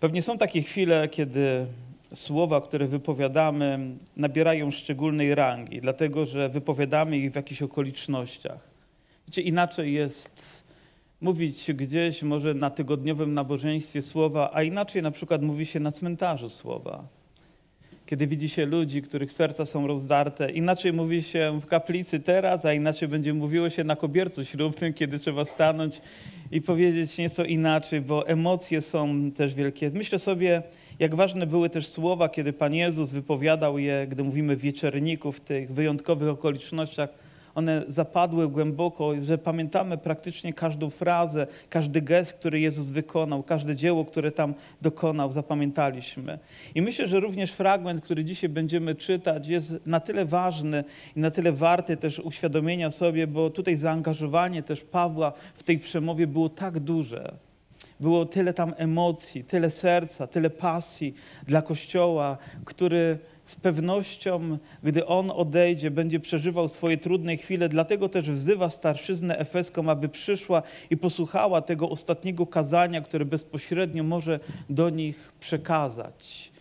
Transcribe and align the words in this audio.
Pewnie 0.00 0.22
są 0.22 0.38
takie 0.38 0.62
chwile, 0.62 1.08
kiedy 1.08 1.66
słowa, 2.14 2.60
które 2.60 2.86
wypowiadamy, 2.86 3.78
nabierają 4.16 4.70
szczególnej 4.70 5.34
rangi, 5.34 5.80
dlatego 5.80 6.24
że 6.24 6.48
wypowiadamy 6.48 7.18
ich 7.18 7.32
w 7.32 7.36
jakichś 7.36 7.62
okolicznościach. 7.62 8.68
Wiecie, 9.26 9.42
inaczej 9.42 9.92
jest 9.92 10.62
mówić 11.20 11.72
gdzieś, 11.72 12.22
może 12.22 12.54
na 12.54 12.70
tygodniowym 12.70 13.34
nabożeństwie 13.34 14.02
słowa, 14.02 14.50
a 14.52 14.62
inaczej 14.62 15.02
na 15.02 15.10
przykład 15.10 15.42
mówi 15.42 15.66
się 15.66 15.80
na 15.80 15.92
cmentarzu 15.92 16.48
słowa. 16.48 17.04
Kiedy 18.08 18.26
widzi 18.26 18.48
się 18.48 18.66
ludzi, 18.66 19.02
których 19.02 19.32
serca 19.32 19.64
są 19.64 19.86
rozdarte, 19.86 20.50
inaczej 20.50 20.92
mówi 20.92 21.22
się 21.22 21.60
w 21.62 21.66
kaplicy 21.66 22.20
teraz, 22.20 22.64
a 22.64 22.72
inaczej 22.72 23.08
będzie 23.08 23.34
mówiło 23.34 23.70
się 23.70 23.84
na 23.84 23.96
kobiercu 23.96 24.44
ślubnym, 24.44 24.92
kiedy 24.92 25.18
trzeba 25.18 25.44
stanąć 25.44 26.00
i 26.52 26.62
powiedzieć 26.62 27.18
nieco 27.18 27.44
inaczej, 27.44 28.00
bo 28.00 28.28
emocje 28.28 28.80
są 28.80 29.30
też 29.30 29.54
wielkie. 29.54 29.90
Myślę 29.94 30.18
sobie, 30.18 30.62
jak 30.98 31.14
ważne 31.14 31.46
były 31.46 31.70
też 31.70 31.86
słowa, 31.86 32.28
kiedy 32.28 32.52
Pan 32.52 32.74
Jezus 32.74 33.10
wypowiadał 33.10 33.78
je, 33.78 34.06
gdy 34.10 34.24
mówimy 34.24 34.56
w 34.56 34.60
wieczerniku, 34.60 35.32
w 35.32 35.40
tych 35.40 35.72
wyjątkowych 35.72 36.28
okolicznościach. 36.28 37.27
One 37.58 37.82
zapadły 37.88 38.48
głęboko, 38.48 39.12
że 39.22 39.38
pamiętamy 39.38 39.98
praktycznie 39.98 40.52
każdą 40.52 40.90
frazę, 40.90 41.46
każdy 41.70 42.02
gest, 42.02 42.32
który 42.32 42.60
Jezus 42.60 42.90
wykonał, 42.90 43.42
każde 43.42 43.76
dzieło, 43.76 44.04
które 44.04 44.32
tam 44.32 44.54
dokonał, 44.82 45.32
zapamiętaliśmy. 45.32 46.38
I 46.74 46.82
myślę, 46.82 47.06
że 47.06 47.20
również 47.20 47.52
fragment, 47.52 48.04
który 48.04 48.24
dzisiaj 48.24 48.50
będziemy 48.50 48.94
czytać, 48.94 49.48
jest 49.48 49.74
na 49.86 50.00
tyle 50.00 50.24
ważny 50.24 50.84
i 51.16 51.20
na 51.20 51.30
tyle 51.30 51.52
warty 51.52 51.96
też 51.96 52.18
uświadomienia 52.18 52.90
sobie, 52.90 53.26
bo 53.26 53.50
tutaj 53.50 53.76
zaangażowanie 53.76 54.62
też 54.62 54.80
Pawła 54.84 55.32
w 55.54 55.62
tej 55.62 55.78
przemowie 55.78 56.26
było 56.26 56.48
tak 56.48 56.80
duże. 56.80 57.34
Było 58.00 58.26
tyle 58.26 58.54
tam 58.54 58.74
emocji, 58.76 59.44
tyle 59.44 59.70
serca, 59.70 60.26
tyle 60.26 60.50
pasji 60.50 61.14
dla 61.46 61.62
Kościoła, 61.62 62.38
który 62.64 63.18
z 63.48 63.56
pewnością, 63.56 64.58
gdy 64.82 65.06
on 65.06 65.30
odejdzie, 65.30 65.90
będzie 65.90 66.20
przeżywał 66.20 66.68
swoje 66.68 66.98
trudne 66.98 67.36
chwile. 67.36 67.68
Dlatego 67.68 68.08
też 68.08 68.30
wzywa 68.30 68.70
starszyznę 68.70 69.38
efeską, 69.38 69.90
aby 69.90 70.08
przyszła 70.08 70.62
i 70.90 70.96
posłuchała 70.96 71.62
tego 71.62 71.90
ostatniego 71.90 72.46
kazania, 72.46 73.00
które 73.00 73.24
bezpośrednio 73.24 74.02
może 74.04 74.40
do 74.70 74.90
nich 74.90 75.32
przekazać. 75.40 76.52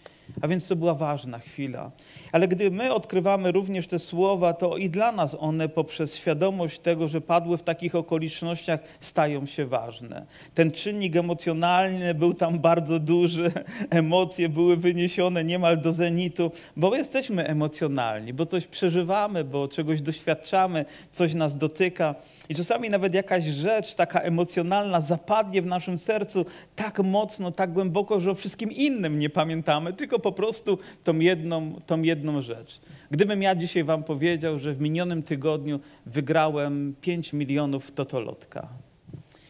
A 0.42 0.47
więc 0.47 0.67
to 0.67 0.75
była 0.75 0.94
ważna 0.94 1.39
chwila. 1.39 1.92
Ale 2.31 2.47
gdy 2.47 2.72
my 2.72 2.94
odkrywamy 2.94 3.52
również 3.52 3.88
te 3.88 4.00
słowa, 4.00 4.53
to 4.53 4.78
i 4.78 4.89
dla 4.89 5.11
nas 5.11 5.38
one 5.39 5.70
poprzez 5.70 6.16
świadomość 6.16 6.80
tego, 6.80 7.08
że 7.08 7.22
padły 7.22 7.58
w 7.58 7.64
takich 7.64 7.95
okolicznościach, 7.95 8.80
stają 9.00 9.45
się 9.45 9.66
ważne. 9.66 10.25
Ten 10.53 10.72
czynnik 10.72 11.16
emocjonalny 11.16 12.14
był 12.14 12.33
tam 12.33 12.59
bardzo 12.59 13.00
duży, 13.00 13.52
emocje 13.89 14.50
były 14.50 14.78
wyniesione 14.78 15.44
niemal 15.44 15.81
do 15.81 15.94
zenitu, 15.94 16.52
bo 16.78 16.95
jesteśmy 16.95 17.48
emocjonalni, 17.48 18.33
bo 18.33 18.45
coś 18.45 18.67
przeżywamy, 18.67 19.44
bo 19.44 19.67
czegoś 19.67 20.02
doświadczamy, 20.02 20.86
coś 21.11 21.33
nas 21.33 21.58
dotyka. 21.58 22.16
I 22.50 22.55
czasami 22.55 22.89
nawet 22.89 23.14
jakaś 23.14 23.44
rzecz 23.44 23.94
taka 23.94 24.20
emocjonalna 24.20 25.02
zapadnie 25.02 25.61
w 25.61 25.66
naszym 25.66 25.98
sercu 25.98 26.45
tak 26.75 27.00
mocno, 27.00 27.52
tak 27.52 27.73
głęboko, 27.73 28.20
że 28.20 28.31
o 28.31 28.36
wszystkim 28.36 28.72
innym 28.72 29.20
nie 29.20 29.30
pamiętamy, 29.30 29.94
tylko 29.94 30.16
po 30.19 30.31
prostu 30.31 30.77
tą 31.03 31.19
jedną, 31.19 31.81
tą 31.85 32.01
jedną 32.01 32.41
rzecz. 32.41 32.81
Gdybym 33.11 33.41
ja 33.41 33.55
dzisiaj 33.55 33.83
wam 33.83 34.03
powiedział, 34.03 34.59
że 34.59 34.73
w 34.73 34.81
minionym 34.81 35.23
tygodniu 35.23 35.79
wygrałem 36.05 36.95
5 37.01 37.33
milionów 37.33 37.91
totolotka. 37.91 38.67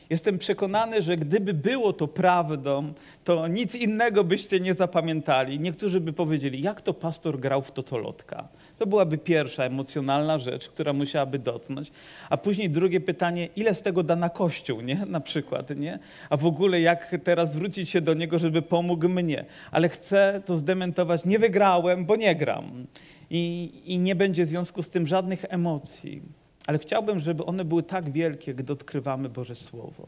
Jestem 0.10 0.38
przekonany, 0.38 1.02
że 1.02 1.18
gdyby 1.18 1.54
było 1.54 1.94
to 1.94 2.08
prawdą, 2.08 2.94
to 3.24 3.48
nic 3.48 3.76
innego 3.76 4.24
byście 4.24 4.60
nie 4.60 4.74
zapamiętali. 4.74 5.60
Niektórzy 5.60 6.02
by 6.02 6.14
powiedzieli, 6.14 6.62
jak 6.62 6.82
to 6.82 6.94
pastor 6.94 7.40
grał 7.40 7.62
w 7.62 7.72
totolotka. 7.72 8.48
To 8.80 8.88
byłaby 8.88 9.18
pierwsza 9.18 9.64
emocjonalna 9.64 10.40
rzecz, 10.40 10.70
która 10.70 10.94
musiałaby 10.94 11.40
dotknąć. 11.40 11.92
A 12.30 12.38
później 12.38 12.70
drugie 12.70 13.02
pytanie, 13.02 13.50
ile 13.56 13.76
z 13.76 13.82
tego 13.82 14.04
da 14.04 14.16
na 14.16 14.30
kościół, 14.30 14.82
nie? 14.82 14.96
Na 14.96 15.20
przykład, 15.20 15.70
nie? 15.76 16.00
A 16.30 16.38
w 16.38 16.46
ogóle 16.46 16.82
jak 16.82 17.16
teraz 17.24 17.54
zwrócić 17.54 17.90
się 17.90 18.02
do 18.02 18.14
niego, 18.14 18.40
żeby 18.40 18.62
pomógł 18.62 19.10
mnie. 19.10 19.46
Ale 19.72 19.90
chcę 19.90 20.42
to 20.46 20.58
zdementować, 20.58 21.26
nie 21.26 21.40
wygrałem, 21.40 22.06
bo 22.06 22.16
nie 22.16 22.36
gram. 22.36 22.88
I, 23.30 23.72
I 23.86 24.00
nie 24.00 24.16
będzie 24.16 24.46
w 24.46 24.48
związku 24.48 24.84
z 24.84 24.90
tym 24.90 25.08
żadnych 25.08 25.46
emocji. 25.50 26.22
Ale 26.68 26.80
chciałbym, 26.80 27.20
żeby 27.20 27.46
one 27.46 27.66
były 27.66 27.84
tak 27.84 28.12
wielkie, 28.12 28.54
gdy 28.54 28.74
odkrywamy 28.74 29.30
Boże 29.30 29.56
Słowo. 29.56 30.08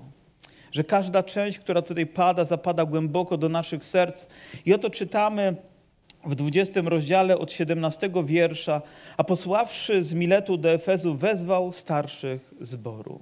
Że 0.71 0.83
każda 0.83 1.23
część, 1.23 1.59
która 1.59 1.81
tutaj 1.81 2.05
pada, 2.05 2.45
zapada 2.45 2.85
głęboko 2.85 3.37
do 3.37 3.49
naszych 3.49 3.85
serc. 3.85 4.27
I 4.65 4.73
oto 4.73 4.89
czytamy 4.89 5.55
w 6.25 6.35
20 6.35 6.81
rozdziale 6.81 7.37
od 7.37 7.51
17 7.51 8.11
wiersza, 8.25 8.81
a 9.17 9.23
posławszy 9.23 10.03
z 10.03 10.13
Miletu 10.13 10.57
do 10.57 10.69
Efezu, 10.71 11.15
wezwał 11.15 11.71
starszych 11.71 12.53
zboru. 12.61 13.19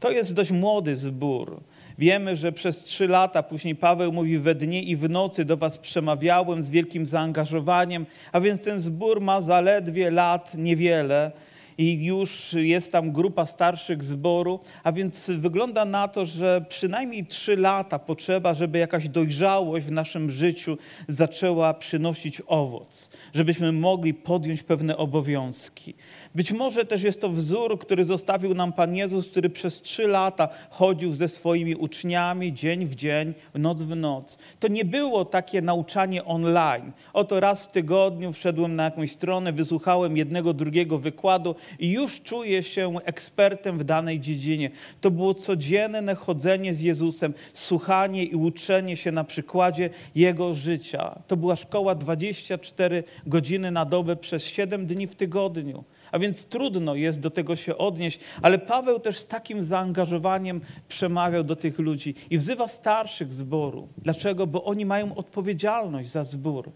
To 0.00 0.10
jest 0.10 0.34
dość 0.34 0.50
młody 0.50 0.96
zbór. 0.96 1.60
Wiemy, 1.98 2.36
że 2.36 2.52
przez 2.52 2.84
trzy 2.84 3.08
lata, 3.08 3.42
później 3.42 3.76
Paweł 3.76 4.12
mówi, 4.12 4.38
we 4.38 4.54
dnie 4.54 4.82
i 4.82 4.96
w 4.96 5.10
nocy 5.10 5.44
do 5.44 5.56
was 5.56 5.78
przemawiałem 5.78 6.62
z 6.62 6.70
wielkim 6.70 7.06
zaangażowaniem, 7.06 8.06
a 8.32 8.40
więc 8.40 8.64
ten 8.64 8.80
zbór 8.80 9.20
ma 9.20 9.40
zaledwie 9.40 10.10
lat 10.10 10.54
niewiele 10.54 11.32
i 11.78 12.04
już 12.04 12.52
jest 12.52 12.92
tam 12.92 13.12
grupa 13.12 13.46
starszych 13.46 14.04
zboru, 14.04 14.60
a 14.84 14.92
więc 14.92 15.30
wygląda 15.30 15.84
na 15.84 16.08
to, 16.08 16.26
że 16.26 16.64
przynajmniej 16.68 17.26
trzy 17.26 17.56
lata 17.56 17.98
potrzeba, 17.98 18.54
żeby 18.54 18.78
jakaś 18.78 19.08
dojrzałość 19.08 19.86
w 19.86 19.92
naszym 19.92 20.30
życiu 20.30 20.78
zaczęła 21.08 21.74
przynosić 21.74 22.42
owoc, 22.46 23.10
żebyśmy 23.34 23.72
mogli 23.72 24.14
podjąć 24.14 24.62
pewne 24.62 24.96
obowiązki. 24.96 25.94
Być 26.34 26.52
może 26.52 26.84
też 26.84 27.02
jest 27.02 27.20
to 27.20 27.28
wzór, 27.28 27.78
który 27.78 28.04
zostawił 28.04 28.54
nam 28.54 28.72
Pan 28.72 28.96
Jezus, 28.96 29.28
który 29.28 29.50
przez 29.50 29.82
trzy 29.82 30.06
lata 30.06 30.48
chodził 30.70 31.14
ze 31.14 31.28
swoimi 31.28 31.74
uczniami 31.74 32.52
dzień 32.52 32.86
w 32.86 32.94
dzień, 32.94 33.34
noc 33.54 33.82
w 33.82 33.96
noc. 33.96 34.38
To 34.60 34.68
nie 34.68 34.84
było 34.84 35.24
takie 35.24 35.62
nauczanie 35.62 36.24
online. 36.24 36.92
Oto 37.12 37.40
raz 37.40 37.64
w 37.64 37.70
tygodniu 37.70 38.32
wszedłem 38.32 38.76
na 38.76 38.84
jakąś 38.84 39.12
stronę, 39.12 39.52
wysłuchałem 39.52 40.16
jednego, 40.16 40.54
drugiego 40.54 40.98
wykładu 40.98 41.54
i 41.78 41.90
już 41.92 42.20
czuję 42.20 42.62
się 42.62 42.94
ekspertem 43.04 43.78
w 43.78 43.84
danej 43.84 44.20
dziedzinie. 44.20 44.70
To 45.00 45.10
było 45.10 45.34
codzienne 45.34 46.14
chodzenie 46.14 46.74
z 46.74 46.80
Jezusem, 46.80 47.34
słuchanie 47.52 48.24
i 48.24 48.34
uczenie 48.34 48.96
się 48.96 49.12
na 49.12 49.24
przykładzie 49.24 49.90
Jego 50.14 50.54
życia. 50.54 51.18
To 51.26 51.36
była 51.36 51.56
szkoła 51.56 51.94
24 51.94 53.04
godziny 53.26 53.70
na 53.70 53.84
dobę 53.84 54.16
przez 54.16 54.44
7 54.44 54.86
dni 54.86 55.06
w 55.06 55.14
tygodniu 55.14 55.84
a 56.14 56.18
więc 56.18 56.46
trudno 56.46 56.94
jest 56.94 57.20
do 57.20 57.30
tego 57.30 57.56
się 57.56 57.78
odnieść, 57.78 58.18
ale 58.42 58.58
Paweł 58.58 59.00
też 59.00 59.18
z 59.18 59.26
takim 59.26 59.64
zaangażowaniem 59.64 60.60
przemawiał 60.88 61.44
do 61.44 61.56
tych 61.56 61.78
ludzi 61.78 62.14
i 62.30 62.38
wzywa 62.38 62.68
starszych 62.68 63.34
zboru. 63.34 63.88
Dlaczego? 63.98 64.46
Bo 64.46 64.64
oni 64.64 64.86
mają 64.86 65.14
odpowiedzialność 65.14 66.08
za 66.08 66.24
zbór. 66.24 66.70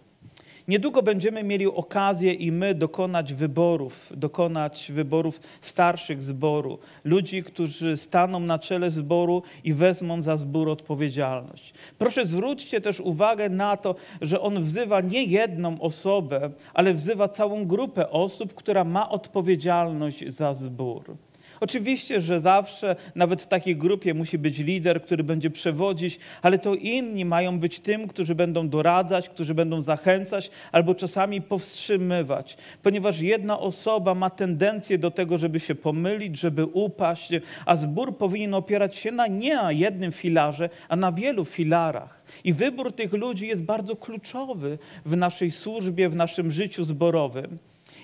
Niedługo 0.68 1.02
będziemy 1.02 1.44
mieli 1.44 1.66
okazję 1.66 2.34
i 2.34 2.52
my 2.52 2.74
dokonać 2.74 3.34
wyborów, 3.34 4.12
dokonać 4.16 4.92
wyborów 4.94 5.40
starszych 5.60 6.22
zboru, 6.22 6.78
ludzi, 7.04 7.42
którzy 7.42 7.96
staną 7.96 8.40
na 8.40 8.58
czele 8.58 8.90
zboru 8.90 9.42
i 9.64 9.74
wezmą 9.74 10.22
za 10.22 10.36
zbór 10.36 10.68
odpowiedzialność. 10.68 11.74
Proszę 11.98 12.26
zwróćcie 12.26 12.80
też 12.80 13.00
uwagę 13.00 13.48
na 13.48 13.76
to, 13.76 13.94
że 14.20 14.40
on 14.40 14.62
wzywa 14.62 15.00
nie 15.00 15.24
jedną 15.24 15.80
osobę, 15.80 16.50
ale 16.74 16.94
wzywa 16.94 17.28
całą 17.28 17.66
grupę 17.66 18.10
osób, 18.10 18.54
która 18.54 18.84
ma 18.84 19.10
odpowiedzialność 19.10 20.28
za 20.28 20.54
zbór. 20.54 21.16
Oczywiście, 21.60 22.20
że 22.20 22.40
zawsze, 22.40 22.96
nawet 23.14 23.42
w 23.42 23.46
takiej 23.46 23.76
grupie, 23.76 24.14
musi 24.14 24.38
być 24.38 24.58
lider, 24.58 25.02
który 25.02 25.24
będzie 25.24 25.50
przewodzić, 25.50 26.18
ale 26.42 26.58
to 26.58 26.74
inni 26.74 27.24
mają 27.24 27.58
być 27.58 27.80
tym, 27.80 28.08
którzy 28.08 28.34
będą 28.34 28.68
doradzać, 28.68 29.28
którzy 29.28 29.54
będą 29.54 29.80
zachęcać 29.80 30.50
albo 30.72 30.94
czasami 30.94 31.42
powstrzymywać, 31.42 32.56
ponieważ 32.82 33.20
jedna 33.20 33.58
osoba 33.58 34.14
ma 34.14 34.30
tendencję 34.30 34.98
do 34.98 35.10
tego, 35.10 35.38
żeby 35.38 35.60
się 35.60 35.74
pomylić, 35.74 36.38
żeby 36.38 36.64
upaść, 36.64 37.30
a 37.66 37.76
zbór 37.76 38.18
powinien 38.18 38.54
opierać 38.54 38.96
się 38.96 39.12
na 39.12 39.26
nie 39.26 39.58
na 39.62 39.72
jednym 39.72 40.12
filarze, 40.12 40.70
a 40.88 40.96
na 40.96 41.12
wielu 41.12 41.44
filarach. 41.44 42.22
I 42.44 42.52
wybór 42.52 42.92
tych 42.92 43.12
ludzi 43.12 43.46
jest 43.48 43.62
bardzo 43.62 43.96
kluczowy 43.96 44.78
w 45.06 45.16
naszej 45.16 45.50
służbie, 45.50 46.08
w 46.08 46.16
naszym 46.16 46.50
życiu 46.50 46.84
zborowym. 46.84 47.58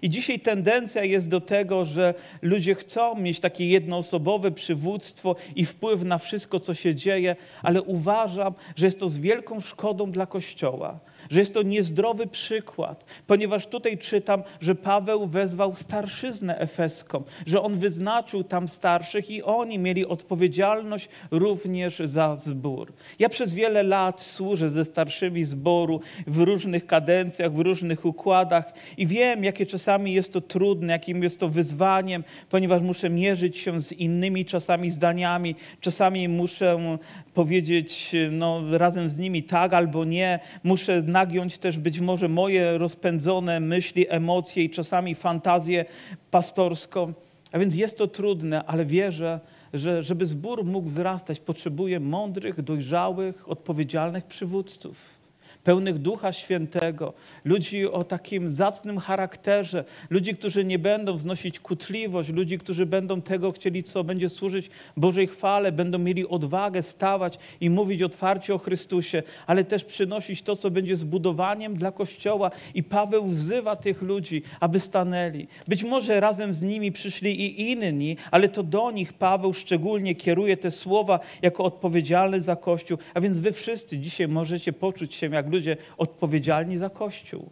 I 0.05 0.09
dzisiaj 0.09 0.41
tendencja 0.41 1.05
jest 1.05 1.29
do 1.29 1.41
tego, 1.41 1.85
że 1.85 2.15
ludzie 2.43 2.75
chcą 2.75 3.15
mieć 3.15 3.41
takie 3.41 3.69
jednoosobowe 3.69 4.51
przywództwo 4.51 5.37
i 5.57 5.65
wpływ 5.65 6.03
na 6.03 6.19
wszystko, 6.19 6.61
co 6.61 6.75
się 6.75 6.95
dzieje, 6.95 7.37
ale 7.63 7.83
uważam, 7.83 8.55
że 8.77 8.87
jest 8.87 9.01
to 9.01 9.09
z 9.09 9.19
wielką 9.19 9.61
szkodą 9.61 10.13
dla 10.13 10.27
Kościoła 10.27 11.01
że 11.31 11.41
jest 11.41 11.55
to 11.55 11.63
niezdrowy 11.63 12.27
przykład, 12.27 13.05
ponieważ 13.27 13.67
tutaj 13.67 13.99
czytam, 13.99 14.43
że 14.61 14.75
Paweł 14.75 15.27
wezwał 15.27 15.75
starszyznę 15.75 16.59
efeską, 16.59 17.23
że 17.47 17.63
on 17.63 17.79
wyznaczył 17.79 18.45
tam 18.45 18.69
starszych 18.69 19.31
i 19.31 19.43
oni 19.43 19.79
mieli 19.79 20.07
odpowiedzialność 20.07 21.09
również 21.31 21.99
za 21.99 22.37
zbór. 22.37 22.93
Ja 23.19 23.29
przez 23.29 23.55
wiele 23.55 23.83
lat 23.83 24.21
służę 24.21 24.71
ze 24.71 24.85
starszymi 24.85 25.45
zboru 25.45 26.01
w 26.27 26.39
różnych 26.39 26.87
kadencjach, 26.87 27.53
w 27.53 27.59
różnych 27.59 28.05
układach 28.05 28.73
i 28.97 29.07
wiem, 29.07 29.45
jakie 29.45 29.67
czasami 29.67 30.15
jest 30.15 30.33
to 30.33 30.41
trudne, 30.41 30.93
jakim 30.93 31.23
jest 31.23 31.41
to 31.41 31.49
wyzwaniem, 31.49 32.25
ponieważ 32.51 32.83
muszę 32.83 33.11
mierzyć 33.11 33.59
się 33.59 33.81
z 33.81 33.93
innymi 33.93 34.45
czasami 34.45 34.91
zdaniami, 34.91 35.55
czasami 35.81 36.29
muszę 36.29 36.99
powiedzieć 37.35 38.17
no, 38.31 38.79
razem 38.79 39.09
z 39.09 39.19
nimi 39.19 39.43
tak 39.43 39.75
albo 39.75 40.05
nie, 40.05 40.39
muszę 40.65 41.03
nagiąć 41.15 41.59
też 41.59 41.79
być 41.79 42.01
może 42.01 42.29
moje 42.29 42.79
rozpędzone 42.79 43.61
myśli, 43.61 44.07
emocje 44.09 44.65
i 44.65 44.71
czasami 44.71 45.15
fantazję 45.15 45.85
pastorską. 46.31 47.13
A 47.53 47.59
więc 47.59 47.77
jest 47.77 47.99
to 47.99 48.09
trudne, 48.09 48.65
ale 48.65 48.87
wierzę, 48.87 49.41
że 49.73 50.03
żeby 50.03 50.27
zbór 50.27 50.65
mógł 50.65 50.89
wzrastać, 50.89 51.41
potrzebuje 51.41 52.01
mądrych, 52.01 52.63
dojrzałych, 52.63 53.49
odpowiedzialnych 53.49 54.25
przywódców 54.25 55.24
pełnych 55.65 55.99
Ducha 55.99 56.33
Świętego, 56.33 57.13
ludzi 57.45 57.87
o 57.87 58.05
takim 58.05 58.51
zacnym 58.51 58.99
charakterze, 58.99 59.85
ludzi, 60.11 60.35
którzy 60.35 60.65
nie 60.65 60.79
będą 60.79 61.15
wznosić 61.15 61.61
kutliwość, 61.61 62.29
ludzi, 62.29 62.59
którzy 62.59 62.87
będą 62.87 63.23
tego 63.23 63.53
chcieli, 63.53 63.83
co 63.83 64.05
będzie 64.05 64.29
służyć 64.29 64.71
Bożej 64.97 65.27
chwale, 65.27 65.73
będą 65.73 65.99
mieli 65.99 66.29
odwagę 66.29 66.83
stawać 66.83 67.39
i 67.61 67.71
mówić 67.71 68.03
otwarcie 68.03 68.55
o 68.55 68.59
Chrystusie, 68.59 69.23
ale 69.47 69.65
też 69.65 69.85
przynosić 69.85 70.43
to, 70.43 70.57
co 70.57 70.71
będzie 70.71 70.97
zbudowaniem 70.97 71.77
dla 71.77 71.93
Kościoła. 71.93 72.51
I 72.75 72.83
Paweł 72.83 73.27
wzywa 73.27 73.77
tych 73.77 74.03
ludzi, 74.03 74.43
aby 74.61 74.81
stanęli. 74.81 75.47
Być 75.69 75.85
może 75.85 76.21
razem 76.21 76.53
z 76.53 76.63
nimi 76.63 76.93
przyszli 76.93 77.41
i 77.41 77.71
inni, 77.71 78.17
ale 78.31 78.49
to 78.49 78.63
do 78.63 78.91
nich 78.91 79.13
Paweł 79.13 79.55
szczególnie 79.55 80.15
kieruje 80.15 80.57
te 80.57 80.71
słowa 80.71 81.21
jako 81.43 81.65
odpowiedzialny 81.65 82.41
za 82.41 82.57
Kościół. 82.57 82.99
A 83.15 83.21
więc 83.21 83.39
wy 83.39 83.53
wszyscy 83.53 83.99
dzisiaj 83.99 84.29
możecie 84.29 84.73
poczuć 84.73 85.15
się 85.15 85.31
jak 85.31 85.49
ludzie 85.55 85.77
odpowiedzialni 85.99 86.77
za 86.79 86.91
Kościół. 86.91 87.51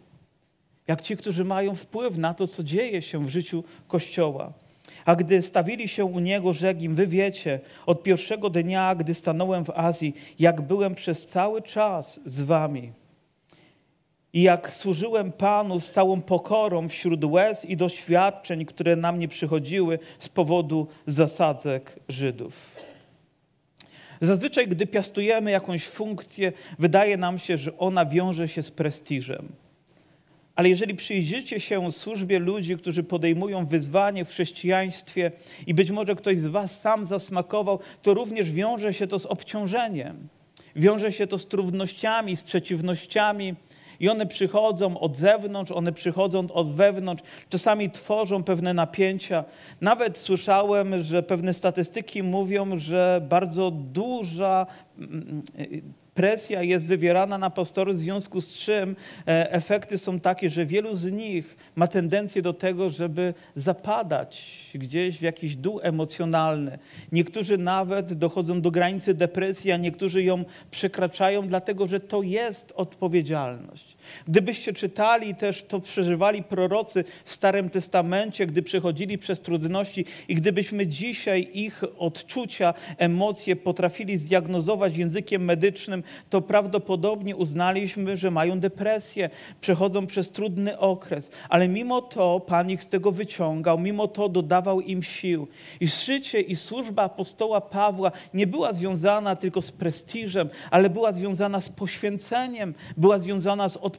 Jak 0.87 1.01
ci, 1.01 1.17
którzy 1.17 1.45
mają 1.45 1.75
wpływ 1.75 2.17
na 2.17 2.33
to, 2.33 2.47
co 2.47 2.63
dzieje 2.63 3.01
się 3.01 3.25
w 3.25 3.29
życiu 3.29 3.63
Kościoła. 3.87 4.53
A 5.05 5.15
gdy 5.15 5.41
stawili 5.41 5.87
się 5.87 6.05
u 6.05 6.19
niego, 6.19 6.53
rzekł 6.53 6.81
im, 6.81 6.95
wy 6.95 7.07
wiecie, 7.07 7.59
od 7.85 8.03
pierwszego 8.03 8.49
dnia, 8.49 8.95
gdy 8.95 9.13
stanąłem 9.13 9.65
w 9.65 9.69
Azji, 9.69 10.15
jak 10.39 10.61
byłem 10.61 10.95
przez 10.95 11.25
cały 11.25 11.61
czas 11.61 12.19
z 12.25 12.41
wami. 12.41 12.91
I 14.33 14.41
jak 14.41 14.75
służyłem 14.75 15.31
Panu 15.31 15.79
z 15.79 15.91
całą 15.91 16.21
pokorą 16.21 16.87
wśród 16.87 17.25
łez 17.25 17.65
i 17.65 17.77
doświadczeń, 17.77 18.65
które 18.65 18.95
na 18.95 19.11
mnie 19.11 19.27
przychodziły 19.27 19.99
z 20.19 20.29
powodu 20.29 20.87
zasadzek 21.05 21.99
Żydów. 22.09 22.72
Zazwyczaj, 24.23 24.67
gdy 24.67 24.87
piastujemy 24.87 25.51
jakąś 25.51 25.87
funkcję, 25.87 26.51
wydaje 26.79 27.17
nam 27.17 27.39
się, 27.39 27.57
że 27.57 27.77
ona 27.77 28.05
wiąże 28.05 28.47
się 28.47 28.61
z 28.61 28.71
prestiżem. 28.71 29.49
Ale 30.55 30.69
jeżeli 30.69 30.95
przyjrzycie 30.95 31.59
się 31.59 31.91
służbie 31.91 32.39
ludzi, 32.39 32.77
którzy 32.77 33.03
podejmują 33.03 33.65
wyzwanie 33.65 34.25
w 34.25 34.29
chrześcijaństwie 34.29 35.31
i 35.67 35.73
być 35.73 35.91
może 35.91 36.15
ktoś 36.15 36.37
z 36.37 36.47
Was 36.47 36.81
sam 36.81 37.05
zasmakował, 37.05 37.79
to 38.01 38.13
również 38.13 38.51
wiąże 38.51 38.93
się 38.93 39.07
to 39.07 39.19
z 39.19 39.25
obciążeniem. 39.25 40.27
Wiąże 40.75 41.11
się 41.11 41.27
to 41.27 41.37
z 41.37 41.47
trudnościami, 41.47 42.37
z 42.37 42.41
przeciwnościami, 42.41 43.55
i 43.99 44.09
one 44.09 44.25
przychodzą 44.25 44.99
od 44.99 45.15
zewnątrz, 45.15 45.71
one 45.71 45.91
przychodzą 45.91 46.47
od 46.53 46.75
wewnątrz, 46.75 47.23
czasami 47.49 47.91
tworzą 47.91 48.43
pewne 48.43 48.73
napięcia. 48.73 49.43
Nawet 49.81 50.17
słyszałem, 50.17 50.99
że 50.99 51.23
pewne 51.23 51.53
statystyki 51.53 52.23
mówią, 52.23 52.79
że 52.79 53.21
bardzo 53.29 53.71
duża 53.71 54.67
mm, 54.97 55.43
presja 56.13 56.63
jest 56.63 56.87
wywierana 56.87 57.37
na 57.37 57.49
pastorów, 57.49 57.95
w 57.95 57.99
związku 57.99 58.41
z 58.41 58.57
czym 58.57 58.95
e, 59.27 59.51
efekty 59.51 59.97
są 59.97 60.19
takie, 60.19 60.49
że 60.49 60.65
wielu 60.65 60.93
z 60.93 61.11
nich 61.11 61.57
ma 61.75 61.87
tendencję 61.87 62.41
do 62.41 62.53
tego, 62.53 62.89
żeby 62.89 63.33
zapadać 63.55 64.63
gdzieś 64.75 65.17
w 65.17 65.21
jakiś 65.21 65.55
dół 65.55 65.79
emocjonalny. 65.83 66.79
Niektórzy 67.11 67.57
nawet 67.57 68.13
dochodzą 68.13 68.61
do 68.61 68.71
granicy 68.71 69.13
depresji, 69.13 69.71
a 69.71 69.77
niektórzy 69.77 70.23
ją 70.23 70.45
przekraczają, 70.71 71.47
dlatego 71.47 71.87
że 71.87 71.99
to 71.99 72.21
jest 72.21 72.73
odpowiedzialność. 72.75 73.97
Gdybyście 74.27 74.73
czytali 74.73 75.35
też, 75.35 75.63
to 75.63 75.79
przeżywali 75.79 76.43
prorocy 76.43 77.03
w 77.25 77.33
Starym 77.33 77.69
Testamencie, 77.69 78.45
gdy 78.45 78.61
przechodzili 78.61 79.17
przez 79.17 79.41
trudności 79.41 80.05
i 80.27 80.35
gdybyśmy 80.35 80.87
dzisiaj 80.87 81.49
ich 81.53 81.83
odczucia, 81.97 82.73
emocje 82.97 83.55
potrafili 83.55 84.17
zdiagnozować 84.17 84.97
językiem 84.97 85.45
medycznym, 85.45 86.03
to 86.29 86.41
prawdopodobnie 86.41 87.35
uznaliśmy, 87.35 88.17
że 88.17 88.31
mają 88.31 88.59
depresję, 88.59 89.29
przechodzą 89.61 90.07
przez 90.07 90.31
trudny 90.31 90.79
okres, 90.79 91.31
ale 91.49 91.67
mimo 91.67 92.01
to 92.01 92.39
Pan 92.39 92.71
ich 92.71 92.83
z 92.83 92.87
tego 92.87 93.11
wyciągał, 93.11 93.79
mimo 93.79 94.07
to 94.07 94.29
dodawał 94.29 94.81
im 94.81 95.03
sił. 95.03 95.47
I 95.79 95.87
życie 95.87 96.41
i 96.41 96.55
służba 96.55 97.03
apostoła 97.03 97.61
Pawła 97.61 98.11
nie 98.33 98.47
była 98.47 98.73
związana 98.73 99.35
tylko 99.35 99.61
z 99.61 99.71
prestiżem, 99.71 100.49
ale 100.71 100.89
była 100.89 101.11
związana 101.11 101.61
z 101.61 101.69
poświęceniem, 101.69 102.73
była 102.97 103.19
związana 103.19 103.69
z 103.69 103.77
odpowiedzialnością, 103.77 103.92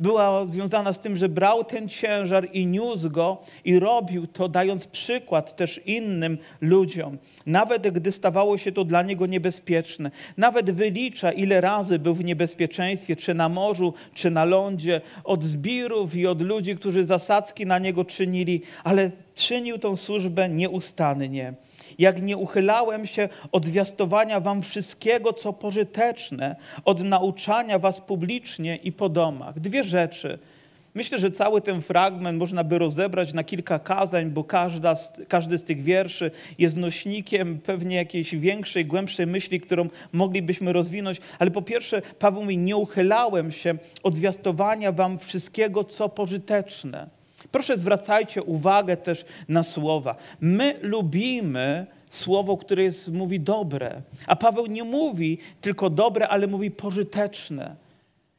była 0.00 0.46
związana 0.46 0.92
z 0.92 1.00
tym, 1.00 1.16
że 1.16 1.28
brał 1.28 1.64
ten 1.64 1.88
ciężar 1.88 2.48
i 2.52 2.66
niósł 2.66 3.10
go 3.10 3.42
i 3.64 3.78
robił 3.78 4.26
to, 4.26 4.48
dając 4.48 4.86
przykład 4.86 5.56
też 5.56 5.80
innym 5.86 6.38
ludziom. 6.60 7.18
Nawet 7.46 7.88
gdy 7.90 8.12
stawało 8.12 8.58
się 8.58 8.72
to 8.72 8.84
dla 8.84 9.02
niego 9.02 9.26
niebezpieczne, 9.26 10.10
nawet 10.36 10.70
wylicza, 10.70 11.32
ile 11.32 11.60
razy 11.60 11.98
był 11.98 12.14
w 12.14 12.24
niebezpieczeństwie, 12.24 13.16
czy 13.16 13.34
na 13.34 13.48
morzu, 13.48 13.94
czy 14.14 14.30
na 14.30 14.44
lądzie, 14.44 15.00
od 15.24 15.44
zbirów 15.44 16.16
i 16.16 16.26
od 16.26 16.42
ludzi, 16.42 16.76
którzy 16.76 17.04
zasadzki 17.04 17.66
na 17.66 17.78
niego 17.78 18.04
czynili, 18.04 18.62
ale 18.84 19.10
czynił 19.34 19.78
tą 19.78 19.96
służbę 19.96 20.48
nieustannie 20.48 21.54
jak 21.98 22.22
nie 22.22 22.36
uchylałem 22.36 23.06
się 23.06 23.28
od 23.52 23.64
zwiastowania 23.64 24.40
wam 24.40 24.62
wszystkiego, 24.62 25.32
co 25.32 25.52
pożyteczne, 25.52 26.56
od 26.84 27.04
nauczania 27.04 27.78
was 27.78 28.00
publicznie 28.00 28.76
i 28.76 28.92
po 28.92 29.08
domach. 29.08 29.60
Dwie 29.60 29.84
rzeczy. 29.84 30.38
Myślę, 30.94 31.18
że 31.18 31.30
cały 31.30 31.60
ten 31.60 31.82
fragment 31.82 32.38
można 32.38 32.64
by 32.64 32.78
rozebrać 32.78 33.32
na 33.32 33.44
kilka 33.44 33.78
kazań, 33.78 34.30
bo 34.30 34.44
każda 34.44 34.94
z, 34.94 35.12
każdy 35.28 35.58
z 35.58 35.64
tych 35.64 35.82
wierszy 35.82 36.30
jest 36.58 36.76
nośnikiem 36.76 37.58
pewnie 37.58 37.96
jakiejś 37.96 38.34
większej, 38.34 38.86
głębszej 38.86 39.26
myśli, 39.26 39.60
którą 39.60 39.88
moglibyśmy 40.12 40.72
rozwinąć. 40.72 41.20
Ale 41.38 41.50
po 41.50 41.62
pierwsze, 41.62 42.02
Paweł 42.18 42.42
mówi, 42.42 42.58
nie 42.58 42.76
uchylałem 42.76 43.52
się 43.52 43.74
od 44.02 44.14
zwiastowania 44.14 44.92
wam 44.92 45.18
wszystkiego, 45.18 45.84
co 45.84 46.08
pożyteczne. 46.08 47.21
Proszę 47.52 47.78
zwracajcie 47.78 48.42
uwagę 48.42 48.96
też 48.96 49.24
na 49.48 49.62
słowa. 49.62 50.16
My 50.40 50.74
lubimy 50.82 51.86
słowo, 52.10 52.56
które 52.56 52.82
jest, 52.82 53.12
mówi 53.12 53.40
dobre. 53.40 54.02
A 54.26 54.36
Paweł 54.36 54.66
nie 54.66 54.84
mówi 54.84 55.38
tylko 55.60 55.90
dobre, 55.90 56.28
ale 56.28 56.46
mówi 56.46 56.70
pożyteczne. 56.70 57.76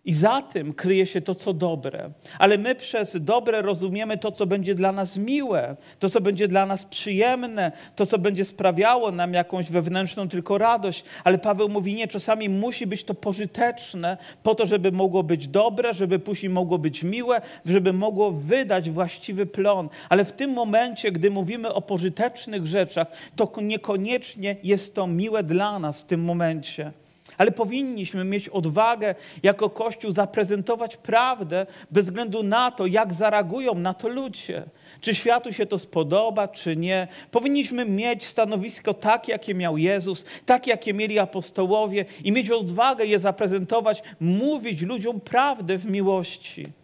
I 0.05 0.13
za 0.13 0.41
tym 0.41 0.73
kryje 0.73 1.05
się 1.05 1.21
to, 1.21 1.35
co 1.35 1.53
dobre. 1.53 2.11
Ale 2.39 2.57
my 2.57 2.75
przez 2.75 3.17
dobre 3.21 3.61
rozumiemy 3.61 4.17
to, 4.17 4.31
co 4.31 4.45
będzie 4.45 4.75
dla 4.75 4.91
nas 4.91 5.17
miłe, 5.17 5.75
to, 5.99 6.09
co 6.09 6.21
będzie 6.21 6.47
dla 6.47 6.65
nas 6.65 6.85
przyjemne, 6.85 7.71
to, 7.95 8.05
co 8.05 8.17
będzie 8.17 8.45
sprawiało 8.45 9.11
nam 9.11 9.33
jakąś 9.33 9.69
wewnętrzną 9.71 10.29
tylko 10.29 10.57
radość. 10.57 11.03
Ale 11.23 11.37
Paweł 11.37 11.69
mówi, 11.69 11.95
nie, 11.95 12.07
czasami 12.07 12.49
musi 12.49 12.87
być 12.87 13.03
to 13.03 13.13
pożyteczne, 13.13 14.17
po 14.43 14.55
to, 14.55 14.65
żeby 14.65 14.91
mogło 14.91 15.23
być 15.23 15.47
dobre, 15.47 15.93
żeby 15.93 16.19
później 16.19 16.49
mogło 16.49 16.77
być 16.77 17.03
miłe, 17.03 17.41
żeby 17.65 17.93
mogło 17.93 18.31
wydać 18.31 18.89
właściwy 18.89 19.45
plon. 19.45 19.89
Ale 20.09 20.25
w 20.25 20.33
tym 20.33 20.51
momencie, 20.51 21.11
gdy 21.11 21.31
mówimy 21.31 21.73
o 21.73 21.81
pożytecznych 21.81 22.67
rzeczach, 22.67 23.07
to 23.35 23.51
niekoniecznie 23.61 24.55
jest 24.63 24.95
to 24.95 25.07
miłe 25.07 25.43
dla 25.43 25.79
nas 25.79 26.01
w 26.01 26.05
tym 26.05 26.23
momencie. 26.23 27.02
Ale 27.43 27.51
powinniśmy 27.51 28.23
mieć 28.23 28.49
odwagę 28.49 29.15
jako 29.43 29.69
Kościół 29.69 30.11
zaprezentować 30.11 30.97
prawdę 30.97 31.65
bez 31.91 32.05
względu 32.05 32.43
na 32.43 32.71
to, 32.71 32.85
jak 32.85 33.13
zareagują 33.13 33.75
na 33.75 33.93
to 33.93 34.07
ludzie. 34.07 34.63
Czy 35.01 35.15
światu 35.15 35.53
się 35.53 35.65
to 35.65 35.79
spodoba, 35.79 36.47
czy 36.47 36.75
nie. 36.75 37.07
Powinniśmy 37.31 37.85
mieć 37.85 38.25
stanowisko 38.25 38.93
takie, 38.93 39.31
jakie 39.31 39.55
miał 39.55 39.77
Jezus, 39.77 40.25
takie, 40.45 40.71
jakie 40.71 40.93
mieli 40.93 41.19
apostołowie 41.19 42.05
i 42.23 42.31
mieć 42.31 42.49
odwagę 42.49 43.05
je 43.05 43.19
zaprezentować, 43.19 44.03
mówić 44.19 44.81
ludziom 44.81 45.19
prawdę 45.19 45.77
w 45.77 45.85
miłości. 45.85 46.82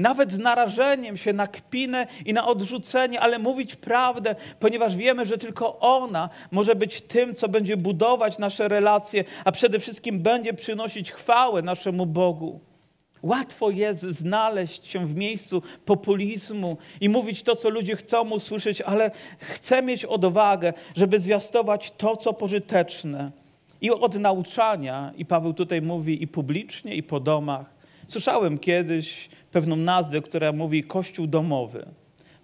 Nawet 0.00 0.32
z 0.32 0.38
narażeniem 0.38 1.16
się 1.16 1.32
na 1.32 1.46
kpinę 1.46 2.06
i 2.26 2.32
na 2.32 2.46
odrzucenie, 2.46 3.20
ale 3.20 3.38
mówić 3.38 3.76
prawdę, 3.76 4.34
ponieważ 4.60 4.96
wiemy, 4.96 5.26
że 5.26 5.38
tylko 5.38 5.78
ona 5.78 6.28
może 6.50 6.74
być 6.74 7.00
tym, 7.00 7.34
co 7.34 7.48
będzie 7.48 7.76
budować 7.76 8.38
nasze 8.38 8.68
relacje, 8.68 9.24
a 9.44 9.52
przede 9.52 9.78
wszystkim 9.78 10.20
będzie 10.20 10.54
przynosić 10.54 11.12
chwałę 11.12 11.62
naszemu 11.62 12.06
Bogu. 12.06 12.60
Łatwo 13.22 13.70
jest 13.70 14.02
znaleźć 14.02 14.86
się 14.86 15.06
w 15.06 15.16
miejscu 15.16 15.62
populizmu 15.84 16.76
i 17.00 17.08
mówić 17.08 17.42
to, 17.42 17.56
co 17.56 17.70
ludzie 17.70 17.96
chcą 17.96 18.30
usłyszeć, 18.30 18.82
ale 18.82 19.10
chcę 19.38 19.82
mieć 19.82 20.04
odwagę, 20.04 20.72
żeby 20.96 21.20
zwiastować 21.20 21.92
to, 21.96 22.16
co 22.16 22.32
pożyteczne. 22.32 23.30
I 23.80 23.90
od 23.90 24.14
nauczania, 24.14 25.12
i 25.16 25.24
Paweł 25.24 25.54
tutaj 25.54 25.82
mówi 25.82 26.22
i 26.22 26.26
publicznie, 26.26 26.94
i 26.94 27.02
po 27.02 27.20
domach. 27.20 27.80
Słyszałem 28.08 28.58
kiedyś 28.58 29.28
pewną 29.50 29.76
nazwę, 29.76 30.20
która 30.20 30.52
mówi 30.52 30.84
Kościół 30.84 31.26
domowy. 31.26 31.86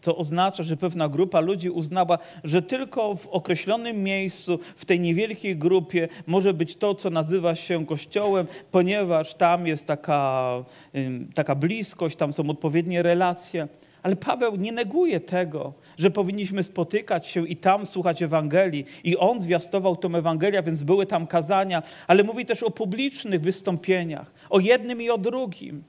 To 0.00 0.16
oznacza, 0.16 0.62
że 0.62 0.76
pewna 0.76 1.08
grupa 1.08 1.40
ludzi 1.40 1.70
uznała, 1.70 2.18
że 2.44 2.62
tylko 2.62 3.14
w 3.14 3.26
określonym 3.26 4.02
miejscu, 4.02 4.58
w 4.76 4.84
tej 4.84 5.00
niewielkiej 5.00 5.56
grupie 5.56 6.08
może 6.26 6.54
być 6.54 6.76
to, 6.76 6.94
co 6.94 7.10
nazywa 7.10 7.54
się 7.54 7.86
kościołem, 7.86 8.46
ponieważ 8.70 9.34
tam 9.34 9.66
jest 9.66 9.86
taka, 9.86 10.64
taka 11.34 11.54
bliskość, 11.54 12.16
tam 12.16 12.32
są 12.32 12.50
odpowiednie 12.50 13.02
relacje. 13.02 13.68
Ale 14.02 14.16
Paweł 14.16 14.56
nie 14.56 14.72
neguje 14.72 15.20
tego, 15.20 15.72
że 15.98 16.10
powinniśmy 16.10 16.62
spotykać 16.62 17.26
się 17.26 17.48
i 17.48 17.56
tam 17.56 17.86
słuchać 17.86 18.22
Ewangelii. 18.22 18.84
I 19.04 19.16
on 19.16 19.40
zwiastował 19.40 19.96
tą 19.96 20.14
Ewangelię, 20.14 20.62
więc 20.62 20.82
były 20.82 21.06
tam 21.06 21.26
kazania, 21.26 21.82
ale 22.06 22.24
mówi 22.24 22.46
też 22.46 22.62
o 22.62 22.70
publicznych 22.70 23.40
wystąpieniach, 23.40 24.32
o 24.50 24.60
jednym 24.60 25.02
i 25.02 25.10
o 25.10 25.18
drugim. 25.18 25.84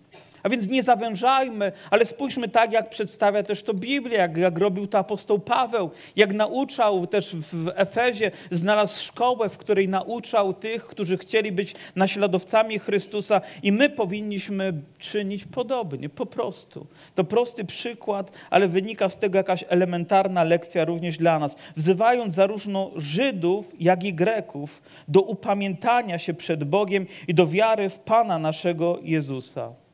A 0.47 0.49
więc 0.49 0.67
nie 0.69 0.83
zawężajmy, 0.83 1.71
ale 1.91 2.05
spójrzmy 2.05 2.47
tak, 2.47 2.71
jak 2.71 2.89
przedstawia 2.89 3.43
też 3.43 3.63
to 3.63 3.73
Biblia, 3.73 4.17
jak, 4.17 4.37
jak 4.37 4.57
robił 4.57 4.87
to 4.87 4.97
apostoł 4.97 5.39
Paweł, 5.39 5.89
jak 6.15 6.33
nauczał 6.33 7.07
też 7.07 7.35
w 7.35 7.71
Efezie, 7.75 8.31
znalazł 8.51 9.03
szkołę, 9.03 9.49
w 9.49 9.57
której 9.57 9.89
nauczał 9.89 10.53
tych, 10.53 10.85
którzy 10.85 11.17
chcieli 11.17 11.51
być 11.51 11.75
naśladowcami 11.95 12.79
Chrystusa 12.79 13.41
i 13.63 13.71
my 13.71 13.89
powinniśmy 13.89 14.73
czynić 14.99 15.45
podobnie, 15.45 16.09
po 16.09 16.25
prostu. 16.25 16.87
To 17.15 17.23
prosty 17.23 17.65
przykład, 17.65 18.31
ale 18.49 18.67
wynika 18.67 19.09
z 19.09 19.17
tego 19.17 19.37
jakaś 19.37 19.63
elementarna 19.67 20.43
lekcja 20.43 20.85
również 20.85 21.17
dla 21.17 21.39
nas. 21.39 21.55
Wzywając 21.75 22.33
zarówno 22.33 22.91
Żydów, 22.95 23.73
jak 23.79 24.03
i 24.03 24.13
Greków 24.13 24.81
do 25.07 25.21
upamiętania 25.21 26.19
się 26.19 26.33
przed 26.33 26.63
Bogiem 26.63 27.05
i 27.27 27.33
do 27.33 27.47
wiary 27.47 27.89
w 27.89 27.99
Pana 27.99 28.39
naszego 28.39 28.99
Jezusa. 29.01 29.86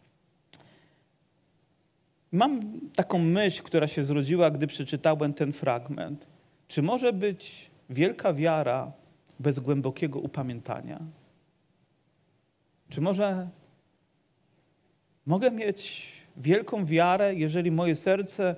Mam 2.34 2.80
taką 2.96 3.20
myśl, 3.20 3.64
która 3.64 3.88
się 3.88 4.04
zrodziła, 4.04 4.52
gdy 4.52 4.68
przeczytałem 4.68 5.34
ten 5.34 5.54
fragment. 5.54 6.28
Czy 6.68 6.82
może 6.82 7.14
być 7.14 7.72
wielka 7.90 8.34
wiara 8.34 8.92
bez 9.40 9.60
głębokiego 9.60 10.20
upamiętania? 10.20 11.00
Czy 12.90 13.02
może 13.02 13.50
mogę 15.26 15.52
mieć 15.52 16.08
wielką 16.38 16.86
wiarę, 16.86 17.36
jeżeli 17.36 17.72
moje 17.72 17.96
serce 17.96 18.56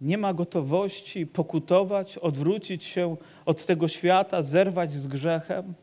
nie 0.00 0.18
ma 0.18 0.34
gotowości 0.34 1.26
pokutować, 1.26 2.18
odwrócić 2.18 2.84
się 2.84 3.16
od 3.46 3.66
tego 3.66 3.88
świata, 3.88 4.42
zerwać 4.42 4.92
z 4.92 5.06
grzechem? 5.06 5.74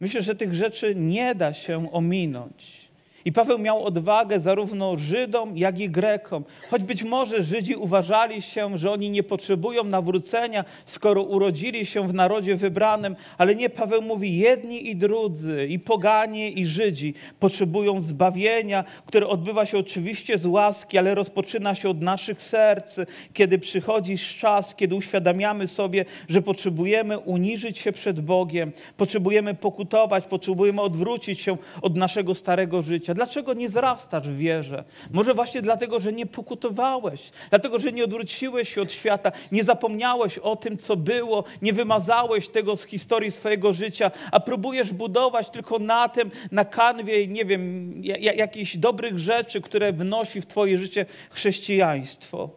Myślę, 0.00 0.22
że 0.22 0.34
tych 0.34 0.54
rzeczy 0.54 0.94
nie 0.94 1.34
da 1.34 1.52
się 1.52 1.92
ominąć. 1.92 2.87
I 3.24 3.32
Paweł 3.32 3.58
miał 3.58 3.84
odwagę 3.84 4.40
zarówno 4.40 4.98
Żydom, 4.98 5.56
jak 5.56 5.80
i 5.80 5.90
Grekom. 5.90 6.44
Choć 6.70 6.82
być 6.82 7.02
może 7.02 7.42
Żydzi 7.42 7.74
uważali 7.74 8.42
się, 8.42 8.78
że 8.78 8.90
oni 8.90 9.10
nie 9.10 9.22
potrzebują 9.22 9.84
nawrócenia, 9.84 10.64
skoro 10.84 11.22
urodzili 11.22 11.86
się 11.86 12.08
w 12.08 12.14
narodzie 12.14 12.56
wybranym, 12.56 13.16
ale 13.38 13.54
nie, 13.54 13.70
Paweł 13.70 14.02
mówi, 14.02 14.38
jedni 14.38 14.90
i 14.90 14.96
drudzy, 14.96 15.66
i 15.66 15.78
poganie, 15.78 16.50
i 16.50 16.66
Żydzi 16.66 17.14
potrzebują 17.40 18.00
zbawienia, 18.00 18.84
które 19.06 19.28
odbywa 19.28 19.66
się 19.66 19.78
oczywiście 19.78 20.38
z 20.38 20.46
łaski, 20.46 20.98
ale 20.98 21.14
rozpoczyna 21.14 21.74
się 21.74 21.88
od 21.88 22.00
naszych 22.00 22.42
serc, 22.42 22.96
kiedy 23.32 23.58
przychodzi 23.58 24.18
czas, 24.18 24.74
kiedy 24.74 24.94
uświadamiamy 24.94 25.66
sobie, 25.66 26.04
że 26.28 26.42
potrzebujemy 26.42 27.18
uniżyć 27.18 27.78
się 27.78 27.92
przed 27.92 28.20
Bogiem, 28.20 28.72
potrzebujemy 28.96 29.54
pokutować, 29.54 30.24
potrzebujemy 30.24 30.80
odwrócić 30.80 31.40
się 31.40 31.56
od 31.82 31.96
naszego 31.96 32.34
starego 32.34 32.82
życia. 32.82 33.07
Dlaczego 33.14 33.54
nie 33.54 33.68
zrastasz 33.68 34.28
w 34.28 34.36
wierze? 34.36 34.84
Może 35.10 35.34
właśnie 35.34 35.62
dlatego, 35.62 36.00
że 36.00 36.12
nie 36.12 36.26
pokutowałeś, 36.26 37.30
dlatego, 37.50 37.78
że 37.78 37.92
nie 37.92 38.04
odwróciłeś 38.04 38.74
się 38.74 38.82
od 38.82 38.92
świata, 38.92 39.32
nie 39.52 39.64
zapomniałeś 39.64 40.38
o 40.38 40.56
tym, 40.56 40.76
co 40.76 40.96
było, 40.96 41.44
nie 41.62 41.72
wymazałeś 41.72 42.48
tego 42.48 42.76
z 42.76 42.84
historii 42.84 43.30
swojego 43.30 43.72
życia, 43.72 44.10
a 44.32 44.40
próbujesz 44.40 44.92
budować 44.92 45.50
tylko 45.50 45.78
na 45.78 46.08
tym, 46.08 46.30
na 46.52 46.64
kanwie, 46.64 47.26
nie 47.26 47.44
wiem, 47.44 47.94
jakichś 48.34 48.76
dobrych 48.76 49.18
rzeczy, 49.18 49.60
które 49.60 49.92
wnosi 49.92 50.40
w 50.40 50.46
Twoje 50.46 50.78
życie 50.78 51.06
chrześcijaństwo. 51.30 52.50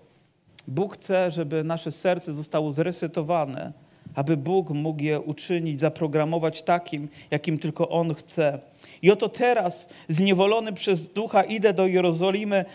Bóg 0.68 0.94
chce, 0.94 1.32
żeby 1.32 1.64
nasze 1.64 1.92
serce 1.92 2.34
zostało 2.34 2.72
zresetowane, 2.72 3.74
aby 4.16 4.38
Bóg 4.38 4.70
mógł 4.70 5.04
je 5.04 5.20
uczynić, 5.20 5.80
zaprogramować 5.80 6.64
takim, 6.64 7.08
jakim 7.32 7.60
tylko 7.60 7.90
On 7.90 8.14
chce. 8.14 8.60
I 9.02 9.12
oto 9.12 9.30
teraz, 9.30 9.90
zniewolony 10.08 10.74
przez 10.74 11.10
ducha, 11.10 11.44
idę 11.44 11.74
do 11.74 11.88
Jerozolimy, 11.88 12.66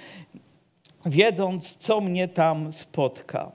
wiedząc, 1.07 1.77
co 1.77 2.01
mnie 2.01 2.29
tam 2.29 2.73
spotka. 2.73 3.53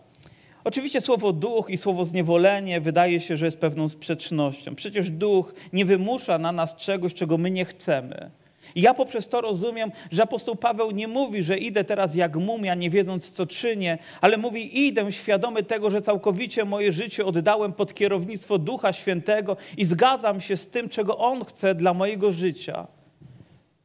Oczywiście 0.64 1.02
słowo 1.02 1.34
duch 1.34 1.70
i 1.70 1.78
słowo 1.78 2.06
zniewolenie 2.06 2.82
wydaje 2.82 3.20
się, 3.20 3.38
że 3.38 3.46
jest 3.46 3.60
pewną 3.60 3.90
sprzecznością. 3.90 4.76
Przecież 4.76 5.10
duch 5.10 5.54
nie 5.74 5.86
wymusza 5.86 6.38
na 6.38 6.52
nas 6.52 6.76
czegoś, 6.76 7.14
czego 7.14 7.38
my 7.38 7.52
nie 7.52 7.66
chcemy. 7.66 8.32
I 8.76 8.82
ja 8.82 8.94
poprzez 8.94 9.30
to 9.30 9.42
rozumiem, 9.42 9.92
że 10.12 10.24
apostoł 10.24 10.56
Paweł 10.56 10.92
nie 10.92 11.08
mówi, 11.08 11.44
że 11.44 11.58
idę 11.58 11.84
teraz 11.84 12.16
jak 12.16 12.36
mumia, 12.36 12.76
nie 12.76 12.90
wiedząc 12.90 13.32
co 13.32 13.46
czynię, 13.46 13.98
ale 14.22 14.38
mówi, 14.38 14.88
idę 14.88 15.12
świadomy 15.12 15.64
tego, 15.64 15.90
że 15.90 16.02
całkowicie 16.02 16.66
moje 16.66 16.92
życie 16.92 17.26
oddałem 17.26 17.74
pod 17.74 17.94
kierownictwo 17.94 18.58
Ducha 18.58 18.94
Świętego 18.94 19.58
i 19.78 19.86
zgadzam 19.86 20.42
się 20.42 20.58
z 20.58 20.68
tym, 20.68 20.90
czego 20.90 21.18
On 21.18 21.46
chce 21.46 21.76
dla 21.76 21.94
mojego 21.94 22.32
życia. 22.32 22.88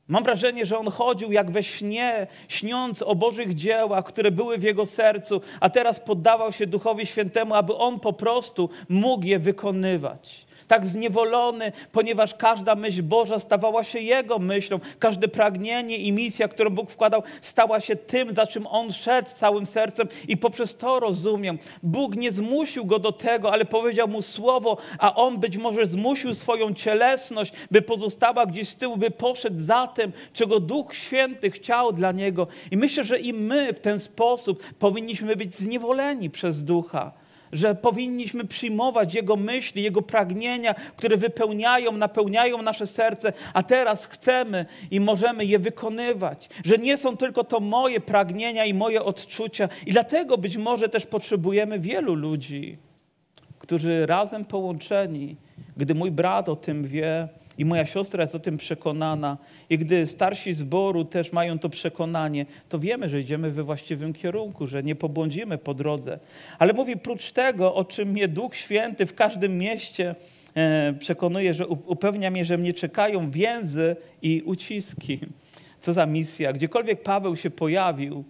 Mam 0.08 0.24
wrażenie, 0.24 0.66
że 0.66 0.78
on 0.78 0.90
chodził 0.90 1.32
jak 1.32 1.50
we 1.50 1.62
śnie, 1.62 2.26
śniąc 2.48 3.02
o 3.02 3.14
Bożych 3.14 3.54
dziełach, 3.54 4.04
które 4.04 4.30
były 4.30 4.58
w 4.58 4.62
jego 4.62 4.86
sercu, 4.86 5.40
a 5.60 5.70
teraz 5.70 6.00
poddawał 6.00 6.52
się 6.52 6.66
Duchowi 6.66 7.06
Świętemu, 7.06 7.54
aby 7.54 7.74
on 7.74 8.00
po 8.00 8.12
prostu 8.12 8.70
mógł 8.88 9.24
je 9.24 9.38
wykonywać 9.38 10.45
tak 10.68 10.86
zniewolony, 10.86 11.72
ponieważ 11.92 12.34
każda 12.34 12.74
myśl 12.74 13.02
Boża 13.02 13.40
stawała 13.40 13.84
się 13.84 14.00
Jego 14.00 14.38
myślą. 14.38 14.80
Każde 14.98 15.28
pragnienie 15.28 15.96
i 15.96 16.12
misja, 16.12 16.48
którą 16.48 16.70
Bóg 16.70 16.90
wkładał, 16.90 17.22
stała 17.40 17.80
się 17.80 17.96
tym, 17.96 18.34
za 18.34 18.46
czym 18.46 18.66
On 18.66 18.92
szedł 18.92 19.30
całym 19.30 19.66
sercem 19.66 20.08
i 20.28 20.36
poprzez 20.36 20.76
to 20.76 21.00
rozumiem. 21.00 21.58
Bóg 21.82 22.16
nie 22.16 22.32
zmusił 22.32 22.84
go 22.84 22.98
do 22.98 23.12
tego, 23.12 23.52
ale 23.52 23.64
powiedział 23.64 24.08
mu 24.08 24.22
słowo, 24.22 24.76
a 24.98 25.14
On 25.14 25.38
być 25.38 25.56
może 25.56 25.86
zmusił 25.86 26.34
swoją 26.34 26.74
cielesność, 26.74 27.52
by 27.70 27.82
pozostała 27.82 28.46
gdzieś 28.46 28.68
z 28.68 28.76
tyłu, 28.76 28.96
by 28.96 29.10
poszedł 29.10 29.62
za 29.62 29.86
tym, 29.86 30.12
czego 30.32 30.60
Duch 30.60 30.94
Święty 30.94 31.50
chciał 31.50 31.92
dla 31.92 32.12
niego. 32.12 32.46
I 32.70 32.76
myślę, 32.76 33.04
że 33.04 33.18
i 33.18 33.32
my 33.32 33.72
w 33.72 33.80
ten 33.80 34.00
sposób 34.00 34.62
powinniśmy 34.78 35.36
być 35.36 35.54
zniewoleni 35.54 36.30
przez 36.30 36.64
Ducha 36.64 37.25
że 37.52 37.74
powinniśmy 37.74 38.44
przyjmować 38.44 39.14
Jego 39.14 39.36
myśli, 39.36 39.82
Jego 39.82 40.02
pragnienia, 40.02 40.74
które 40.96 41.16
wypełniają, 41.16 41.92
napełniają 41.92 42.62
nasze 42.62 42.86
serce, 42.86 43.32
a 43.54 43.62
teraz 43.62 44.06
chcemy 44.06 44.66
i 44.90 45.00
możemy 45.00 45.44
je 45.44 45.58
wykonywać. 45.58 46.48
Że 46.64 46.78
nie 46.78 46.96
są 46.96 47.16
tylko 47.16 47.44
to 47.44 47.60
moje 47.60 48.00
pragnienia 48.00 48.64
i 48.64 48.74
moje 48.74 49.02
odczucia, 49.02 49.68
i 49.86 49.92
dlatego 49.92 50.38
być 50.38 50.56
może 50.56 50.88
też 50.88 51.06
potrzebujemy 51.06 51.78
wielu 51.78 52.14
ludzi, 52.14 52.78
którzy 53.58 54.06
razem 54.06 54.44
połączeni, 54.44 55.36
gdy 55.76 55.94
mój 55.94 56.10
brat 56.10 56.48
o 56.48 56.56
tym 56.56 56.84
wie, 56.84 57.28
i 57.58 57.64
moja 57.64 57.86
siostra 57.86 58.22
jest 58.22 58.34
o 58.34 58.38
tym 58.38 58.56
przekonana. 58.56 59.38
I 59.70 59.78
gdy 59.78 60.06
starsi 60.06 60.54
zboru 60.54 61.04
też 61.04 61.32
mają 61.32 61.58
to 61.58 61.68
przekonanie, 61.68 62.46
to 62.68 62.78
wiemy, 62.78 63.08
że 63.08 63.20
idziemy 63.20 63.50
we 63.50 63.62
właściwym 63.62 64.12
kierunku, 64.12 64.66
że 64.66 64.82
nie 64.82 64.94
pobłądzimy 64.94 65.58
po 65.58 65.74
drodze. 65.74 66.18
Ale 66.58 66.72
mówi, 66.72 66.96
prócz 66.96 67.32
tego, 67.32 67.74
o 67.74 67.84
czym 67.84 68.08
mnie 68.08 68.28
Duch 68.28 68.56
Święty 68.56 69.06
w 69.06 69.14
każdym 69.14 69.58
mieście 69.58 70.14
e, 70.54 70.92
przekonuje, 70.98 71.54
że 71.54 71.66
upewnia 71.66 72.30
mnie, 72.30 72.44
że 72.44 72.58
mnie 72.58 72.74
czekają 72.74 73.30
więzy 73.30 73.96
i 74.22 74.42
uciski. 74.44 75.18
Co 75.80 75.92
za 75.92 76.06
misja. 76.06 76.52
Gdziekolwiek 76.52 77.02
Paweł 77.02 77.36
się 77.36 77.50
pojawił, 77.50 78.24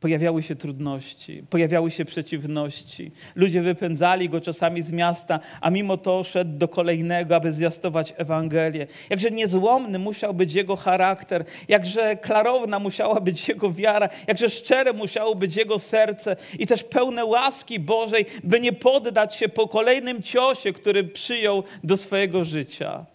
pojawiały 0.00 0.42
się 0.42 0.56
trudności, 0.56 1.42
pojawiały 1.50 1.90
się 1.90 2.04
przeciwności. 2.04 3.12
Ludzie 3.34 3.62
wypędzali 3.62 4.28
go 4.28 4.40
czasami 4.40 4.82
z 4.82 4.92
miasta, 4.92 5.40
a 5.60 5.70
mimo 5.70 5.96
to 5.96 6.24
szedł 6.24 6.58
do 6.58 6.68
kolejnego, 6.68 7.36
aby 7.36 7.52
zwiastować 7.52 8.14
Ewangelię. 8.16 8.86
Jakże 9.10 9.30
niezłomny 9.30 9.98
musiał 9.98 10.34
być 10.34 10.54
jego 10.54 10.76
charakter, 10.76 11.44
jakże 11.68 12.16
klarowna 12.16 12.78
musiała 12.78 13.20
być 13.20 13.48
jego 13.48 13.72
wiara, 13.72 14.08
jakże 14.26 14.50
szczere 14.50 14.92
musiało 14.92 15.34
być 15.34 15.56
jego 15.56 15.78
serce 15.78 16.36
i 16.58 16.66
też 16.66 16.84
pełne 16.84 17.24
łaski 17.24 17.80
Bożej, 17.80 18.26
by 18.44 18.60
nie 18.60 18.72
poddać 18.72 19.36
się 19.36 19.48
po 19.48 19.68
kolejnym 19.68 20.22
ciosie, 20.22 20.72
który 20.72 21.04
przyjął 21.04 21.62
do 21.84 21.96
swojego 21.96 22.44
życia. 22.44 23.06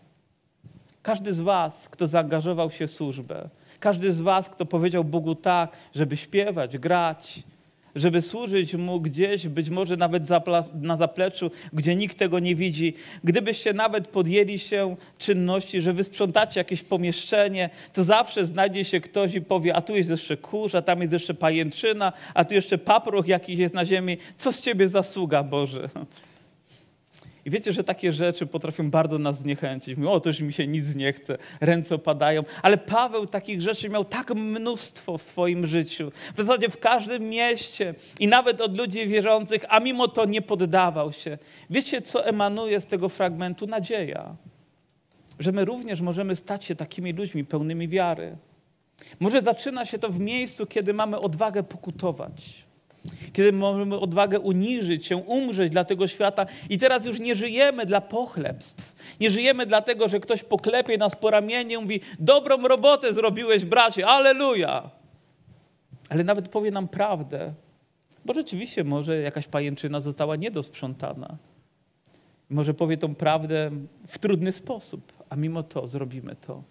Każdy 1.02 1.34
z 1.34 1.40
Was, 1.40 1.90
kto 1.90 2.08
zaangażował 2.08 2.72
się 2.72 2.88
w 2.88 2.92
służbę, 2.92 3.50
każdy 3.84 4.14
z 4.14 4.22
Was, 4.22 4.50
kto 4.50 4.66
powiedział 4.66 5.04
Bogu 5.04 5.36
tak, 5.36 5.78
żeby 5.96 6.18
śpiewać, 6.18 6.78
grać, 6.78 7.44
żeby 7.96 8.22
służyć 8.22 8.74
Mu 8.74 9.02
gdzieś, 9.02 9.48
być 9.48 9.70
może 9.70 9.98
nawet 9.98 10.24
na 10.74 10.98
zapleczu, 10.98 11.52
gdzie 11.74 11.96
nikt 11.96 12.18
tego 12.18 12.40
nie 12.40 12.56
widzi. 12.56 12.94
Gdybyście 13.24 13.74
nawet 13.74 14.08
podjęli 14.08 14.60
się 14.60 14.96
czynności, 15.18 15.82
że 15.82 15.94
wysprzątacie 15.94 16.60
jakieś 16.60 16.82
pomieszczenie, 16.84 17.70
to 17.94 18.04
zawsze 18.04 18.46
znajdzie 18.46 18.86
się 18.86 19.02
ktoś 19.02 19.36
i 19.36 19.42
powie, 19.42 19.76
a 19.76 19.82
tu 19.82 19.96
jest 19.96 20.10
jeszcze 20.10 20.38
kurz, 20.38 20.76
a 20.76 20.82
tam 20.82 21.02
jest 21.02 21.14
jeszcze 21.14 21.34
pajęczyna, 21.34 22.14
a 22.34 22.46
tu 22.46 22.54
jeszcze 22.54 22.78
paproch 22.78 23.28
jakiś 23.28 23.60
jest 23.60 23.74
na 23.74 23.86
ziemi. 23.86 24.18
Co 24.38 24.52
z 24.52 24.62
Ciebie 24.62 24.88
zasługa, 24.88 25.44
Boże? 25.44 25.90
I 27.46 27.50
wiecie, 27.50 27.74
że 27.74 27.84
takie 27.84 28.12
rzeczy 28.12 28.46
potrafią 28.46 28.90
bardzo 28.90 29.20
nas 29.20 29.40
zniechęcić. 29.40 29.98
Mówią, 29.98 30.12
o, 30.12 30.20
to 30.20 30.30
już 30.30 30.40
mi 30.40 30.54
się 30.54 30.68
nic 30.68 30.96
nie 30.96 31.14
chce, 31.14 31.38
ręce 31.62 31.96
opadają. 31.96 32.44
Ale 32.62 32.78
Paweł 32.78 33.28
takich 33.28 33.62
rzeczy 33.62 33.90
miał 33.90 34.06
tak 34.06 34.36
mnóstwo 34.36 35.18
w 35.18 35.22
swoim 35.22 35.66
życiu. 35.66 36.12
W 36.36 36.38
zasadzie 36.38 36.70
w 36.70 36.80
każdym 36.80 37.30
mieście 37.30 37.96
i 38.20 38.28
nawet 38.28 38.62
od 38.62 38.78
ludzi 38.78 39.08
wierzących, 39.08 39.66
a 39.70 39.80
mimo 39.80 40.08
to 40.08 40.26
nie 40.26 40.42
poddawał 40.42 41.14
się. 41.14 41.38
Wiecie, 41.70 42.02
co 42.02 42.26
emanuje 42.26 42.82
z 42.82 42.86
tego 42.86 43.10
fragmentu? 43.10 43.68
Nadzieja. 43.68 44.36
Że 45.40 45.52
my 45.52 45.66
również 45.66 46.02
możemy 46.02 46.36
stać 46.36 46.66
się 46.66 46.76
takimi 46.76 47.14
ludźmi 47.14 47.46
pełnymi 47.46 47.88
wiary. 47.88 48.38
Może 49.20 49.42
zaczyna 49.42 49.86
się 49.86 50.00
to 50.00 50.10
w 50.10 50.20
miejscu, 50.20 50.66
kiedy 50.66 50.94
mamy 50.94 51.20
odwagę 51.20 51.64
pokutować 51.64 52.63
kiedy 53.34 53.54
możemy 53.54 54.00
odwagę 54.00 54.40
uniżyć 54.40 55.06
się, 55.06 55.18
umrzeć 55.18 55.72
dla 55.72 55.86
tego 55.86 56.08
świata 56.08 56.46
i 56.70 56.78
teraz 56.78 57.06
już 57.06 57.20
nie 57.20 57.36
żyjemy 57.36 57.86
dla 57.86 58.02
pochlebstw. 58.02 58.96
Nie 59.20 59.30
żyjemy 59.30 59.66
dlatego, 59.66 60.10
że 60.10 60.20
ktoś 60.20 60.44
poklepie 60.44 60.98
nas 60.98 61.16
po 61.16 61.30
ramieniu 61.30 61.80
i 61.80 61.84
mówi 61.84 62.02
dobrą 62.20 62.68
robotę 62.68 63.14
zrobiłeś 63.14 63.66
bracie, 63.66 64.08
aleluja. 64.08 64.90
Ale 66.10 66.24
nawet 66.24 66.50
powie 66.50 66.72
nam 66.72 66.88
prawdę, 66.88 67.54
bo 68.26 68.34
rzeczywiście 68.34 68.84
może 68.84 69.22
jakaś 69.22 69.48
pajęczyna 69.48 70.00
została 70.00 70.36
niedosprzątana. 70.36 71.38
Może 72.50 72.74
powie 72.74 72.98
tą 72.98 73.16
prawdę 73.16 73.72
w 74.08 74.20
trudny 74.20 74.52
sposób, 74.52 75.14
a 75.30 75.36
mimo 75.36 75.64
to 75.64 75.88
zrobimy 75.88 76.36
to. 76.36 76.64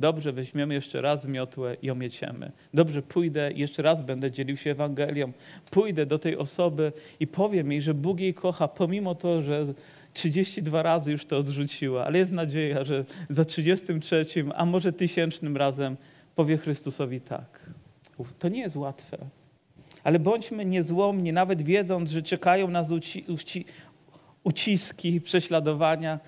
Dobrze, 0.00 0.32
weźmiemy 0.32 0.74
jeszcze 0.74 1.00
raz 1.00 1.26
miotłę 1.26 1.76
i 1.82 1.90
omieciemy. 1.90 2.52
Dobrze, 2.74 3.02
pójdę 3.02 3.52
jeszcze 3.52 3.82
raz 3.82 4.02
będę 4.02 4.30
dzielił 4.30 4.56
się 4.56 4.70
Ewangelią. 4.70 5.32
Pójdę 5.70 6.06
do 6.06 6.18
tej 6.18 6.36
osoby 6.36 6.92
i 7.20 7.26
powiem 7.26 7.72
jej, 7.72 7.82
że 7.82 7.94
Bóg 7.94 8.20
jej 8.20 8.34
kocha, 8.34 8.68
pomimo 8.68 9.14
to, 9.14 9.42
że 9.42 9.64
32 10.12 10.82
razy 10.82 11.12
już 11.12 11.26
to 11.26 11.38
odrzuciła, 11.38 12.04
ale 12.04 12.18
jest 12.18 12.32
nadzieja, 12.32 12.84
że 12.84 13.04
za 13.28 13.44
33, 13.44 14.26
a 14.54 14.64
może 14.64 14.92
tysięcznym 14.92 15.56
razem 15.56 15.96
powie 16.34 16.56
Chrystusowi 16.56 17.20
tak. 17.20 17.70
To 18.38 18.48
nie 18.48 18.60
jest 18.60 18.76
łatwe. 18.76 19.18
Ale 20.04 20.18
bądźmy 20.18 20.64
niezłomni, 20.64 21.32
nawet 21.32 21.62
wiedząc, 21.62 22.10
że 22.10 22.22
czekają 22.22 22.68
nas 22.68 22.90
uci 22.90 23.24
uci 23.28 23.64
uciski, 24.44 25.20
prześladowania, 25.20 26.20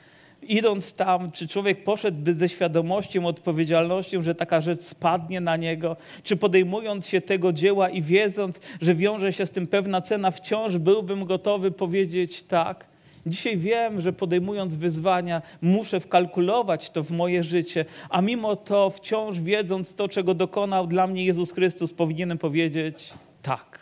idąc 0.49 0.93
tam, 0.95 1.33
czy 1.33 1.49
człowiek 1.49 1.85
poszedłby 1.85 2.35
ze 2.35 2.49
świadomością, 2.49 3.27
odpowiedzialnością, 3.27 4.23
że 4.23 4.35
taka 4.35 4.61
rzecz 4.61 4.83
spadnie 4.83 5.41
na 5.41 5.57
niego, 5.57 5.97
czy 6.23 6.37
podejmując 6.37 7.09
się 7.09 7.21
tego 7.21 7.53
dzieła 7.53 7.89
i 7.89 8.03
wiedząc, 8.03 8.61
że 8.81 8.95
wiąże 8.95 9.33
się 9.33 9.47
z 9.47 9.51
tym 9.51 9.67
pewna 9.67 10.01
cena, 10.01 10.31
wciąż 10.31 10.77
byłbym 10.77 11.25
gotowy 11.25 11.71
powiedzieć 11.71 12.43
tak. 12.43 12.93
Dzisiaj 13.27 13.59
wiem, 13.59 14.01
że 14.01 14.13
podejmując 14.13 14.75
wyzwania, 14.75 15.43
muszę 15.63 16.01
wkalkulować 16.01 16.91
to 16.91 17.03
w 17.03 17.11
moje 17.11 17.45
życie, 17.45 17.85
a 18.11 18.23
mimo 18.23 18.57
to 18.57 18.91
wciąż 18.91 19.41
wiedząc 19.41 19.95
to, 19.95 20.09
czego 20.09 20.35
dokonał 20.35 20.87
dla 20.87 21.07
mnie 21.07 21.25
Jezus 21.25 21.53
Chrystus, 21.53 21.93
powinienem 21.93 22.39
powiedzieć 22.39 23.13
tak. 23.43 23.82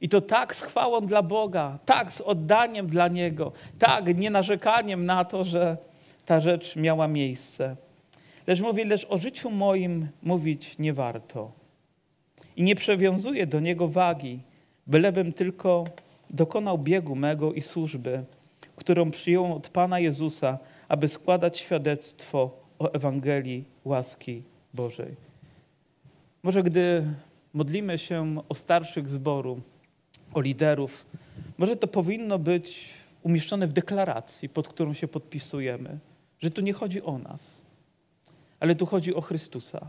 I 0.00 0.08
to 0.08 0.20
tak 0.20 0.56
z 0.56 0.62
chwałą 0.62 1.06
dla 1.06 1.22
Boga, 1.22 1.78
tak 1.86 2.12
z 2.12 2.20
oddaniem 2.20 2.86
dla 2.86 3.08
Niego, 3.08 3.52
tak 3.78 4.18
nie 4.18 4.30
narzekaniem 4.30 5.04
na 5.04 5.24
to, 5.24 5.44
że 5.44 5.76
ta 6.26 6.40
rzecz 6.40 6.76
miała 6.76 7.08
miejsce. 7.08 7.76
Lecz 8.46 8.60
mówi, 8.60 8.84
lecz 8.84 9.06
o 9.08 9.18
życiu 9.18 9.50
moim 9.50 10.08
mówić 10.22 10.78
nie 10.78 10.92
warto. 10.92 11.52
I 12.56 12.62
nie 12.62 12.74
przewiązuję 12.74 13.46
do 13.46 13.60
niego 13.60 13.88
wagi, 13.88 14.40
bylebym 14.86 15.32
tylko 15.32 15.84
dokonał 16.30 16.78
biegu 16.78 17.16
mego 17.16 17.52
i 17.52 17.62
służby, 17.62 18.24
którą 18.76 19.10
przyjąłem 19.10 19.52
od 19.52 19.68
Pana 19.68 19.98
Jezusa, 19.98 20.58
aby 20.88 21.08
składać 21.08 21.58
świadectwo 21.58 22.50
o 22.78 22.92
Ewangelii 22.92 23.64
łaski 23.84 24.42
Bożej. 24.74 25.16
Może 26.42 26.62
gdy 26.62 27.04
modlimy 27.54 27.98
się 27.98 28.42
o 28.48 28.54
starszych 28.54 29.08
zboru, 29.08 29.60
o 30.34 30.40
liderów. 30.40 31.06
Może 31.58 31.76
to 31.76 31.88
powinno 31.88 32.38
być 32.38 32.88
umieszczone 33.22 33.66
w 33.66 33.72
deklaracji, 33.72 34.48
pod 34.48 34.68
którą 34.68 34.94
się 34.94 35.08
podpisujemy, 35.08 35.98
że 36.40 36.50
tu 36.50 36.60
nie 36.60 36.72
chodzi 36.72 37.02
o 37.02 37.18
nas, 37.18 37.62
ale 38.60 38.74
tu 38.74 38.86
chodzi 38.86 39.14
o 39.14 39.20
Chrystusa. 39.20 39.86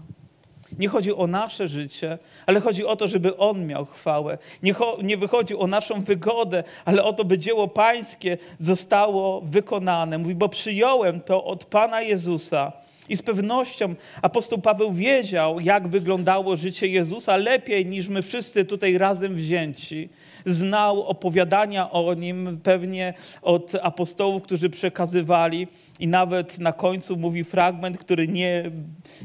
Nie 0.79 0.87
chodzi 0.87 1.13
o 1.13 1.27
nasze 1.27 1.67
życie, 1.67 2.17
ale 2.45 2.61
chodzi 2.61 2.85
o 2.85 2.95
to, 2.95 3.07
żeby 3.07 3.37
On 3.37 3.65
miał 3.65 3.85
chwałę. 3.85 4.37
Nie, 4.63 4.73
nie 5.03 5.17
wychodzi 5.17 5.55
o 5.55 5.67
naszą 5.67 6.03
wygodę, 6.03 6.63
ale 6.85 7.03
o 7.03 7.13
to, 7.13 7.25
by 7.25 7.37
dzieło 7.37 7.67
Pańskie 7.67 8.37
zostało 8.59 9.41
wykonane. 9.41 10.17
Mówi, 10.17 10.35
bo 10.35 10.49
przyjąłem 10.49 11.21
to 11.21 11.43
od 11.43 11.65
Pana 11.65 12.01
Jezusa 12.01 12.71
i 13.11 13.15
z 13.15 13.21
pewnością 13.21 13.95
apostoł 14.21 14.59
Paweł 14.59 14.93
wiedział, 14.93 15.59
jak 15.59 15.87
wyglądało 15.87 16.57
życie 16.57 16.87
Jezusa 16.87 17.37
lepiej 17.37 17.85
niż 17.85 18.07
my 18.07 18.21
wszyscy 18.21 18.65
tutaj 18.65 18.97
razem 18.97 19.35
wzięci. 19.35 20.09
Znał 20.45 21.03
opowiadania 21.03 21.91
o 21.91 22.13
nim 22.13 22.59
pewnie 22.63 23.13
od 23.41 23.75
apostołów, 23.81 24.43
którzy 24.43 24.69
przekazywali, 24.69 25.67
i 26.01 26.07
nawet 26.07 26.59
na 26.59 26.73
końcu 26.73 27.17
mówi 27.17 27.43
fragment, 27.43 27.97
który 27.97 28.27
nie, 28.27 28.71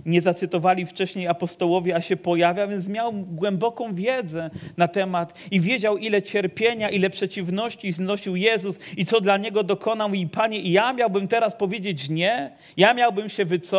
nie 0.06 0.20
zacytowali 0.20 0.86
wcześniej 0.86 1.28
apostołowie, 1.28 1.96
a 1.96 2.00
się 2.00 2.16
pojawia, 2.16 2.66
więc 2.66 2.88
miał 2.88 3.12
głęboką 3.12 3.94
wiedzę 3.94 4.50
na 4.76 4.88
temat 4.88 5.34
i 5.50 5.60
wiedział, 5.60 5.96
ile 5.96 6.22
cierpienia, 6.22 6.90
ile 6.90 7.10
przeciwności 7.10 7.92
znosił 7.92 8.36
Jezus 8.36 8.78
i 8.96 9.04
co 9.04 9.20
dla 9.20 9.36
niego 9.36 9.62
dokonał. 9.62 10.14
I 10.14 10.26
Panie, 10.26 10.58
i 10.58 10.72
ja 10.72 10.92
miałbym 10.92 11.28
teraz 11.28 11.54
powiedzieć 11.54 12.08
nie? 12.08 12.50
Ja 12.76 12.94
miałbym 12.94 13.28
się 13.28 13.44
wycofać? 13.44 13.75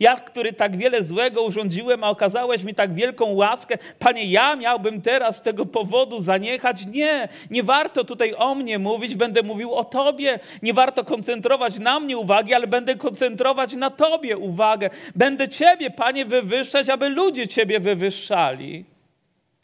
Ja, 0.00 0.16
który 0.16 0.52
tak 0.52 0.76
wiele 0.76 1.02
złego 1.02 1.42
urządziłem, 1.42 2.04
a 2.04 2.10
okazałeś 2.10 2.62
mi 2.62 2.74
tak 2.74 2.94
wielką 2.94 3.32
łaskę, 3.32 3.78
Panie, 3.98 4.24
ja 4.24 4.56
miałbym 4.56 5.02
teraz 5.02 5.36
z 5.36 5.40
tego 5.40 5.66
powodu 5.66 6.20
zaniechać? 6.20 6.86
Nie, 6.86 7.28
nie 7.50 7.62
warto 7.62 8.04
tutaj 8.04 8.34
o 8.34 8.54
mnie 8.54 8.78
mówić, 8.78 9.14
będę 9.14 9.42
mówił 9.42 9.74
o 9.74 9.84
Tobie. 9.84 10.38
Nie 10.62 10.74
warto 10.74 11.04
koncentrować 11.04 11.78
na 11.78 12.00
mnie 12.00 12.18
uwagi, 12.18 12.54
ale 12.54 12.66
będę 12.66 12.94
koncentrować 12.96 13.74
na 13.74 13.90
Tobie 13.90 14.36
uwagę. 14.38 14.90
Będę 15.16 15.48
Ciebie, 15.48 15.90
Panie, 15.90 16.24
wywyższać, 16.24 16.88
aby 16.88 17.08
ludzie 17.08 17.48
Ciebie 17.48 17.80
wywyższali. 17.80 18.84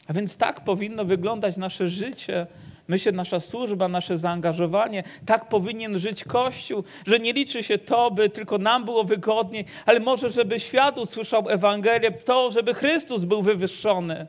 A 0.07 0.13
więc 0.13 0.37
tak 0.37 0.63
powinno 0.63 1.05
wyglądać 1.05 1.57
nasze 1.57 1.87
życie. 1.87 2.47
Myślę, 2.89 3.11
nasza 3.11 3.39
służba, 3.39 3.87
nasze 3.87 4.17
zaangażowanie. 4.17 5.03
Tak 5.25 5.49
powinien 5.49 5.99
żyć 5.99 6.23
Kościół, 6.23 6.83
że 7.07 7.19
nie 7.19 7.33
liczy 7.33 7.63
się 7.63 7.77
to, 7.77 8.11
by 8.11 8.29
tylko 8.29 8.57
nam 8.57 8.85
było 8.85 9.03
wygodniej, 9.03 9.65
ale 9.85 9.99
może, 9.99 10.29
żeby 10.31 10.59
świat 10.59 10.97
usłyszał 10.97 11.49
Ewangelię, 11.49 12.11
to, 12.11 12.51
żeby 12.51 12.73
Chrystus 12.73 13.23
był 13.23 13.41
wywyższony. 13.41 14.27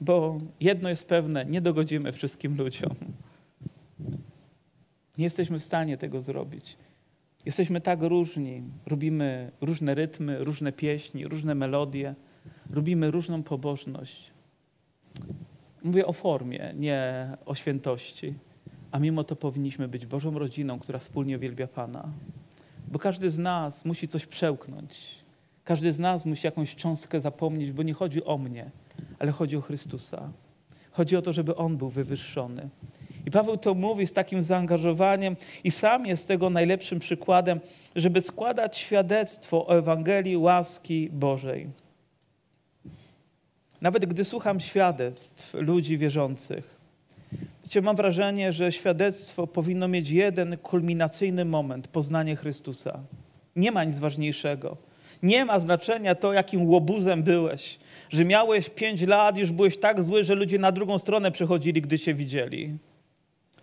Bo 0.00 0.38
jedno 0.60 0.88
jest 0.88 1.08
pewne, 1.08 1.44
nie 1.44 1.60
dogodzimy 1.60 2.12
wszystkim 2.12 2.56
ludziom. 2.56 2.94
Nie 5.18 5.24
jesteśmy 5.24 5.58
w 5.58 5.64
stanie 5.64 5.96
tego 5.96 6.20
zrobić. 6.20 6.76
Jesteśmy 7.46 7.80
tak 7.80 8.02
różni, 8.02 8.62
robimy 8.86 9.50
różne 9.60 9.94
rytmy, 9.94 10.44
różne 10.44 10.72
pieśni, 10.72 11.28
różne 11.28 11.54
melodie, 11.54 12.14
robimy 12.70 13.10
różną 13.10 13.42
pobożność. 13.42 14.30
Mówię 15.84 16.06
o 16.06 16.12
formie, 16.12 16.72
nie 16.76 17.28
o 17.46 17.54
świętości, 17.54 18.34
a 18.90 18.98
mimo 18.98 19.24
to 19.24 19.36
powinniśmy 19.36 19.88
być 19.88 20.06
Bożą 20.06 20.38
rodziną, 20.38 20.78
która 20.78 20.98
wspólnie 20.98 21.36
uwielbia 21.36 21.66
Pana. 21.66 22.08
Bo 22.88 22.98
każdy 22.98 23.30
z 23.30 23.38
nas 23.38 23.84
musi 23.84 24.08
coś 24.08 24.26
przełknąć. 24.26 25.22
Każdy 25.64 25.92
z 25.92 25.98
nas 25.98 26.26
musi 26.26 26.46
jakąś 26.46 26.76
cząstkę 26.76 27.20
zapomnieć, 27.20 27.72
bo 27.72 27.82
nie 27.82 27.92
chodzi 27.92 28.24
o 28.24 28.38
mnie, 28.38 28.70
ale 29.18 29.32
chodzi 29.32 29.56
o 29.56 29.60
Chrystusa. 29.60 30.32
Chodzi 30.92 31.16
o 31.16 31.22
to, 31.22 31.32
żeby 31.32 31.56
On 31.56 31.76
był 31.76 31.88
wywyższony. 31.88 32.68
I 33.26 33.30
Paweł 33.30 33.56
to 33.56 33.74
mówi 33.74 34.06
z 34.06 34.12
takim 34.12 34.42
zaangażowaniem 34.42 35.36
i 35.64 35.70
sam 35.70 36.06
jest 36.06 36.28
tego 36.28 36.50
najlepszym 36.50 36.98
przykładem, 36.98 37.60
żeby 37.96 38.22
składać 38.22 38.78
świadectwo 38.78 39.66
o 39.66 39.78
Ewangelii 39.78 40.36
łaski 40.36 41.10
Bożej. 41.12 41.68
Nawet 43.82 44.06
gdy 44.06 44.24
słucham 44.24 44.60
świadectw 44.60 45.54
ludzi 45.54 45.98
wierzących, 45.98 46.76
wiecie, 47.64 47.82
mam 47.82 47.96
wrażenie, 47.96 48.52
że 48.52 48.72
świadectwo 48.72 49.46
powinno 49.46 49.88
mieć 49.88 50.10
jeden 50.10 50.56
kulminacyjny 50.58 51.44
moment 51.44 51.88
poznanie 51.88 52.36
Chrystusa. 52.36 53.00
Nie 53.56 53.72
ma 53.72 53.84
nic 53.84 53.98
ważniejszego. 53.98 54.76
Nie 55.22 55.44
ma 55.44 55.58
znaczenia 55.58 56.14
to, 56.14 56.32
jakim 56.32 56.68
łobuzem 56.68 57.22
byłeś, 57.22 57.78
że 58.10 58.24
miałeś 58.24 58.70
pięć 58.70 59.02
lat, 59.02 59.36
już 59.36 59.50
byłeś 59.50 59.78
tak 59.78 60.02
zły, 60.02 60.24
że 60.24 60.34
ludzie 60.34 60.58
na 60.58 60.72
drugą 60.72 60.98
stronę 60.98 61.30
przechodzili, 61.30 61.82
gdy 61.82 61.98
cię 61.98 62.14
widzieli. 62.14 62.76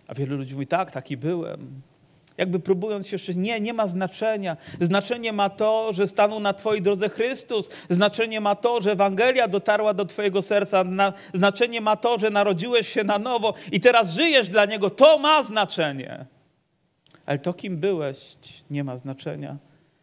A 0.06 0.14
wielu 0.14 0.36
ludzi 0.36 0.54
mówi, 0.54 0.66
tak, 0.66 0.90
taki 0.90 1.16
byłem. 1.16 1.80
Jakby 2.40 2.60
próbując 2.60 3.06
się 3.06 3.14
jeszcze, 3.14 3.34
nie, 3.34 3.60
nie 3.60 3.72
ma 3.72 3.86
znaczenia. 3.86 4.56
Znaczenie 4.80 5.32
ma 5.32 5.50
to, 5.50 5.92
że 5.92 6.06
stanął 6.06 6.40
na 6.40 6.52
Twojej 6.52 6.82
drodze 6.82 7.08
Chrystus. 7.08 7.70
Znaczenie 7.90 8.40
ma 8.40 8.54
to, 8.54 8.82
że 8.82 8.92
Ewangelia 8.92 9.48
dotarła 9.48 9.94
do 9.94 10.04
Twojego 10.04 10.42
serca. 10.42 10.84
Na, 10.84 11.12
znaczenie 11.34 11.80
ma 11.80 11.96
to, 11.96 12.18
że 12.18 12.30
narodziłeś 12.30 12.88
się 12.88 13.04
na 13.04 13.18
nowo 13.18 13.54
i 13.72 13.80
teraz 13.80 14.14
żyjesz 14.14 14.48
dla 14.48 14.64
Niego. 14.64 14.90
To 14.90 15.18
ma 15.18 15.42
znaczenie. 15.42 16.24
Ale 17.26 17.38
to, 17.38 17.52
kim 17.54 17.76
byłeś, 17.76 18.36
nie 18.70 18.84
ma 18.84 18.96
znaczenia. 18.96 19.56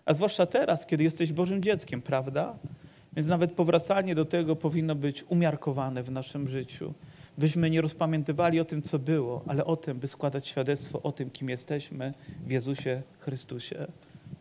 A 0.06 0.14
zwłaszcza 0.14 0.46
teraz, 0.46 0.86
kiedy 0.86 1.04
jesteś 1.04 1.34
Bożym 1.34 1.64
dzieckiem, 1.64 2.02
prawda? 2.02 2.56
Więc 3.14 3.28
nawet 3.28 3.52
powracanie 3.52 4.16
do 4.16 4.26
tego 4.26 4.56
powinno 4.56 4.96
być 4.96 5.24
umiarkowane 5.30 6.04
w 6.04 6.12
naszym 6.12 6.48
życiu 6.48 6.94
byśmy 7.38 7.70
nie 7.70 7.82
rozpamiętywali 7.82 8.60
o 8.60 8.66
tym, 8.66 8.82
co 8.82 9.00
było, 9.00 9.44
ale 9.48 9.66
o 9.66 9.78
tym, 9.78 10.00
by 10.00 10.08
składać 10.08 10.48
świadectwo 10.48 11.02
o 11.02 11.12
tym, 11.12 11.30
kim 11.30 11.50
jesteśmy 11.50 12.14
w 12.46 12.52
Jezusie 12.52 13.02
Chrystusie. 13.20 13.88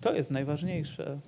To 0.00 0.14
jest 0.14 0.30
najważniejsze. 0.30 1.18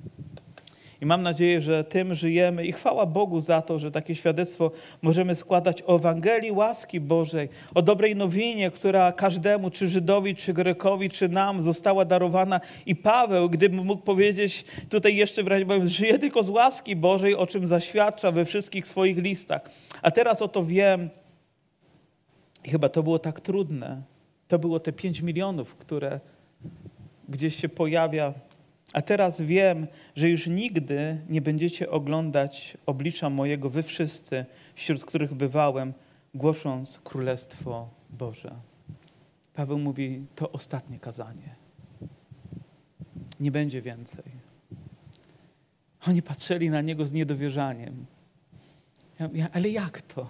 I 1.00 1.06
mam 1.06 1.22
nadzieję, 1.22 1.60
że 1.60 1.84
tym 1.84 2.14
żyjemy 2.14 2.66
i 2.66 2.72
chwała 2.72 3.06
Bogu 3.06 3.40
za 3.40 3.62
to, 3.62 3.78
że 3.78 3.90
takie 3.90 4.14
świadectwo 4.14 4.70
możemy 5.02 5.34
składać 5.34 5.82
o 5.86 5.96
Ewangelii 5.96 6.52
łaski 6.52 7.00
Bożej, 7.00 7.48
o 7.74 7.82
dobrej 7.82 8.16
nowinie, 8.16 8.70
która 8.70 9.12
każdemu, 9.12 9.70
czy 9.70 9.88
Żydowi, 9.88 10.34
czy 10.34 10.52
Grekowi, 10.52 11.10
czy 11.10 11.28
nam 11.28 11.62
została 11.62 12.04
darowana. 12.04 12.60
I 12.86 12.96
Paweł, 12.96 13.50
gdyby 13.50 13.76
mógł 13.76 14.02
powiedzieć 14.02 14.64
tutaj 14.88 15.16
jeszcze 15.16 15.42
wyraźnie 15.42 15.66
mówiąc, 15.66 15.90
żyje 15.90 16.18
tylko 16.18 16.42
z 16.42 16.48
łaski 16.48 16.96
Bożej, 16.96 17.34
o 17.34 17.46
czym 17.46 17.66
zaświadcza 17.66 18.32
we 18.32 18.44
wszystkich 18.44 18.86
swoich 18.86 19.18
listach. 19.18 19.70
A 20.02 20.10
teraz 20.10 20.42
oto 20.42 20.64
wiem, 20.64 21.10
i 22.64 22.70
chyba 22.70 22.88
to 22.88 23.02
było 23.02 23.18
tak 23.18 23.40
trudne. 23.40 24.02
To 24.48 24.58
było 24.58 24.80
te 24.80 24.92
5 24.92 25.20
milionów, 25.20 25.74
które 25.74 26.20
gdzieś 27.28 27.56
się 27.56 27.68
pojawia. 27.68 28.34
A 28.92 29.02
teraz 29.02 29.40
wiem, 29.40 29.86
że 30.16 30.28
już 30.28 30.46
nigdy 30.46 31.20
nie 31.28 31.40
będziecie 31.40 31.90
oglądać 31.90 32.76
oblicza 32.86 33.30
mojego, 33.30 33.70
wy 33.70 33.82
wszyscy, 33.82 34.44
wśród 34.74 35.04
których 35.04 35.34
bywałem, 35.34 35.92
głosząc 36.34 36.98
Królestwo 37.04 37.88
Boże. 38.10 38.54
Paweł 39.54 39.78
mówi, 39.78 40.26
to 40.34 40.52
ostatnie 40.52 40.98
kazanie. 40.98 41.54
Nie 43.40 43.50
będzie 43.50 43.82
więcej. 43.82 44.24
Oni 46.08 46.22
patrzyli 46.22 46.70
na 46.70 46.80
niego 46.80 47.06
z 47.06 47.12
niedowierzaniem. 47.12 48.06
Ja, 49.34 49.48
ale 49.52 49.68
jak 49.68 50.02
to? 50.02 50.28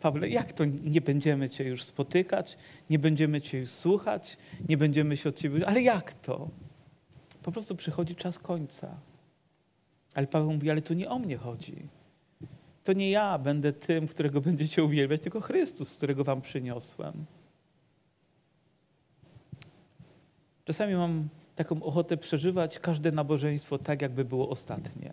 Pawle, 0.00 0.28
jak 0.28 0.52
to 0.52 0.64
nie 0.64 1.00
będziemy 1.00 1.50
Cię 1.50 1.64
już 1.64 1.84
spotykać, 1.84 2.56
nie 2.90 2.98
będziemy 2.98 3.40
Cię 3.40 3.58
już 3.58 3.70
słuchać, 3.70 4.36
nie 4.68 4.76
będziemy 4.76 5.16
się 5.16 5.28
od 5.28 5.36
Ciebie... 5.36 5.68
Ale 5.68 5.82
jak 5.82 6.12
to? 6.14 6.48
Po 7.42 7.52
prostu 7.52 7.76
przychodzi 7.76 8.14
czas 8.14 8.38
końca. 8.38 8.96
Ale 10.14 10.26
Paweł 10.26 10.52
mówi, 10.52 10.70
ale 10.70 10.82
to 10.82 10.94
nie 10.94 11.10
o 11.10 11.18
mnie 11.18 11.36
chodzi. 11.36 11.88
To 12.84 12.92
nie 12.92 13.10
ja 13.10 13.38
będę 13.38 13.72
tym, 13.72 14.08
którego 14.08 14.40
będziecie 14.40 14.84
uwielbiać, 14.84 15.22
tylko 15.22 15.40
Chrystus, 15.40 15.94
którego 15.94 16.24
wam 16.24 16.40
przyniosłem. 16.40 17.24
Czasami 20.64 20.94
mam 20.94 21.28
taką 21.56 21.82
ochotę 21.82 22.16
przeżywać 22.16 22.78
każde 22.78 23.12
nabożeństwo 23.12 23.78
tak, 23.78 24.02
jakby 24.02 24.24
było 24.24 24.48
ostatnie. 24.48 25.12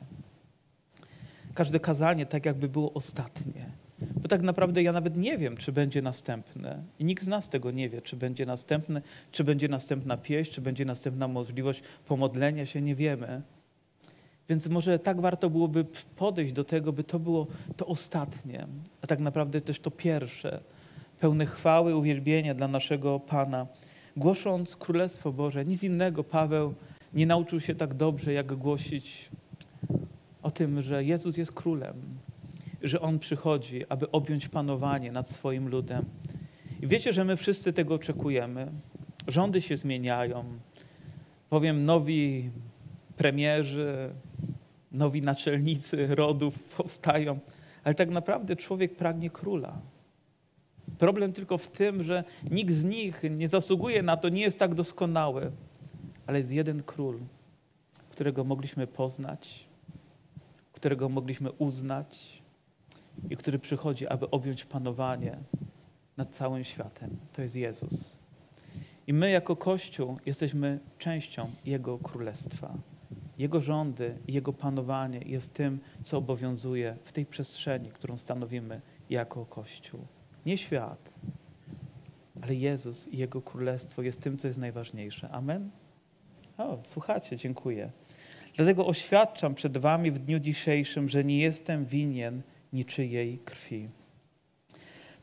Każde 1.53 1.79
kazanie 1.79 2.25
tak, 2.25 2.45
jakby 2.45 2.69
było 2.69 2.93
ostatnie. 2.93 3.71
Bo 4.15 4.27
tak 4.27 4.41
naprawdę 4.41 4.83
ja 4.83 4.91
nawet 4.91 5.17
nie 5.17 5.37
wiem, 5.37 5.57
czy 5.57 5.71
będzie 5.71 6.01
następne. 6.01 6.83
I 6.99 7.05
nikt 7.05 7.23
z 7.23 7.27
nas 7.27 7.49
tego 7.49 7.71
nie 7.71 7.89
wie, 7.89 8.01
czy 8.01 8.15
będzie 8.15 8.45
następne, 8.45 9.01
czy 9.31 9.43
będzie 9.43 9.67
następna 9.67 10.17
pieśń, 10.17 10.51
czy 10.51 10.61
będzie 10.61 10.85
następna 10.85 11.27
możliwość 11.27 11.81
pomodlenia 12.07 12.65
się, 12.65 12.81
nie 12.81 12.95
wiemy. 12.95 13.41
Więc 14.49 14.67
może 14.67 14.99
tak 14.99 15.21
warto 15.21 15.49
byłoby 15.49 15.85
podejść 16.15 16.53
do 16.53 16.63
tego, 16.63 16.93
by 16.93 17.03
to 17.03 17.19
było 17.19 17.47
to 17.77 17.85
ostatnie, 17.85 18.67
a 19.01 19.07
tak 19.07 19.19
naprawdę 19.19 19.61
też 19.61 19.79
to 19.79 19.91
pierwsze, 19.91 20.59
pełne 21.19 21.45
chwały, 21.45 21.95
uwielbienia 21.95 22.53
dla 22.53 22.67
naszego 22.67 23.19
Pana. 23.19 23.67
Głosząc 24.17 24.75
Królestwo 24.75 25.31
Boże, 25.31 25.65
nic 25.65 25.83
innego 25.83 26.23
Paweł 26.23 26.73
nie 27.13 27.25
nauczył 27.25 27.59
się 27.59 27.75
tak 27.75 27.93
dobrze, 27.93 28.33
jak 28.33 28.55
głosić 28.55 29.29
o 30.43 30.51
tym, 30.51 30.81
że 30.81 31.03
Jezus 31.03 31.37
jest 31.37 31.51
królem, 31.51 31.95
że 32.87 33.01
On 33.01 33.19
przychodzi, 33.19 33.85
aby 33.89 34.11
objąć 34.11 34.47
panowanie 34.47 35.11
nad 35.11 35.29
swoim 35.29 35.69
ludem. 35.69 36.05
I 36.81 36.87
wiecie, 36.87 37.13
że 37.13 37.25
my 37.25 37.37
wszyscy 37.37 37.73
tego 37.73 37.93
oczekujemy. 37.93 38.71
Rządy 39.27 39.61
się 39.61 39.77
zmieniają. 39.77 40.43
Powiem, 41.49 41.85
nowi 41.85 42.49
premierzy, 43.17 44.09
nowi 44.91 45.21
naczelnicy 45.21 46.15
rodów 46.15 46.59
powstają, 46.77 47.39
ale 47.83 47.95
tak 47.95 48.09
naprawdę 48.09 48.55
człowiek 48.55 48.95
pragnie 48.95 49.29
króla. 49.29 49.77
Problem 50.97 51.33
tylko 51.33 51.57
w 51.57 51.71
tym, 51.71 52.03
że 52.03 52.23
nikt 52.51 52.73
z 52.73 52.83
nich 52.83 53.23
nie 53.29 53.49
zasługuje 53.49 54.03
na 54.03 54.17
to, 54.17 54.29
nie 54.29 54.41
jest 54.41 54.59
tak 54.59 54.75
doskonały, 54.75 55.51
ale 56.27 56.39
jest 56.39 56.51
jeden 56.51 56.83
król, 56.83 57.19
którego 58.09 58.43
mogliśmy 58.43 58.87
poznać, 58.87 59.65
którego 60.73 61.09
mogliśmy 61.09 61.51
uznać, 61.51 62.34
i 63.29 63.37
który 63.37 63.59
przychodzi, 63.59 64.07
aby 64.07 64.29
objąć 64.29 64.65
panowanie 64.65 65.37
nad 66.17 66.35
całym 66.35 66.63
światem. 66.63 67.17
To 67.33 67.41
jest 67.41 67.55
Jezus. 67.55 68.17
I 69.07 69.13
my 69.13 69.29
jako 69.29 69.55
Kościół 69.55 70.17
jesteśmy 70.25 70.79
częścią 70.97 71.51
Jego 71.65 71.97
Królestwa. 71.97 72.77
Jego 73.37 73.61
rządy 73.61 74.17
Jego 74.27 74.53
panowanie 74.53 75.19
jest 75.25 75.53
tym, 75.53 75.79
co 76.03 76.17
obowiązuje 76.17 76.97
w 77.03 77.11
tej 77.11 77.25
przestrzeni, 77.25 77.89
którą 77.89 78.17
stanowimy 78.17 78.81
jako 79.09 79.45
Kościół. 79.45 79.99
Nie 80.45 80.57
świat, 80.57 81.13
ale 82.41 82.55
Jezus 82.55 83.07
i 83.07 83.17
Jego 83.17 83.41
Królestwo 83.41 84.01
jest 84.01 84.21
tym, 84.21 84.37
co 84.37 84.47
jest 84.47 84.59
najważniejsze. 84.59 85.29
Amen? 85.29 85.69
O, 86.57 86.77
słuchacie, 86.83 87.37
dziękuję. 87.37 87.91
Dlatego 88.55 88.87
oświadczam 88.87 89.55
przed 89.55 89.77
Wami 89.77 90.11
w 90.11 90.19
dniu 90.19 90.39
dzisiejszym, 90.39 91.09
że 91.09 91.23
nie 91.23 91.39
jestem 91.39 91.85
winien 91.85 92.41
niczyjej 92.75 93.39
krwi. 93.45 93.87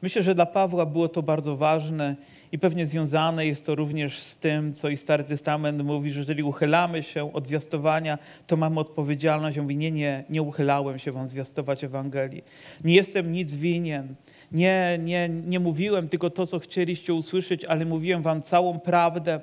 Myślę, 0.03 0.23
że 0.23 0.35
dla 0.35 0.47
Pawła 0.47 0.87
było 0.87 1.09
to 1.09 1.23
bardzo 1.23 1.57
ważne 1.57 2.17
i 2.53 2.59
pewnie 2.59 2.87
związane 2.87 3.47
jest 3.47 3.67
to 3.67 3.75
również 3.75 4.19
z 4.19 4.39
tym, 4.39 4.75
co 4.75 4.89
i 4.89 4.97
Stary 4.97 5.25
Testament 5.25 5.85
mówi, 5.85 6.11
że 6.11 6.19
jeżeli 6.21 6.43
uchylamy 6.43 7.03
się 7.03 7.33
od 7.33 7.47
zwiastowania, 7.47 8.19
to 8.47 8.57
mamy 8.57 8.81
odpowiedzialność. 8.81 9.59
On 9.59 9.65
mówi, 9.65 9.77
nie, 9.77 9.91
nie, 9.91 10.25
nie 10.31 10.43
uchylałem 10.43 10.99
się 10.99 11.13
wam 11.13 11.29
zwiastować 11.29 11.85
Ewangelii. 11.85 12.45
Nie 12.85 12.95
jestem 12.95 13.33
nic 13.33 13.55
winien. 13.55 14.15
Nie, 14.53 14.99
nie, 15.03 15.29
nie 15.29 15.61
mówiłem 15.61 16.09
tylko 16.09 16.31
to, 16.31 16.47
co 16.47 16.59
chcieliście 16.59 17.15
usłyszeć, 17.15 17.65
ale 17.65 17.85
mówiłem 17.85 18.23
wam 18.23 18.43
całą 18.43 18.81
prawdę. 18.81 19.41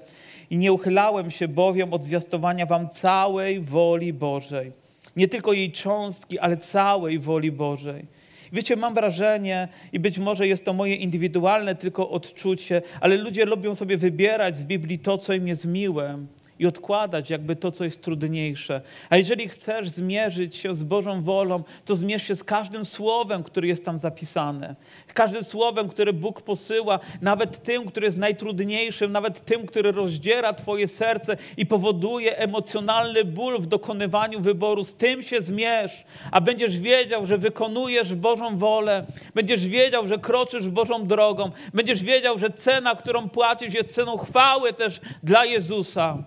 I 0.50 0.58
nie 0.58 0.74
uchylałem 0.74 1.32
się 1.32 1.48
bowiem 1.48 1.94
od 1.94 2.04
zwiastowania 2.04 2.66
wam 2.66 2.90
całej 2.90 3.62
woli 3.62 4.14
Bożej 4.14 4.79
nie 5.20 5.28
tylko 5.28 5.54
jej 5.54 5.72
cząstki, 5.72 6.40
ale 6.40 6.58
całej 6.58 7.20
woli 7.20 7.52
Bożej. 7.52 8.06
Wiecie, 8.54 8.76
mam 8.76 8.94
wrażenie, 8.94 9.68
i 9.94 10.00
być 10.00 10.20
może 10.20 10.48
jest 10.48 10.66
to 10.66 10.74
moje 10.74 10.96
indywidualne 10.96 11.76
tylko 11.76 12.10
odczucie, 12.10 12.82
ale 13.02 13.18
ludzie 13.18 13.46
lubią 13.46 13.76
sobie 13.76 13.98
wybierać 13.98 14.58
z 14.58 14.64
Biblii 14.64 15.00
to, 15.00 15.18
co 15.18 15.34
im 15.34 15.48
jest 15.48 15.66
miłe 15.66 16.26
i 16.60 16.68
odkładać 16.68 17.30
jakby 17.30 17.56
to, 17.56 17.72
co 17.72 17.84
jest 17.84 18.02
trudniejsze. 18.02 18.82
A 19.10 19.18
jeżeli 19.18 19.50
chcesz 19.50 19.90
zmierzyć 19.90 20.56
się 20.56 20.76
z 20.76 20.84
Bożą 20.84 21.24
wolą, 21.24 21.64
to 21.86 21.96
zmierz 21.96 22.24
się 22.24 22.36
z 22.36 22.44
każdym 22.44 22.86
słowem, 22.86 23.44
które 23.44 23.68
jest 23.68 23.86
tam 23.86 24.00
zapisane. 24.00 24.76
Każdym 25.14 25.44
słowem, 25.44 25.90
które 25.90 26.14
Bóg 26.14 26.42
posyła, 26.42 27.00
nawet 27.22 27.64
tym, 27.64 27.86
które 27.86 28.06
jest 28.06 28.18
najtrudniejszym, 28.18 29.12
nawet 29.12 29.46
tym, 29.46 29.66
który 29.68 29.92
rozdziera 29.92 30.54
Twoje 30.54 30.88
serce 30.88 31.38
i 31.58 31.66
powoduje 31.66 32.38
emocjonalny 32.38 33.26
ból 33.26 33.62
w 33.62 33.68
dokonywaniu 33.68 34.42
wyboru. 34.42 34.84
Z 34.84 34.96
tym 34.96 35.22
się 35.22 35.42
zmierz, 35.42 36.06
a 36.32 36.42
będziesz 36.42 36.80
wiedział, 36.80 37.26
że 37.26 37.38
wykonujesz 37.38 38.16
Bożą 38.16 38.58
wolę, 38.58 39.06
będziesz 39.36 39.68
wiedział, 39.68 40.08
że 40.08 40.18
kroczysz 40.18 40.68
Bożą 40.68 41.08
drogą, 41.08 41.52
będziesz 41.74 42.04
wiedział, 42.04 42.40
że 42.40 42.50
cena, 42.50 42.96
którą 42.96 43.30
płacisz, 43.30 43.74
jest 43.74 43.94
ceną 43.94 44.18
chwały 44.18 44.74
też 44.74 45.02
dla 45.24 45.46
Jezusa. 45.46 46.18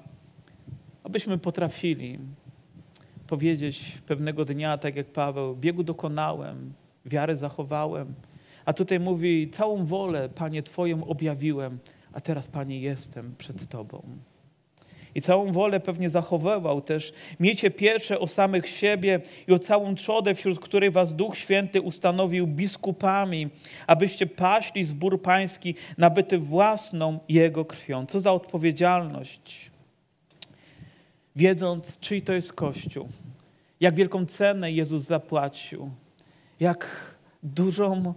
Abyśmy 1.04 1.38
potrafili 1.38 2.18
powiedzieć 3.26 3.92
pewnego 4.06 4.44
dnia, 4.44 4.78
tak 4.78 4.96
jak 4.96 5.06
Paweł, 5.06 5.56
biegu 5.56 5.82
dokonałem, 5.82 6.72
wiarę 7.06 7.36
zachowałem. 7.36 8.14
A 8.64 8.72
tutaj 8.72 9.00
mówi, 9.00 9.50
całą 9.50 9.84
wolę, 9.84 10.28
Panie, 10.28 10.62
Twoją 10.62 11.04
objawiłem, 11.04 11.78
a 12.12 12.20
teraz, 12.20 12.48
Panie, 12.48 12.80
jestem 12.80 13.34
przed 13.38 13.68
Tobą. 13.68 14.02
I 15.14 15.20
całą 15.22 15.52
wolę 15.52 15.80
pewnie 15.80 16.10
zachowywał 16.10 16.82
też. 16.82 17.12
Miejcie 17.40 17.70
pierwsze 17.70 18.20
o 18.20 18.26
samych 18.26 18.68
siebie 18.68 19.20
i 19.48 19.52
o 19.52 19.58
całą 19.58 19.94
trzodę, 19.94 20.34
wśród 20.34 20.60
której 20.60 20.90
was 20.90 21.16
Duch 21.16 21.36
Święty 21.36 21.80
ustanowił 21.80 22.46
biskupami, 22.46 23.48
abyście 23.86 24.26
paśli 24.26 24.84
zbór 24.84 25.22
pański 25.22 25.74
nabyty 25.98 26.38
własną 26.38 27.18
Jego 27.28 27.64
krwią. 27.64 28.06
Co 28.06 28.20
za 28.20 28.32
odpowiedzialność. 28.32 29.71
Wiedząc, 31.36 31.98
czyj 31.98 32.22
to 32.22 32.32
jest 32.32 32.52
Kościół, 32.52 33.08
jak 33.80 33.94
wielką 33.94 34.26
cenę 34.26 34.72
Jezus 34.72 35.02
zapłacił, 35.02 35.90
jak 36.60 36.86
dużą 37.42 38.14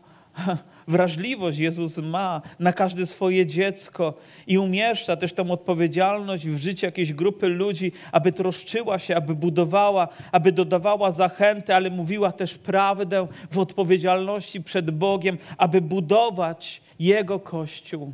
wrażliwość 0.88 1.58
Jezus 1.58 1.98
ma 1.98 2.42
na 2.60 2.74
każde 2.74 3.06
swoje 3.06 3.46
dziecko 3.46 4.14
i 4.48 4.58
umieszcza 4.58 5.18
też 5.18 5.34
tą 5.34 5.52
odpowiedzialność 5.52 6.48
w 6.48 6.58
życiu 6.58 6.86
jakiejś 6.86 7.14
grupy 7.14 7.48
ludzi, 7.48 7.92
aby 8.12 8.32
troszczyła 8.32 9.00
się, 9.00 9.16
aby 9.16 9.36
budowała, 9.36 10.08
aby 10.32 10.52
dodawała 10.52 11.12
zachęty, 11.12 11.76
ale 11.76 11.90
mówiła 11.90 12.32
też 12.32 12.56
prawdę 12.56 13.28
w 13.52 13.60
odpowiedzialności 13.60 14.62
przed 14.62 14.92
Bogiem, 14.92 15.38
aby 15.58 15.82
budować 15.82 16.82
Jego 17.00 17.40
Kościół. 17.40 18.14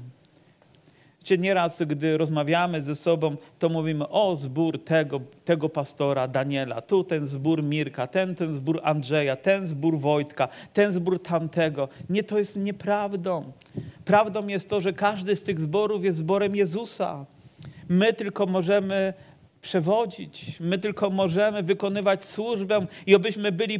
Wiecie, 1.22 1.38
nieraz, 1.38 1.84
gdy 1.84 2.18
rozmawiamy 2.18 2.82
ze 2.82 2.96
sobą, 2.96 3.36
to 3.60 3.70
mówimy, 3.70 4.10
o, 4.10 4.36
zbór 4.36 4.84
tego, 4.84 5.22
tego 5.46 5.70
pastora 5.70 6.28
Daniela, 6.28 6.82
tu 6.82 7.04
ten 7.04 7.28
zbór 7.28 7.64
Mirka, 7.64 8.08
ten, 8.08 8.36
ten 8.36 8.54
zbór 8.54 8.80
Andrzeja, 8.84 9.36
ten 9.36 9.68
zbór 9.68 10.00
Wojtka, 10.00 10.48
ten 10.74 10.94
zbór 10.94 11.22
tamtego. 11.22 11.90
Nie, 12.10 12.24
to 12.24 12.38
jest 12.38 12.58
nieprawdą. 12.58 13.52
Prawdą 14.06 14.48
jest 14.48 14.70
to, 14.70 14.82
że 14.82 14.94
każdy 14.94 15.36
z 15.36 15.44
tych 15.44 15.60
zborów 15.60 16.04
jest 16.04 16.18
zborem 16.18 16.56
Jezusa. 16.56 17.26
My 17.90 18.14
tylko 18.14 18.46
możemy 18.46 19.14
przewodzić. 19.62 20.60
My 20.60 20.78
tylko 20.78 21.10
możemy 21.10 21.64
wykonywać 21.64 22.26
służbę 22.26 22.86
i 23.06 23.16
obyśmy 23.16 23.52
byli 23.52 23.80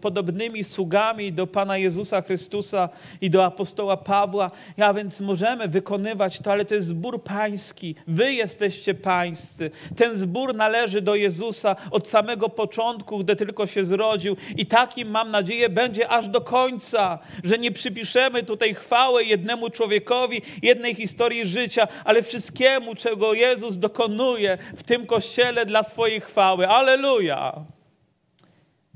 podobnymi 0.00 0.64
sługami 0.64 1.32
do 1.32 1.46
Pana 1.46 1.78
Jezusa 1.78 2.22
Chrystusa 2.22 2.88
i 3.20 3.30
do 3.30 3.44
apostoła 3.44 3.96
Pawła. 3.96 4.50
Ja 4.76 4.94
więc 4.94 5.20
możemy 5.20 5.68
wykonywać 5.68 6.38
to, 6.38 6.52
ale 6.52 6.64
to 6.64 6.74
jest 6.74 6.88
zbór 6.88 7.22
pański. 7.22 7.94
Wy 8.06 8.32
jesteście 8.32 8.94
pańscy. 8.94 9.70
Ten 9.96 10.18
zbór 10.18 10.54
należy 10.54 11.00
do 11.00 11.14
Jezusa 11.14 11.76
od 11.90 12.08
samego 12.08 12.48
początku, 12.48 13.18
gdy 13.18 13.36
tylko 13.36 13.66
się 13.66 13.84
zrodził 13.84 14.36
i 14.56 14.66
takim 14.66 15.10
mam 15.10 15.30
nadzieję 15.30 15.68
będzie 15.68 16.08
aż 16.08 16.28
do 16.28 16.40
końca, 16.40 17.18
że 17.44 17.58
nie 17.58 17.72
przypiszemy 17.72 18.42
tutaj 18.42 18.74
chwały 18.74 19.24
jednemu 19.24 19.70
człowiekowi, 19.70 20.42
jednej 20.62 20.94
historii 20.94 21.46
życia, 21.46 21.88
ale 22.04 22.22
wszystkiemu, 22.22 22.94
czego 22.94 23.34
Jezus 23.34 23.78
dokonuje 23.78 24.58
w 24.76 24.82
tym 24.82 25.06
kościele 25.08 25.66
dla 25.66 25.82
swojej 25.82 26.20
chwały. 26.20 26.68
Aleluja! 26.68 27.64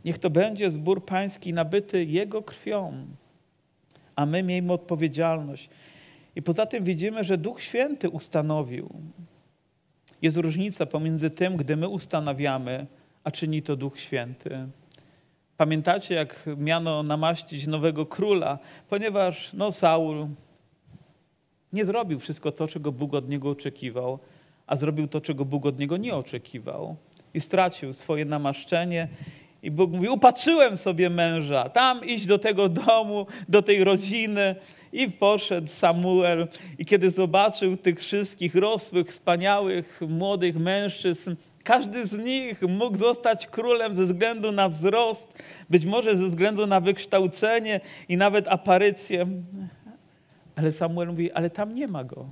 Niech 0.04 0.18
to 0.18 0.30
będzie 0.30 0.70
zbór 0.70 1.04
pański 1.04 1.52
nabyty 1.52 2.04
Jego 2.04 2.42
krwią, 2.42 3.06
a 4.16 4.26
my 4.26 4.42
miejmy 4.42 4.72
odpowiedzialność. 4.72 5.68
I 6.36 6.42
poza 6.42 6.66
tym 6.66 6.84
widzimy, 6.84 7.24
że 7.24 7.38
Duch 7.38 7.62
Święty 7.62 8.08
ustanowił. 8.10 8.88
Jest 10.22 10.36
różnica 10.36 10.86
pomiędzy 10.86 11.30
tym, 11.30 11.56
gdy 11.56 11.76
my 11.76 11.88
ustanawiamy, 11.88 12.86
a 13.24 13.30
czyni 13.30 13.62
to 13.62 13.76
Duch 13.76 14.00
Święty. 14.00 14.68
Pamiętacie, 15.56 16.14
jak 16.14 16.48
miano 16.56 17.02
namaścić 17.02 17.66
nowego 17.66 18.06
króla, 18.06 18.58
ponieważ 18.88 19.50
no, 19.52 19.72
Saul 19.72 20.26
nie 21.72 21.84
zrobił 21.84 22.18
wszystko 22.20 22.52
to, 22.52 22.68
czego 22.68 22.92
Bóg 22.92 23.14
od 23.14 23.28
niego 23.28 23.50
oczekiwał 23.50 24.18
a 24.66 24.76
zrobił 24.76 25.08
to, 25.08 25.20
czego 25.20 25.44
Bóg 25.44 25.66
od 25.66 25.78
niego 25.78 25.96
nie 25.96 26.14
oczekiwał. 26.14 26.96
I 27.34 27.40
stracił 27.40 27.92
swoje 27.92 28.24
namaszczenie. 28.24 29.08
I 29.62 29.70
Bóg 29.70 29.90
mówi: 29.90 30.08
Upatrzyłem 30.08 30.76
sobie 30.76 31.10
męża, 31.10 31.68
tam 31.68 32.04
iść 32.04 32.26
do 32.26 32.38
tego 32.38 32.68
domu, 32.68 33.26
do 33.48 33.62
tej 33.62 33.84
rodziny. 33.84 34.56
I 34.92 35.10
poszedł 35.10 35.68
Samuel, 35.68 36.48
i 36.78 36.84
kiedy 36.84 37.10
zobaczył 37.10 37.76
tych 37.76 38.00
wszystkich 38.00 38.54
rosłych, 38.54 39.08
wspaniałych, 39.08 40.00
młodych 40.08 40.56
mężczyzn, 40.56 41.34
każdy 41.64 42.06
z 42.06 42.12
nich 42.12 42.62
mógł 42.62 42.96
zostać 42.96 43.46
królem 43.46 43.94
ze 43.94 44.04
względu 44.04 44.52
na 44.52 44.68
wzrost, 44.68 45.28
być 45.70 45.84
może 45.84 46.16
ze 46.16 46.28
względu 46.28 46.66
na 46.66 46.80
wykształcenie 46.80 47.80
i 48.08 48.16
nawet 48.16 48.48
aparycję. 48.48 49.26
Ale 50.56 50.72
Samuel 50.72 51.08
mówi: 51.08 51.32
Ale 51.32 51.50
tam 51.50 51.74
nie 51.74 51.88
ma 51.88 52.04
go. 52.04 52.26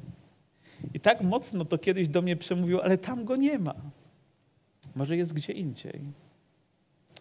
I 0.94 1.00
tak 1.00 1.20
mocno 1.20 1.64
to 1.64 1.78
kiedyś 1.78 2.08
do 2.08 2.22
mnie 2.22 2.36
przemówił, 2.36 2.80
ale 2.80 2.98
tam 2.98 3.24
go 3.24 3.36
nie 3.36 3.58
ma. 3.58 3.74
Może 4.96 5.16
jest 5.16 5.32
gdzie 5.32 5.52
indziej. 5.52 6.00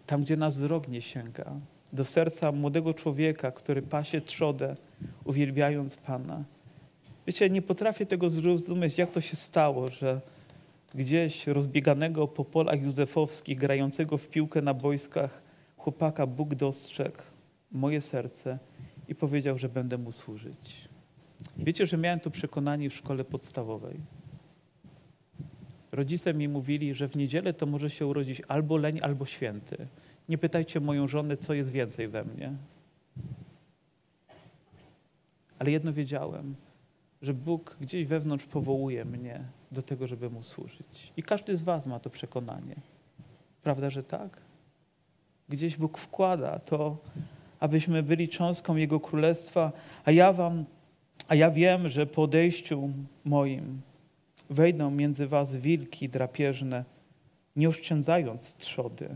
Tam, 0.06 0.24
gdzie 0.24 0.38
nas 0.38 0.58
wzrok 0.58 0.88
nie 0.88 1.02
sięga. 1.02 1.52
Do 1.94 2.06
serca 2.06 2.52
młodego 2.52 2.94
człowieka, 2.94 3.52
który 3.52 3.82
pasie 3.82 4.22
trzodę, 4.22 4.76
uwielbiając 5.26 5.98
Pana. 5.98 6.44
Wiecie, 7.28 7.50
nie 7.50 7.62
potrafię 7.62 8.06
tego 8.06 8.30
zrozumieć, 8.30 8.98
jak 8.98 9.12
to 9.12 9.22
się 9.22 9.36
stało, 9.36 9.88
że 9.88 10.22
gdzieś 10.96 11.48
rozbieganego 11.48 12.28
po 12.28 12.46
polach 12.46 12.82
józefowskich, 12.82 13.58
grającego 13.58 14.18
w 14.18 14.28
piłkę 14.28 14.62
na 14.62 14.74
boiskach, 14.74 15.42
chłopaka 15.78 16.28
Bóg 16.28 16.56
dostrzegł 16.56 17.22
moje 17.72 18.02
serce 18.02 18.60
i 19.08 19.16
powiedział, 19.16 19.58
że 19.58 19.70
będę 19.70 19.98
mu 19.98 20.12
służyć. 20.12 20.89
Wiecie, 21.58 21.86
że 21.86 21.98
miałem 21.98 22.20
to 22.20 22.32
przekonanie 22.32 22.90
w 22.90 22.94
szkole 22.94 23.24
podstawowej. 23.24 24.00
Rodzice 25.92 26.34
mi 26.34 26.48
mówili, 26.48 26.94
że 26.94 27.08
w 27.08 27.16
niedzielę 27.16 27.54
to 27.54 27.66
może 27.66 27.90
się 27.90 28.08
urodzić 28.08 28.42
albo 28.48 28.78
leń, 28.78 29.00
albo 29.02 29.26
święty. 29.26 29.88
Nie 30.30 30.38
pytajcie 30.38 30.80
moją 30.80 31.08
żonę, 31.08 31.38
co 31.38 31.54
jest 31.54 31.72
więcej 31.72 32.08
we 32.08 32.24
mnie. 32.24 32.54
Ale 35.60 35.72
jedno 35.72 35.94
wiedziałem, 35.94 36.56
że 37.22 37.34
Bóg 37.34 37.78
gdzieś 37.82 38.06
wewnątrz 38.06 38.46
powołuje 38.46 39.06
mnie 39.06 39.44
do 39.72 39.82
tego, 39.82 40.08
żeby 40.08 40.30
Mu 40.30 40.44
służyć. 40.44 41.14
I 41.18 41.24
każdy 41.24 41.58
z 41.58 41.62
Was 41.62 41.88
ma 41.88 42.00
to 42.00 42.10
przekonanie. 42.10 42.76
Prawda, 43.64 43.90
że 43.90 44.04
tak? 44.04 44.42
Gdzieś 45.50 45.78
Bóg 45.78 45.98
wkłada 45.98 46.60
to, 46.60 46.98
abyśmy 47.60 48.04
byli 48.04 48.30
cząstką 48.30 48.76
Jego 48.76 49.00
Królestwa, 49.00 49.72
a 50.06 50.12
ja 50.12 50.34
Wam 50.34 50.66
a 51.30 51.36
ja 51.36 51.52
wiem, 51.52 51.90
że 51.90 52.06
po 52.06 52.24
odejściu 52.24 52.90
moim 53.26 53.82
wejdą 54.50 54.92
między 54.92 55.28
was 55.28 55.56
wilki 55.56 56.10
drapieżne, 56.10 56.86
nie 57.56 57.70
oszczędzając 57.70 58.56
trzody. 58.56 59.10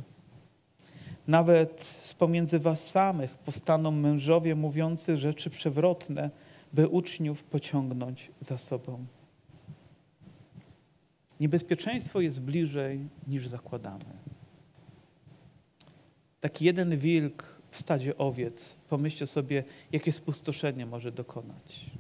Nawet 1.28 1.86
z 2.02 2.13
pomiędzy 2.13 2.60
was 2.60 2.88
samych 2.88 3.38
powstaną 3.38 3.91
mężowie 3.91 4.56
mówiący 4.56 5.17
rzeczy 5.17 5.49
przewrotne, 5.49 6.30
by 6.73 6.88
uczniów 6.88 7.43
pociągnąć 7.43 8.32
za 8.41 8.58
sobą. 8.58 9.06
Niebezpieczeństwo 11.39 12.21
jest 12.21 12.41
bliżej 12.41 13.08
niż 13.28 13.47
zakładamy. 13.47 14.06
Taki 16.41 16.65
jeden 16.65 16.97
wilk 16.97 17.62
w 17.71 17.78
stadzie 17.78 18.17
owiec, 18.17 18.76
pomyślcie 18.89 19.28
sobie, 19.28 19.63
jakie 19.91 20.12
spustoszenie 20.12 20.86
może 20.86 21.12
dokonać 21.12 21.91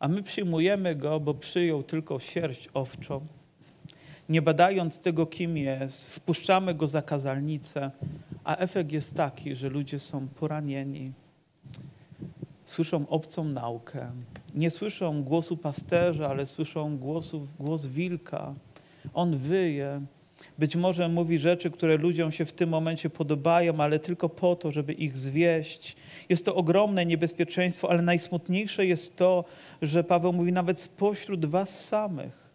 a 0.00 0.08
my 0.08 0.22
przyjmujemy 0.22 0.96
go, 0.96 1.20
bo 1.20 1.34
przyjął 1.34 1.82
tylko 1.82 2.18
sierść 2.18 2.68
owczą. 2.74 3.26
Nie 4.28 4.42
badając 4.42 5.00
tego, 5.00 5.26
kim 5.26 5.56
jest, 5.56 6.14
wpuszczamy 6.14 6.74
go 6.74 6.86
za 6.86 7.02
kazalnicę, 7.02 7.90
a 8.44 8.56
efekt 8.56 8.92
jest 8.92 9.14
taki, 9.14 9.54
że 9.54 9.68
ludzie 9.68 9.98
są 9.98 10.28
poranieni, 10.28 11.12
słyszą 12.66 13.08
obcą 13.08 13.44
naukę, 13.44 14.10
nie 14.54 14.70
słyszą 14.70 15.22
głosu 15.22 15.56
pasterza, 15.56 16.28
ale 16.28 16.46
słyszą 16.46 16.98
głosu, 16.98 17.46
głos 17.58 17.86
wilka. 17.86 18.54
On 19.14 19.36
wyje. 19.36 20.00
Być 20.58 20.76
może 20.76 21.08
mówi 21.08 21.38
rzeczy, 21.38 21.70
które 21.70 21.96
ludziom 21.96 22.32
się 22.32 22.44
w 22.44 22.52
tym 22.52 22.70
momencie 22.70 23.10
podobają, 23.10 23.80
ale 23.80 23.98
tylko 23.98 24.28
po 24.28 24.56
to, 24.56 24.70
żeby 24.70 24.92
ich 24.92 25.18
zwieść. 25.18 25.96
Jest 26.28 26.44
to 26.44 26.54
ogromne 26.54 27.06
niebezpieczeństwo, 27.06 27.90
ale 27.90 28.02
najsmutniejsze 28.02 28.86
jest 28.86 29.16
to, 29.16 29.44
że 29.82 30.04
Paweł 30.04 30.32
mówi 30.32 30.52
nawet 30.52 30.80
spośród 30.80 31.46
was 31.46 31.84
samych, 31.84 32.50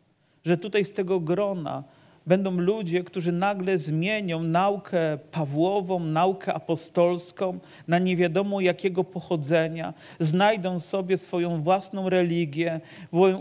że 0.45 0.57
tutaj 0.57 0.85
z 0.85 0.93
tego 0.93 1.19
grona 1.19 1.83
będą 2.27 2.51
ludzie, 2.51 3.03
którzy 3.03 3.31
nagle 3.31 3.77
zmienią 3.77 4.43
naukę 4.43 5.17
Pawłową, 5.31 5.99
naukę 5.99 6.53
apostolską 6.53 7.59
na 7.87 7.99
niewiadomo 7.99 8.61
jakiego 8.61 9.03
pochodzenia, 9.03 9.93
znajdą 10.19 10.79
sobie 10.79 11.17
swoją 11.17 11.61
własną 11.61 12.09
religię, 12.09 12.79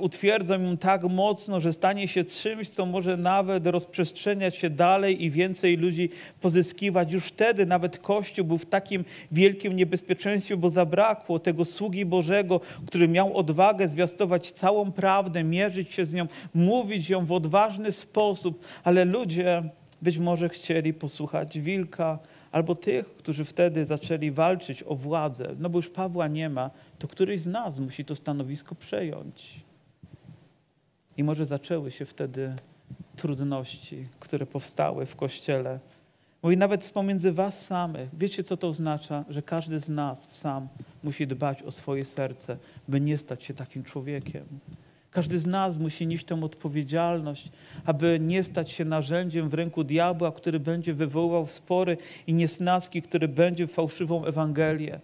utwierdzą 0.01 0.62
ją 0.62 0.77
tak 0.77 1.05
mocno, 1.05 1.61
że 1.61 1.73
stanie 1.73 2.09
się 2.09 2.25
czymś, 2.25 2.68
co 2.68 2.87
może 2.87 3.16
nawet 3.16 3.66
rozprzestrzeniać 3.66 4.57
się 4.57 4.70
dalej 4.70 5.25
i 5.25 5.31
więcej 5.31 5.77
ludzi 5.77 6.11
pozyskiwać. 6.40 7.12
Już 7.12 7.25
wtedy 7.25 7.66
nawet 7.66 7.99
Kościół 7.99 8.44
był 8.44 8.59
w 8.59 8.66
takim 8.66 9.05
wielkim 9.33 9.77
niebezpieczeństwie, 9.77 10.57
bo 10.57 10.70
zabrakło 10.70 11.38
tego 11.38 11.64
sługi 11.64 12.05
Bożego, 12.05 12.61
który 12.87 13.09
miał 13.09 13.37
odwagę 13.37 13.88
zwiastować 13.88 14.53
całą 14.53 14.92
prawdę, 14.92 15.44
mierzyć 15.44 15.94
się 15.94 16.07
z 16.07 16.14
nią, 16.14 16.27
mówić 16.55 17.11
ją 17.11 17.27
w 17.27 17.33
odważny 17.33 17.92
sposób, 17.92 18.64
ale 18.84 19.04
ludzie 19.04 19.62
być 20.02 20.18
może 20.18 20.48
chcieli 20.48 20.94
posłuchać 20.94 21.60
wilka 21.60 22.18
albo 22.52 22.74
tych, 22.74 23.14
którzy 23.14 23.44
wtedy 23.44 23.87
zaczęli 23.87 24.30
walczyć 24.30 24.82
o 24.82 24.94
władzę. 24.94 25.54
No 25.58 25.70
bo 25.70 25.78
już 25.78 25.90
Pawła 25.90 26.28
nie 26.28 26.50
ma, 26.50 26.70
to 26.98 27.08
któryś 27.08 27.40
z 27.40 27.46
nas 27.46 27.78
musi 27.78 28.04
to 28.04 28.16
stanowisko 28.16 28.74
przejąć. 28.74 29.60
I 31.16 31.24
może 31.24 31.46
zaczęły 31.46 31.90
się 31.90 32.04
wtedy 32.04 32.56
trudności, 33.16 34.06
które 34.20 34.46
powstały 34.46 35.06
w 35.06 35.16
kościele. 35.16 35.80
Mówi 36.42 36.56
nawet 36.56 36.90
pomiędzy 36.90 37.32
was 37.32 37.66
samych. 37.66 38.08
Wiecie, 38.18 38.44
co 38.44 38.56
to 38.56 38.68
oznacza? 38.68 39.24
Że 39.28 39.42
każdy 39.42 39.78
z 39.80 39.88
nas 39.88 40.37
sam 40.37 40.68
musi 41.02 41.26
dbać 41.26 41.62
o 41.62 41.70
swoje 41.70 42.04
serce, 42.04 42.56
by 42.88 43.00
nie 43.00 43.18
stać 43.18 43.44
się 43.44 43.54
takim 43.54 43.82
człowiekiem. 43.82 44.44
Każdy 45.14 45.38
z 45.38 45.46
nas 45.46 45.79
musi 45.79 46.07
nieść 46.07 46.24
tę 46.24 46.44
odpowiedzialność, 46.44 47.48
aby 47.85 48.18
nie 48.20 48.44
stać 48.44 48.70
się 48.70 48.85
narzędziem 48.85 49.48
w 49.48 49.55
ręku 49.55 49.85
diabła, 49.85 50.33
który 50.33 50.61
będzie 50.61 50.94
wywoływał 50.94 51.46
spory 51.46 51.96
i 52.27 52.35
niesnaski, 52.35 53.03
który 53.03 53.29
będzie 53.29 53.66
fałszywą 53.66 54.24
Ewangelię. 54.24 55.00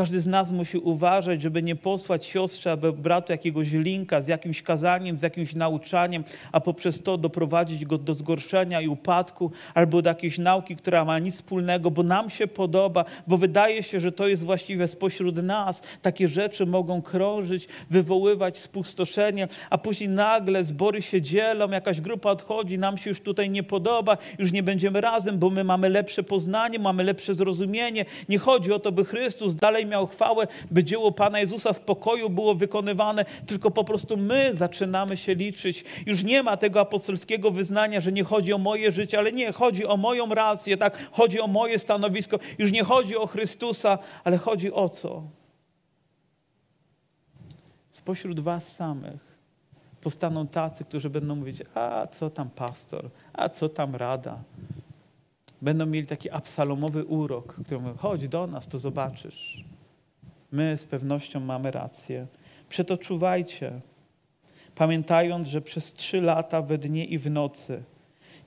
Każdy 0.00 0.20
z 0.20 0.26
nas 0.26 0.52
musi 0.52 0.78
uważać, 0.78 1.42
żeby 1.42 1.62
nie 1.62 1.76
posłać 1.76 2.26
siostrze 2.26 2.70
albo 2.70 2.92
bratu 2.92 3.32
jakiegoś 3.32 3.72
linka 3.72 4.20
z 4.20 4.28
jakimś 4.28 4.62
kazaniem, 4.62 5.16
z 5.16 5.22
jakimś 5.22 5.54
nauczaniem, 5.54 6.24
a 6.52 6.60
poprzez 6.60 7.02
to 7.02 7.18
doprowadzić 7.18 7.84
go 7.84 7.98
do 7.98 8.14
zgorszenia 8.14 8.80
i 8.80 8.88
upadku, 8.88 9.50
albo 9.74 10.02
do 10.02 10.10
jakiejś 10.10 10.38
nauki, 10.38 10.76
która 10.76 11.04
ma 11.04 11.18
nic 11.18 11.34
wspólnego, 11.34 11.90
bo 11.90 12.02
nam 12.02 12.30
się 12.30 12.46
podoba, 12.46 13.04
bo 13.26 13.38
wydaje 13.38 13.82
się, 13.82 14.00
że 14.00 14.12
to 14.12 14.28
jest 14.28 14.44
właściwe 14.44 14.88
spośród 14.88 15.36
nas. 15.36 15.82
Takie 16.02 16.28
rzeczy 16.28 16.66
mogą 16.66 17.02
krążyć, 17.02 17.68
wywoływać 17.90 18.58
spustoszenie, 18.58 19.48
a 19.70 19.78
później 19.78 20.08
nagle 20.08 20.64
zbory 20.64 21.02
się 21.02 21.22
dzielą, 21.22 21.70
jakaś 21.70 22.00
grupa 22.00 22.30
odchodzi, 22.30 22.78
nam 22.78 22.98
się 22.98 23.10
już 23.10 23.20
tutaj 23.20 23.50
nie 23.50 23.62
podoba, 23.62 24.16
już 24.38 24.52
nie 24.52 24.62
będziemy 24.62 25.00
razem, 25.00 25.38
bo 25.38 25.50
my 25.50 25.64
mamy 25.64 25.88
lepsze 25.88 26.22
poznanie, 26.22 26.78
mamy 26.78 27.04
lepsze 27.04 27.34
zrozumienie. 27.34 28.04
Nie 28.28 28.38
chodzi 28.38 28.72
o 28.72 28.78
to, 28.78 28.92
by 28.92 29.04
Chrystus 29.04 29.54
dalej 29.54 29.89
miał 29.90 30.06
chwałę, 30.06 30.46
by 30.70 30.84
dzieło 30.84 31.12
Pana 31.12 31.40
Jezusa 31.40 31.72
w 31.72 31.80
pokoju 31.80 32.30
było 32.30 32.54
wykonywane, 32.54 33.24
tylko 33.46 33.70
po 33.70 33.84
prostu 33.84 34.16
my 34.16 34.52
zaczynamy 34.54 35.16
się 35.16 35.34
liczyć. 35.34 35.84
Już 36.06 36.24
nie 36.24 36.42
ma 36.42 36.56
tego 36.56 36.80
apostolskiego 36.80 37.50
wyznania, 37.50 38.00
że 38.00 38.12
nie 38.12 38.24
chodzi 38.24 38.52
o 38.52 38.58
moje 38.58 38.92
życie, 38.92 39.18
ale 39.18 39.32
nie, 39.32 39.52
chodzi 39.52 39.86
o 39.86 39.96
moją 39.96 40.34
rację, 40.34 40.76
tak? 40.76 41.10
Chodzi 41.12 41.40
o 41.40 41.46
moje 41.46 41.78
stanowisko. 41.78 42.38
Już 42.58 42.72
nie 42.72 42.84
chodzi 42.84 43.16
o 43.16 43.26
Chrystusa, 43.26 43.98
ale 44.24 44.38
chodzi 44.38 44.72
o 44.72 44.88
co? 44.88 45.22
Spośród 47.90 48.40
was 48.40 48.76
samych 48.76 49.30
powstaną 50.00 50.46
tacy, 50.46 50.84
którzy 50.84 51.10
będą 51.10 51.34
mówić, 51.34 51.62
a 51.74 52.06
co 52.06 52.30
tam 52.30 52.50
pastor, 52.50 53.10
a 53.32 53.48
co 53.48 53.68
tam 53.68 53.96
rada. 53.96 54.38
Będą 55.62 55.86
mieli 55.86 56.06
taki 56.06 56.30
absalomowy 56.30 57.04
urok, 57.04 57.54
który 57.54 57.80
mówi, 57.80 57.98
chodź 57.98 58.28
do 58.28 58.46
nas, 58.46 58.68
to 58.68 58.78
zobaczysz. 58.78 59.64
My 60.52 60.78
z 60.78 60.84
pewnością 60.84 61.40
mamy 61.40 61.70
rację. 61.70 62.26
Przeto 62.68 62.98
czuwajcie, 62.98 63.72
pamiętając, 64.74 65.48
że 65.48 65.60
przez 65.60 65.92
trzy 65.92 66.20
lata 66.20 66.62
we 66.62 66.78
dnie 66.78 67.04
i 67.04 67.18
w 67.18 67.30
nocy 67.30 67.82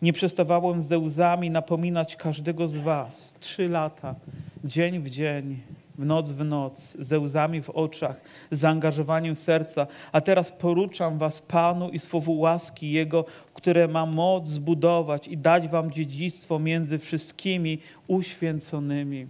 nie 0.01 0.13
przestawałem 0.13 0.81
ze 0.81 0.99
łzami 0.99 1.49
napominać 1.49 2.15
każdego 2.15 2.67
z 2.67 2.75
was. 2.75 3.35
Trzy 3.39 3.69
lata, 3.69 4.15
dzień 4.63 4.99
w 4.99 5.09
dzień, 5.09 5.59
w 5.97 6.05
noc 6.05 6.31
w 6.31 6.45
noc, 6.45 6.97
ze 6.99 7.19
łzami 7.19 7.61
w 7.61 7.69
oczach, 7.69 8.21
z 8.51 8.59
zaangażowaniem 8.59 9.35
serca. 9.35 9.87
A 10.11 10.21
teraz 10.21 10.51
poruczam 10.51 11.17
was 11.17 11.41
Panu 11.41 11.89
i 11.89 11.99
słowu 11.99 12.39
łaski 12.39 12.91
Jego, 12.91 13.25
które 13.53 13.87
ma 13.87 14.05
moc 14.05 14.47
zbudować 14.47 15.27
i 15.27 15.37
dać 15.37 15.67
wam 15.67 15.91
dziedzictwo 15.91 16.59
między 16.59 16.99
wszystkimi 16.99 17.79
uświęconymi. 18.07 19.27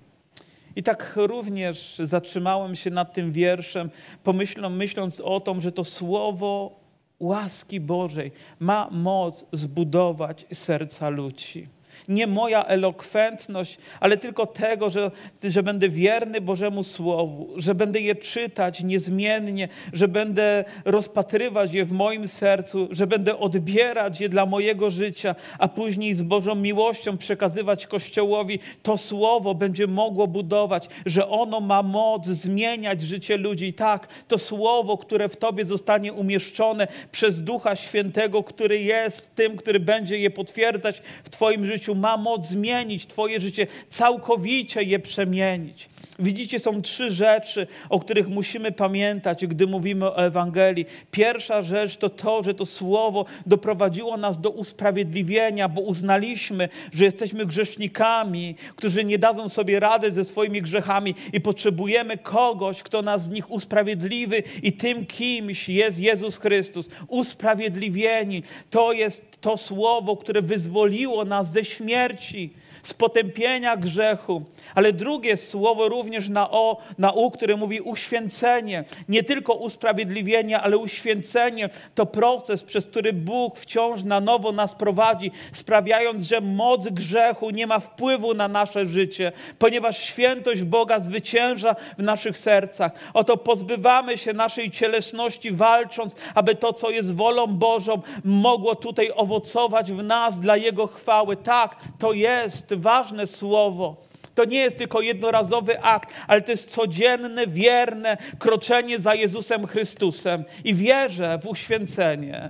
I 0.76 0.84
tak 0.84 1.14
również 1.16 2.02
zatrzymałem 2.04 2.76
się 2.76 2.90
nad 2.90 3.14
tym 3.14 3.32
wierszem, 3.32 3.90
pomyślą, 4.24 4.70
myśląc 4.70 5.20
o 5.20 5.40
tym, 5.40 5.62
że 5.62 5.72
to 5.72 5.84
słowo 5.84 6.80
łaski 7.20 7.80
Bożej 7.80 8.32
ma 8.60 8.88
moc 8.92 9.46
zbudować 9.52 10.46
serca 10.54 11.10
ludzi 11.10 11.68
nie 12.08 12.28
moja 12.28 12.66
elokwentność, 12.66 13.78
ale 14.00 14.18
tylko 14.18 14.46
tego, 14.46 14.90
że, 14.90 15.12
że 15.44 15.64
będę 15.64 15.90
wierny 15.90 16.42
Bożemu 16.42 16.84
Słowu, 16.84 17.50
że 17.58 17.76
będę 17.76 18.00
je 18.00 18.16
czytać 18.16 18.84
niezmiennie, 18.84 19.68
że 19.94 20.08
będę 20.08 20.66
rozpatrywać 20.86 21.74
je 21.74 21.86
w 21.86 21.92
moim 21.92 22.28
sercu, 22.28 22.88
że 22.92 23.08
będę 23.08 23.40
odbierać 23.40 24.22
je 24.22 24.30
dla 24.30 24.46
mojego 24.46 24.90
życia, 24.90 25.36
a 25.60 25.68
później 25.68 26.14
z 26.14 26.22
Bożą 26.22 26.56
miłością 26.56 27.18
przekazywać 27.18 27.88
Kościołowi. 27.88 28.60
To 28.84 28.98
Słowo 28.98 29.56
będzie 29.56 29.88
mogło 29.88 30.28
budować, 30.28 30.88
że 31.06 31.28
ono 31.28 31.60
ma 31.60 31.84
moc 31.84 32.26
zmieniać 32.26 33.02
życie 33.02 33.38
ludzi. 33.38 33.74
Tak, 33.74 34.08
to 34.28 34.38
Słowo, 34.38 34.98
które 34.98 35.30
w 35.30 35.38
Tobie 35.38 35.66
zostanie 35.66 36.14
umieszczone 36.14 36.88
przez 37.12 37.44
Ducha 37.44 37.76
Świętego, 37.76 38.44
który 38.44 38.80
jest 38.80 39.36
tym, 39.36 39.58
który 39.58 39.80
będzie 39.80 40.18
je 40.18 40.30
potwierdzać 40.30 41.02
w 41.24 41.30
Twoim 41.30 41.66
życiu, 41.66 41.93
ma 41.96 42.18
moc 42.18 42.48
zmienić 42.48 43.06
Twoje 43.06 43.42
życie, 43.42 43.68
całkowicie 43.90 44.84
je 44.84 45.00
przemienić. 45.00 45.90
Widzicie, 46.20 46.60
są 46.60 46.82
trzy 46.82 47.12
rzeczy, 47.12 47.68
o 47.90 48.00
których 48.00 48.28
musimy 48.28 48.72
pamiętać, 48.72 49.48
gdy 49.48 49.68
mówimy 49.68 50.06
o 50.06 50.26
Ewangelii. 50.26 50.86
Pierwsza 51.12 51.62
rzecz 51.62 51.98
to 51.98 52.10
to, 52.10 52.44
że 52.44 52.54
to 52.54 52.66
słowo 52.66 53.26
doprowadziło 53.46 54.18
nas 54.18 54.42
do 54.42 54.50
usprawiedliwienia, 54.50 55.70
bo 55.70 55.82
uznaliśmy, 55.82 56.70
że 56.94 57.06
jesteśmy 57.06 57.46
grzesznikami, 57.46 58.56
którzy 58.76 59.06
nie 59.06 59.20
dadzą 59.20 59.50
sobie 59.50 59.80
rady 59.80 60.12
ze 60.12 60.26
swoimi 60.26 60.62
grzechami 60.62 61.16
i 61.34 61.42
potrzebujemy 61.42 62.18
kogoś, 62.18 62.84
kto 62.84 63.02
nas 63.02 63.24
z 63.24 63.30
nich 63.30 63.52
usprawiedliwy 63.52 64.44
i 64.64 64.74
tym 64.74 65.06
kimś 65.06 65.70
jest 65.70 66.00
Jezus 66.00 66.38
Chrystus. 66.38 66.90
Usprawiedliwieni 67.08 68.44
to 68.70 68.92
jest 68.92 69.42
to 69.42 69.58
słowo, 69.58 70.18
które 70.18 70.42
wyzwoliło 70.42 71.26
nas 71.26 71.52
ze 71.52 71.66
śmierci 71.66 72.54
z 72.84 72.94
potępienia 72.94 73.78
grzechu. 73.78 74.44
Ale 74.76 74.94
drugie 74.94 75.38
słowo 75.38 75.90
również 75.90 76.30
na 76.30 76.52
o, 76.52 76.78
na 76.98 77.12
u, 77.12 77.32
które 77.32 77.56
mówi 77.56 77.82
uświęcenie. 77.82 78.84
Nie 79.10 79.24
tylko 79.24 79.54
usprawiedliwienie, 79.54 80.60
ale 80.60 80.78
uświęcenie 80.78 81.70
to 81.96 82.06
proces, 82.06 82.64
przez 82.64 82.86
który 82.86 83.14
Bóg 83.14 83.58
wciąż 83.58 84.04
na 84.04 84.22
nowo 84.22 84.52
nas 84.52 84.74
prowadzi, 84.74 85.32
sprawiając, 85.54 86.24
że 86.24 86.42
moc 86.42 86.88
grzechu 86.88 87.50
nie 87.50 87.68
ma 87.68 87.80
wpływu 87.80 88.34
na 88.34 88.48
nasze 88.48 88.86
życie, 88.86 89.32
ponieważ 89.60 89.98
świętość 89.98 90.64
Boga 90.64 91.00
zwycięża 91.00 91.76
w 91.98 92.04
naszych 92.04 92.38
sercach. 92.38 92.92
Oto 93.14 93.38
pozbywamy 93.38 94.18
się 94.18 94.34
naszej 94.34 94.72
cielesności, 94.72 95.52
walcząc, 95.52 96.16
aby 96.36 96.56
to, 96.56 96.74
co 96.74 96.90
jest 96.90 97.16
wolą 97.16 97.48
Bożą, 97.48 98.02
mogło 98.24 98.76
tutaj 98.76 99.12
owocować 99.16 99.92
w 99.92 100.04
nas 100.04 100.40
dla 100.40 100.58
Jego 100.58 100.88
chwały. 100.88 101.38
Tak, 101.38 101.76
to 102.00 102.14
jest 102.14 102.73
ważne 102.78 103.28
słowo. 103.28 104.04
To 104.36 104.46
nie 104.46 104.58
jest 104.58 104.78
tylko 104.78 105.02
jednorazowy 105.02 105.82
akt, 105.82 106.10
ale 106.28 106.42
to 106.42 106.52
jest 106.52 106.70
codzienne, 106.70 107.48
wierne 107.48 108.18
kroczenie 108.40 109.00
za 109.00 109.16
Jezusem 109.16 109.68
Chrystusem. 109.68 110.44
I 110.64 110.74
wierzę 110.74 111.40
w 111.42 111.48
uświęcenie. 111.48 112.50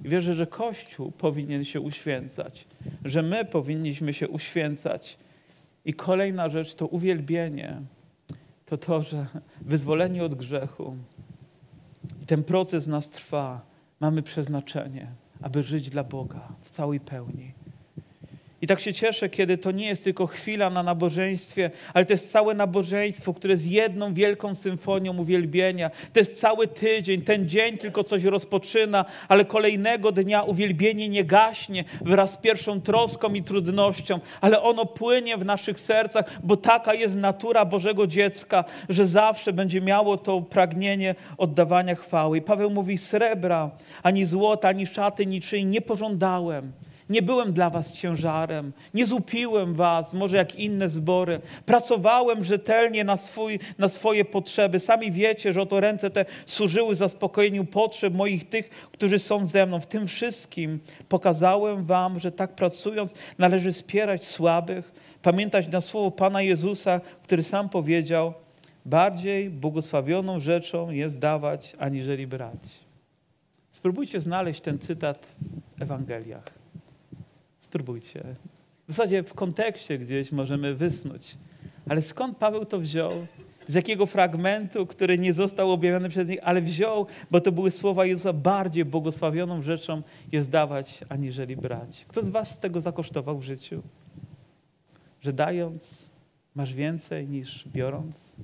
wierzę, 0.00 0.34
że 0.34 0.46
Kościół 0.46 1.12
powinien 1.12 1.64
się 1.64 1.80
uświęcać, 1.80 2.64
że 3.04 3.22
my 3.22 3.44
powinniśmy 3.44 4.14
się 4.14 4.28
uświęcać. 4.28 5.16
I 5.84 5.94
kolejna 5.94 6.48
rzecz 6.48 6.74
to 6.74 6.86
uwielbienie. 6.86 7.80
to 8.66 8.78
to, 8.78 9.02
że 9.02 9.26
wyzwolenie 9.60 10.24
od 10.24 10.34
grzechu 10.34 10.96
i 12.22 12.26
ten 12.26 12.44
proces 12.44 12.86
nas 12.86 13.10
trwa. 13.10 13.60
Mamy 14.00 14.22
przeznaczenie, 14.22 15.06
aby 15.42 15.62
żyć 15.62 15.90
dla 15.90 16.04
Boga 16.04 16.48
w 16.62 16.70
całej 16.70 17.00
pełni. 17.00 17.52
I 18.62 18.66
tak 18.66 18.80
się 18.80 18.92
cieszę, 18.92 19.28
kiedy 19.28 19.58
to 19.58 19.70
nie 19.70 19.86
jest 19.86 20.04
tylko 20.04 20.26
chwila 20.26 20.70
na 20.70 20.82
nabożeństwie, 20.82 21.70
ale 21.94 22.06
to 22.06 22.12
jest 22.12 22.32
całe 22.32 22.54
nabożeństwo, 22.54 23.34
które 23.34 23.52
jest 23.52 23.66
jedną 23.66 24.14
wielką 24.14 24.54
symfonią 24.54 25.18
uwielbienia. 25.18 25.90
To 26.12 26.20
jest 26.20 26.40
cały 26.40 26.68
tydzień, 26.68 27.22
ten 27.22 27.48
dzień 27.48 27.78
tylko 27.78 28.04
coś 28.04 28.24
rozpoczyna, 28.24 29.04
ale 29.28 29.44
kolejnego 29.44 30.12
dnia 30.12 30.42
uwielbienie 30.42 31.08
nie 31.08 31.24
gaśnie 31.24 31.84
wraz 32.00 32.32
z 32.32 32.36
pierwszą 32.36 32.80
troską 32.80 33.34
i 33.34 33.42
trudnością, 33.42 34.20
ale 34.40 34.62
ono 34.62 34.86
płynie 34.86 35.36
w 35.36 35.44
naszych 35.44 35.80
sercach, 35.80 36.24
bo 36.42 36.56
taka 36.56 36.94
jest 36.94 37.16
natura 37.16 37.64
Bożego 37.64 38.06
dziecka, 38.06 38.64
że 38.88 39.06
zawsze 39.06 39.52
będzie 39.52 39.80
miało 39.80 40.18
to 40.18 40.40
pragnienie 40.40 41.14
oddawania 41.38 41.94
chwały. 41.94 42.38
I 42.38 42.42
Paweł 42.42 42.70
mówi: 42.70 42.98
srebra, 42.98 43.70
ani 44.02 44.24
złota, 44.24 44.68
ani 44.68 44.86
szaty 44.86 45.26
niczyj 45.26 45.66
nie 45.66 45.80
pożądałem. 45.80 46.72
Nie 47.12 47.22
byłem 47.22 47.52
dla 47.52 47.70
was 47.70 47.94
ciężarem, 47.94 48.72
nie 48.94 49.06
zupiłem 49.06 49.74
was, 49.74 50.14
może 50.14 50.36
jak 50.36 50.54
inne 50.54 50.88
zbory. 50.88 51.40
Pracowałem 51.66 52.44
rzetelnie 52.44 53.04
na, 53.04 53.16
swój, 53.16 53.58
na 53.78 53.88
swoje 53.88 54.24
potrzeby. 54.24 54.80
Sami 54.80 55.12
wiecie, 55.12 55.52
że 55.52 55.62
oto 55.62 55.80
ręce 55.80 56.10
te 56.10 56.24
służyły 56.46 56.94
zaspokojeniu 56.94 57.64
potrzeb 57.64 58.14
moich 58.14 58.48
tych, 58.48 58.68
którzy 58.92 59.18
są 59.18 59.44
ze 59.44 59.66
mną. 59.66 59.80
W 59.80 59.86
tym 59.86 60.06
wszystkim 60.06 60.78
pokazałem 61.08 61.84
wam, 61.84 62.18
że 62.18 62.32
tak 62.32 62.54
pracując 62.54 63.14
należy 63.38 63.72
wspierać 63.72 64.24
słabych, 64.24 64.92
pamiętać 65.22 65.68
na 65.68 65.80
słowo 65.80 66.10
Pana 66.10 66.42
Jezusa, 66.42 67.00
który 67.22 67.42
sam 67.42 67.68
powiedział, 67.68 68.34
bardziej 68.86 69.50
błogosławioną 69.50 70.40
rzeczą 70.40 70.90
jest 70.90 71.18
dawać, 71.18 71.76
aniżeli 71.78 72.26
brać. 72.26 72.60
Spróbujcie 73.70 74.20
znaleźć 74.20 74.60
ten 74.60 74.78
cytat 74.78 75.26
w 75.78 75.82
Ewangeliach. 75.82 76.61
Spróbujcie. 77.72 78.24
W 78.88 78.92
zasadzie 78.92 79.22
w 79.22 79.34
kontekście 79.34 79.98
gdzieś 79.98 80.32
możemy 80.32 80.74
wysnuć. 80.74 81.36
Ale 81.88 82.02
skąd 82.02 82.36
Paweł 82.36 82.64
to 82.64 82.78
wziął? 82.78 83.12
Z 83.68 83.74
jakiego 83.74 84.06
fragmentu, 84.06 84.86
który 84.86 85.18
nie 85.18 85.32
został 85.32 85.72
objawiony 85.72 86.08
przez 86.08 86.28
nich, 86.28 86.38
ale 86.42 86.62
wziął, 86.62 87.06
bo 87.30 87.40
to 87.40 87.52
były 87.52 87.70
słowa 87.70 88.06
Jezusa, 88.06 88.32
bardziej 88.32 88.84
błogosławioną 88.84 89.62
rzeczą 89.62 90.02
jest 90.32 90.50
dawać, 90.50 91.04
aniżeli 91.08 91.56
brać. 91.56 92.04
Kto 92.08 92.24
z 92.24 92.28
was 92.28 92.50
z 92.50 92.58
tego 92.58 92.80
zakosztował 92.80 93.38
w 93.38 93.42
życiu? 93.42 93.82
Że 95.20 95.32
dając 95.32 96.08
masz 96.54 96.74
więcej 96.74 97.28
niż 97.28 97.68
biorąc? 97.68 98.36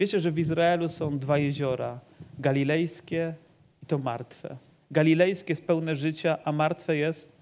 Wiecie, 0.00 0.20
że 0.20 0.30
w 0.30 0.38
Izraelu 0.38 0.88
są 0.88 1.18
dwa 1.18 1.38
jeziora, 1.38 2.00
galilejskie 2.38 3.34
i 3.82 3.86
to 3.86 3.98
martwe. 3.98 4.56
Galilejskie 4.90 5.52
jest 5.52 5.66
pełne 5.66 5.96
życia, 5.96 6.38
a 6.44 6.52
martwe 6.52 6.96
jest 6.96 7.35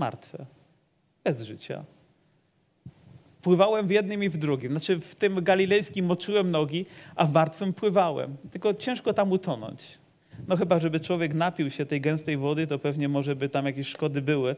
martwe, 0.00 0.46
bez 1.24 1.42
życia. 1.42 1.84
Pływałem 3.42 3.86
w 3.86 3.90
jednym 3.90 4.24
i 4.24 4.28
w 4.28 4.38
drugim. 4.38 4.70
Znaczy 4.70 5.00
w 5.00 5.14
tym 5.14 5.44
galilejskim 5.44 6.06
moczyłem 6.06 6.50
nogi, 6.50 6.86
a 7.16 7.26
w 7.26 7.32
martwym 7.32 7.72
pływałem. 7.72 8.36
Tylko 8.50 8.74
ciężko 8.74 9.12
tam 9.14 9.32
utonąć. 9.32 9.98
No 10.48 10.56
chyba, 10.56 10.78
żeby 10.78 11.00
człowiek 11.00 11.34
napił 11.34 11.70
się 11.70 11.86
tej 11.86 12.00
gęstej 12.00 12.36
wody, 12.36 12.66
to 12.66 12.78
pewnie 12.78 13.08
może 13.08 13.36
by 13.36 13.48
tam 13.48 13.66
jakieś 13.66 13.88
szkody 13.88 14.22
były, 14.22 14.56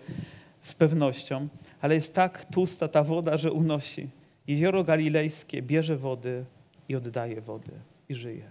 z 0.60 0.74
pewnością. 0.74 1.48
Ale 1.80 1.94
jest 1.94 2.14
tak 2.14 2.44
tłusta 2.44 2.88
ta 2.88 3.02
woda, 3.02 3.36
że 3.36 3.52
unosi. 3.52 4.08
Jezioro 4.46 4.84
galilejskie 4.84 5.62
bierze 5.62 5.96
wody 5.96 6.44
i 6.88 6.96
oddaje 6.96 7.40
wody 7.40 7.72
i 8.08 8.14
żyje. 8.14 8.46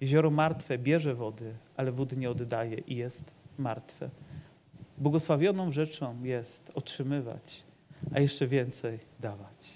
Jezioro 0.00 0.30
martwe 0.30 0.78
bierze 0.78 1.14
wody, 1.14 1.54
ale 1.76 1.92
wody 1.92 2.16
nie 2.16 2.30
oddaje 2.30 2.78
i 2.86 2.96
jest 2.96 3.24
martwe. 3.58 4.10
Błogosławioną 5.00 5.72
rzeczą 5.72 6.24
jest 6.24 6.72
otrzymywać, 6.74 7.62
a 8.14 8.20
jeszcze 8.20 8.46
więcej 8.46 8.98
dawać. 9.20 9.72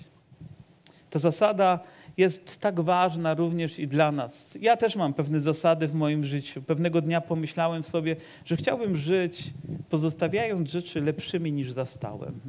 Ta 1.11 1.19
zasada 1.19 1.81
jest 2.17 2.61
tak 2.61 2.81
ważna 2.81 3.35
również 3.35 3.79
i 3.79 3.89
dla 3.89 4.13
nas. 4.13 4.59
Ja 4.61 4.77
też 4.77 4.97
mam 4.97 5.15
pewne 5.15 5.41
zasady 5.41 5.89
w 5.89 5.95
moim 5.95 6.27
życiu. 6.27 6.63
Pewnego 6.63 7.01
dnia 7.01 7.21
pomyślałem 7.21 7.83
sobie, 7.83 8.17
że 8.45 8.57
chciałbym 8.57 8.97
żyć, 8.97 9.51
pozostawiając 9.91 10.71
rzeczy 10.71 11.01
lepszymi 11.01 11.53
niż 11.53 11.73
zastałem. 11.73 12.41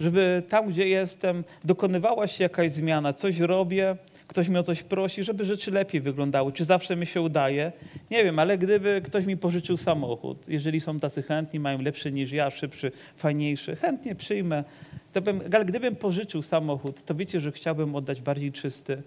Żeby 0.00 0.42
tam, 0.48 0.68
gdzie 0.68 0.88
jestem, 0.88 1.44
dokonywała 1.64 2.26
się 2.26 2.44
jakaś 2.44 2.70
zmiana, 2.70 3.12
coś 3.12 3.38
robię, 3.38 3.96
ktoś 4.30 4.48
mnie 4.48 4.60
o 4.60 4.62
coś 4.62 4.82
prosi, 4.82 5.24
żeby 5.24 5.44
rzeczy 5.44 5.70
lepiej 5.70 6.00
wyglądały. 6.00 6.52
Czy 6.52 6.64
zawsze 6.64 6.96
mi 6.96 7.06
się 7.06 7.20
udaje? 7.20 7.72
Nie 8.10 8.24
wiem, 8.24 8.38
ale 8.38 8.58
gdyby 8.58 9.00
ktoś 9.04 9.26
mi 9.26 9.36
pożyczył 9.36 9.76
samochód, 9.76 10.48
jeżeli 10.48 10.80
są 10.80 11.00
tacy 11.00 11.22
chętni, 11.22 11.60
mają 11.60 11.82
lepszy 11.82 12.12
niż 12.12 12.32
ja, 12.32 12.50
szybszy, 12.50 12.92
fajniejszy, 13.16 13.76
chętnie 13.76 14.14
przyjmę. 14.14 14.64
To 15.12 15.22
bym, 15.22 15.40
ale 15.54 15.64
gdybym 15.64 15.96
pożyczył 15.96 16.42
samochód, 16.42 17.04
to 17.04 17.14
wiecie, 17.14 17.40
że 17.40 17.52
chciałbym 17.52 17.94
oddać 17.94 18.22
bardziej 18.22 18.52
czysty 18.52 19.02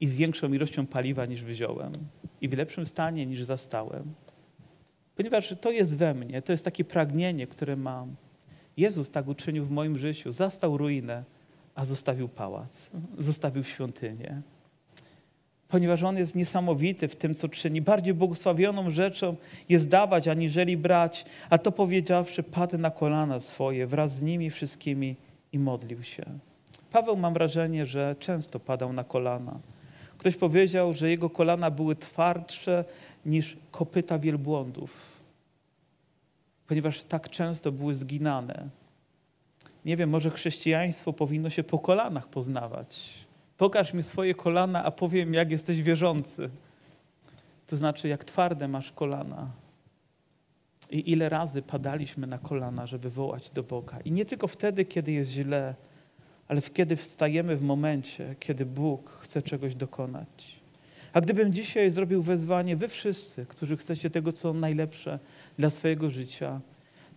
i 0.00 0.06
z 0.06 0.14
większą 0.14 0.52
ilością 0.52 0.86
paliwa 0.86 1.26
niż 1.26 1.42
wziąłem 1.42 1.92
i 2.40 2.48
w 2.48 2.52
lepszym 2.52 2.86
stanie 2.86 3.26
niż 3.26 3.42
zastałem. 3.42 4.14
Ponieważ 5.16 5.54
to 5.60 5.70
jest 5.70 5.96
we 5.96 6.14
mnie, 6.14 6.42
to 6.42 6.52
jest 6.52 6.64
takie 6.64 6.84
pragnienie, 6.84 7.46
które 7.46 7.76
mam. 7.76 8.16
Jezus 8.76 9.10
tak 9.10 9.28
uczynił 9.28 9.64
w 9.64 9.70
moim 9.70 9.98
życiu. 9.98 10.32
Zastał 10.32 10.76
ruinę, 10.76 11.24
a 11.74 11.84
zostawił 11.84 12.28
pałac, 12.28 12.90
zostawił 13.18 13.64
świątynię. 13.64 14.42
Ponieważ 15.68 16.02
On 16.02 16.16
jest 16.16 16.34
niesamowity 16.34 17.08
w 17.08 17.16
tym, 17.16 17.34
co 17.34 17.48
czyni. 17.48 17.82
Bardziej 17.82 18.14
błogosławioną 18.14 18.90
rzeczą 18.90 19.36
jest 19.68 19.88
dawać, 19.88 20.28
aniżeli 20.28 20.76
brać. 20.76 21.24
A 21.50 21.58
to 21.58 21.72
powiedziawszy, 21.72 22.42
padł 22.42 22.78
na 22.78 22.90
kolana 22.90 23.40
swoje 23.40 23.86
wraz 23.86 24.16
z 24.16 24.22
nimi 24.22 24.50
wszystkimi 24.50 25.16
i 25.52 25.58
modlił 25.58 26.02
się. 26.02 26.24
Paweł, 26.92 27.16
mam 27.16 27.34
wrażenie, 27.34 27.86
że 27.86 28.16
często 28.18 28.60
padał 28.60 28.92
na 28.92 29.04
kolana. 29.04 29.58
Ktoś 30.18 30.36
powiedział, 30.36 30.92
że 30.92 31.10
jego 31.10 31.30
kolana 31.30 31.70
były 31.70 31.96
twardsze 31.96 32.84
niż 33.26 33.56
kopyta 33.70 34.18
wielbłądów, 34.18 35.20
ponieważ 36.66 37.02
tak 37.02 37.30
często 37.30 37.72
były 37.72 37.94
zginane 37.94 38.68
nie 39.84 39.96
wiem, 39.96 40.10
może 40.10 40.30
chrześcijaństwo 40.30 41.12
powinno 41.12 41.50
się 41.50 41.64
po 41.64 41.78
kolanach 41.78 42.28
poznawać. 42.28 43.14
Pokaż 43.58 43.92
mi 43.92 44.02
swoje 44.02 44.34
kolana, 44.34 44.84
a 44.84 44.90
powiem, 44.90 45.34
jak 45.34 45.50
jesteś 45.50 45.82
wierzący. 45.82 46.50
To 47.66 47.76
znaczy, 47.76 48.08
jak 48.08 48.24
twarde 48.24 48.68
masz 48.68 48.92
kolana. 48.92 49.50
I 50.90 51.10
ile 51.10 51.28
razy 51.28 51.62
padaliśmy 51.62 52.26
na 52.26 52.38
kolana, 52.38 52.86
żeby 52.86 53.10
wołać 53.10 53.50
do 53.50 53.62
Boga. 53.62 54.00
I 54.04 54.12
nie 54.12 54.24
tylko 54.24 54.48
wtedy, 54.48 54.84
kiedy 54.84 55.12
jest 55.12 55.30
źle, 55.30 55.74
ale 56.48 56.62
kiedy 56.62 56.96
wstajemy 56.96 57.56
w 57.56 57.62
momencie, 57.62 58.34
kiedy 58.40 58.66
Bóg 58.66 59.10
chce 59.10 59.42
czegoś 59.42 59.74
dokonać. 59.74 60.60
A 61.12 61.20
gdybym 61.20 61.52
dzisiaj 61.52 61.90
zrobił 61.90 62.22
wezwanie, 62.22 62.76
wy 62.76 62.88
wszyscy, 62.88 63.46
którzy 63.46 63.76
chcecie 63.76 64.10
tego, 64.10 64.32
co 64.32 64.52
najlepsze 64.52 65.18
dla 65.58 65.70
swojego 65.70 66.10
życia, 66.10 66.60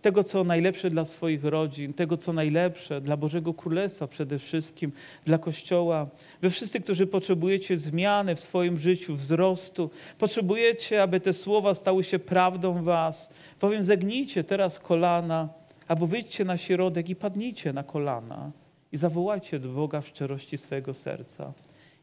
tego, 0.08 0.24
co 0.24 0.44
najlepsze 0.44 0.90
dla 0.90 1.04
swoich 1.04 1.44
rodzin, 1.44 1.94
tego, 1.94 2.16
co 2.16 2.32
najlepsze 2.32 3.00
dla 3.00 3.16
Bożego 3.16 3.54
Królestwa 3.54 4.06
przede 4.06 4.38
wszystkim, 4.38 4.92
dla 5.24 5.38
Kościoła. 5.38 6.06
Wy 6.42 6.50
wszyscy, 6.50 6.80
którzy 6.80 7.06
potrzebujecie 7.06 7.76
zmiany 7.76 8.34
w 8.34 8.40
swoim 8.40 8.78
życiu, 8.78 9.14
wzrostu, 9.14 9.90
potrzebujecie, 10.18 11.02
aby 11.02 11.20
te 11.20 11.32
słowa 11.32 11.74
stały 11.74 12.04
się 12.04 12.18
prawdą 12.18 12.82
was. 12.82 13.30
Powiem, 13.60 13.84
zegnijcie 13.84 14.44
teraz 14.44 14.78
kolana, 14.78 15.48
albo 15.88 16.06
wyjdźcie 16.06 16.44
na 16.44 16.56
środek 16.56 17.08
i 17.08 17.16
padnijcie 17.16 17.72
na 17.72 17.82
kolana 17.82 18.50
i 18.92 18.96
zawołajcie 18.96 19.58
do 19.58 19.68
Boga 19.68 20.00
w 20.00 20.08
szczerości 20.08 20.58
swojego 20.58 20.94
serca. 20.94 21.52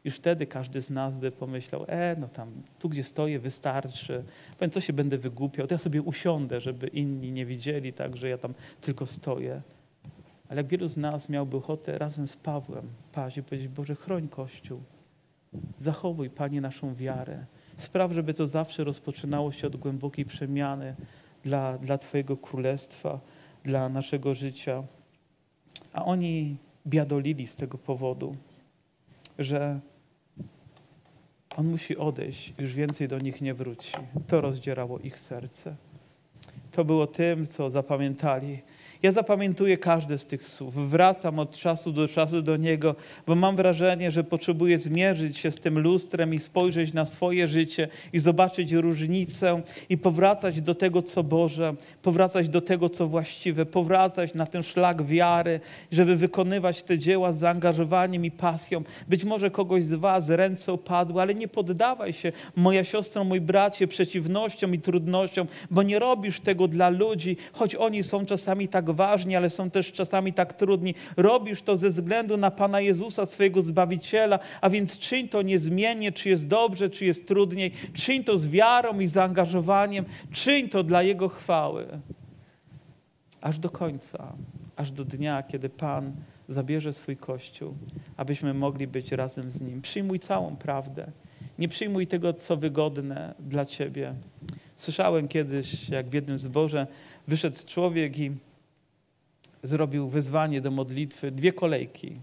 Już 0.06 0.16
wtedy 0.16 0.46
każdy 0.46 0.82
z 0.82 0.90
nas 0.90 1.18
by 1.18 1.30
pomyślał, 1.30 1.84
e, 1.88 2.16
no 2.20 2.28
tam, 2.28 2.50
tu 2.78 2.88
gdzie 2.88 3.04
stoję 3.04 3.38
wystarczy, 3.38 4.24
powiem, 4.58 4.70
co 4.70 4.80
się 4.80 4.92
będę 4.92 5.18
wygłupiał, 5.18 5.66
to 5.66 5.74
ja 5.74 5.78
sobie 5.78 6.02
usiądę, 6.02 6.60
żeby 6.60 6.86
inni 6.86 7.32
nie 7.32 7.46
widzieli 7.46 7.92
tak, 7.92 8.16
że 8.16 8.28
ja 8.28 8.38
tam 8.38 8.54
tylko 8.80 9.06
stoję. 9.06 9.62
Ale 10.48 10.64
wielu 10.64 10.88
z 10.88 10.96
nas 10.96 11.28
miałby 11.28 11.56
ochotę 11.56 11.98
razem 11.98 12.26
z 12.26 12.36
Pawłem 12.36 12.88
paść 13.12 13.36
i 13.36 13.42
powiedzieć, 13.42 13.68
Boże, 13.68 13.94
chroń 13.94 14.28
Kościół, 14.28 14.80
zachowuj, 15.78 16.30
Panie, 16.30 16.60
naszą 16.60 16.94
wiarę. 16.94 17.46
Spraw, 17.76 18.12
żeby 18.12 18.34
to 18.34 18.46
zawsze 18.46 18.84
rozpoczynało 18.84 19.52
się 19.52 19.66
od 19.66 19.76
głębokiej 19.76 20.24
przemiany 20.24 20.94
dla, 21.44 21.78
dla 21.78 21.98
Twojego 21.98 22.36
Królestwa, 22.36 23.20
dla 23.64 23.88
naszego 23.88 24.34
życia. 24.34 24.82
A 25.92 26.04
oni 26.04 26.56
biadolili 26.86 27.46
z 27.46 27.56
tego 27.56 27.78
powodu, 27.78 28.36
że 29.38 29.80
on 31.56 31.66
musi 31.66 31.96
odejść, 31.96 32.54
już 32.58 32.74
więcej 32.74 33.08
do 33.08 33.18
nich 33.18 33.40
nie 33.40 33.54
wróci. 33.54 33.92
To 34.26 34.40
rozdzierało 34.40 34.98
ich 34.98 35.20
serce. 35.20 35.76
To 36.72 36.84
było 36.84 37.06
tym, 37.06 37.46
co 37.46 37.70
zapamiętali. 37.70 38.62
Ja 39.02 39.12
zapamiętuję 39.12 39.78
każde 39.78 40.18
z 40.18 40.26
tych 40.26 40.46
słów. 40.46 40.90
Wracam 40.90 41.38
od 41.38 41.56
czasu 41.56 41.92
do 41.92 42.08
czasu 42.08 42.42
do 42.42 42.56
niego, 42.56 42.96
bo 43.26 43.34
mam 43.34 43.56
wrażenie, 43.56 44.10
że 44.10 44.24
potrzebuję 44.24 44.78
zmierzyć 44.78 45.38
się 45.38 45.50
z 45.50 45.56
tym 45.56 45.78
lustrem 45.78 46.34
i 46.34 46.38
spojrzeć 46.38 46.92
na 46.92 47.04
swoje 47.04 47.48
życie 47.48 47.88
i 48.12 48.18
zobaczyć 48.18 48.72
różnicę 48.72 49.62
i 49.88 49.98
powracać 49.98 50.60
do 50.60 50.74
tego, 50.74 51.02
co 51.02 51.22
Boże, 51.22 51.74
powracać 52.02 52.48
do 52.48 52.60
tego, 52.60 52.88
co 52.88 53.06
właściwe, 53.06 53.66
powracać 53.66 54.34
na 54.34 54.46
ten 54.46 54.62
szlak 54.62 55.02
wiary, 55.02 55.60
żeby 55.92 56.16
wykonywać 56.16 56.82
te 56.82 56.98
dzieła 56.98 57.32
z 57.32 57.38
zaangażowaniem 57.38 58.24
i 58.24 58.30
pasją. 58.30 58.82
Być 59.08 59.24
może 59.24 59.50
kogoś 59.50 59.84
z 59.84 59.94
Was 59.94 60.28
ręce 60.28 60.72
opadły, 60.72 61.22
ale 61.22 61.34
nie 61.34 61.48
poddawaj 61.48 62.12
się, 62.12 62.32
moja 62.56 62.84
siostro, 62.84 63.24
mój 63.24 63.40
bracie, 63.40 63.86
przeciwnościom 63.86 64.74
i 64.74 64.78
trudnościom, 64.78 65.46
bo 65.70 65.82
nie 65.82 65.98
robisz 65.98 66.40
tego 66.40 66.68
dla 66.68 66.88
ludzi, 66.88 67.36
choć 67.52 67.74
oni 67.74 68.02
są 68.02 68.26
czasami 68.26 68.68
tak 68.68 68.85
ważni, 68.94 69.36
ale 69.36 69.50
są 69.50 69.70
też 69.70 69.92
czasami 69.92 70.32
tak 70.32 70.52
trudni. 70.52 70.94
Robisz 71.16 71.62
to 71.62 71.76
ze 71.76 71.90
względu 71.90 72.36
na 72.36 72.50
Pana 72.50 72.80
Jezusa, 72.80 73.26
swojego 73.26 73.62
Zbawiciela, 73.62 74.38
a 74.60 74.70
więc 74.70 74.98
czyń 74.98 75.28
to 75.28 75.42
niezmiennie, 75.42 76.12
czy 76.12 76.28
jest 76.28 76.48
dobrze, 76.48 76.90
czy 76.90 77.04
jest 77.04 77.28
trudniej. 77.28 77.72
Czyń 77.94 78.24
to 78.24 78.38
z 78.38 78.48
wiarą 78.48 79.00
i 79.00 79.06
zaangażowaniem. 79.06 80.04
Czyń 80.32 80.68
to 80.68 80.82
dla 80.82 81.02
Jego 81.02 81.28
chwały. 81.28 81.86
Aż 83.40 83.58
do 83.58 83.70
końca, 83.70 84.32
aż 84.76 84.90
do 84.90 85.04
dnia, 85.04 85.42
kiedy 85.42 85.68
Pan 85.68 86.12
zabierze 86.48 86.92
swój 86.92 87.16
Kościół, 87.16 87.74
abyśmy 88.16 88.54
mogli 88.54 88.86
być 88.86 89.12
razem 89.12 89.50
z 89.50 89.60
Nim. 89.60 89.82
Przyjmuj 89.82 90.18
całą 90.18 90.56
prawdę. 90.56 91.06
Nie 91.58 91.68
przyjmuj 91.68 92.06
tego, 92.06 92.32
co 92.32 92.56
wygodne 92.56 93.34
dla 93.40 93.64
Ciebie. 93.64 94.14
Słyszałem 94.76 95.28
kiedyś, 95.28 95.88
jak 95.88 96.08
w 96.08 96.12
jednym 96.12 96.38
zborze 96.38 96.86
wyszedł 97.28 97.56
człowiek 97.66 98.18
i 98.18 98.32
zrobił 99.62 100.08
wyzwanie 100.08 100.60
do 100.60 100.70
modlitwy, 100.70 101.30
dwie 101.30 101.52
kolejki. 101.52 102.16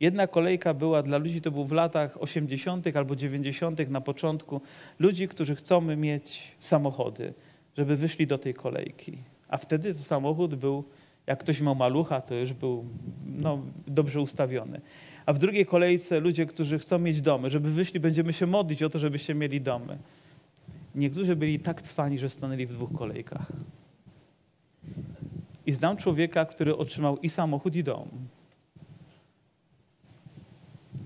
Jedna 0.00 0.26
kolejka 0.26 0.74
była 0.74 1.02
dla 1.02 1.18
ludzi, 1.18 1.40
to 1.40 1.50
był 1.50 1.64
w 1.64 1.72
latach 1.72 2.22
80. 2.22 2.96
albo 2.96 3.16
90. 3.16 3.90
na 3.90 4.00
początku, 4.00 4.60
ludzi, 4.98 5.28
którzy 5.28 5.54
chcą 5.54 5.80
mieć 5.80 6.42
samochody, 6.58 7.34
żeby 7.76 7.96
wyszli 7.96 8.26
do 8.26 8.38
tej 8.38 8.54
kolejki. 8.54 9.18
A 9.48 9.56
wtedy 9.56 9.94
samochód 9.94 10.54
był, 10.54 10.84
jak 11.26 11.38
ktoś 11.40 11.60
miał 11.60 11.74
malucha, 11.74 12.20
to 12.20 12.34
już 12.34 12.52
był 12.52 12.84
no, 13.26 13.62
dobrze 13.86 14.20
ustawiony. 14.20 14.80
A 15.26 15.32
w 15.32 15.38
drugiej 15.38 15.66
kolejce 15.66 16.20
ludzie, 16.20 16.46
którzy 16.46 16.78
chcą 16.78 16.98
mieć 16.98 17.20
domy, 17.20 17.50
żeby 17.50 17.70
wyszli, 17.70 18.00
będziemy 18.00 18.32
się 18.32 18.46
modlić 18.46 18.82
o 18.82 18.88
to, 18.88 18.98
żebyście 18.98 19.34
mieli 19.34 19.60
domy. 19.60 19.98
Niektórzy 20.94 21.36
byli 21.36 21.60
tak 21.60 21.82
cwani, 21.82 22.18
że 22.18 22.28
stanęli 22.28 22.66
w 22.66 22.72
dwóch 22.72 22.92
kolejkach. 22.92 23.52
I 25.66 25.72
znam 25.72 25.96
człowieka, 25.96 26.44
który 26.44 26.76
otrzymał 26.76 27.18
i 27.18 27.28
samochód, 27.28 27.76
i 27.76 27.84
dom. 27.84 28.08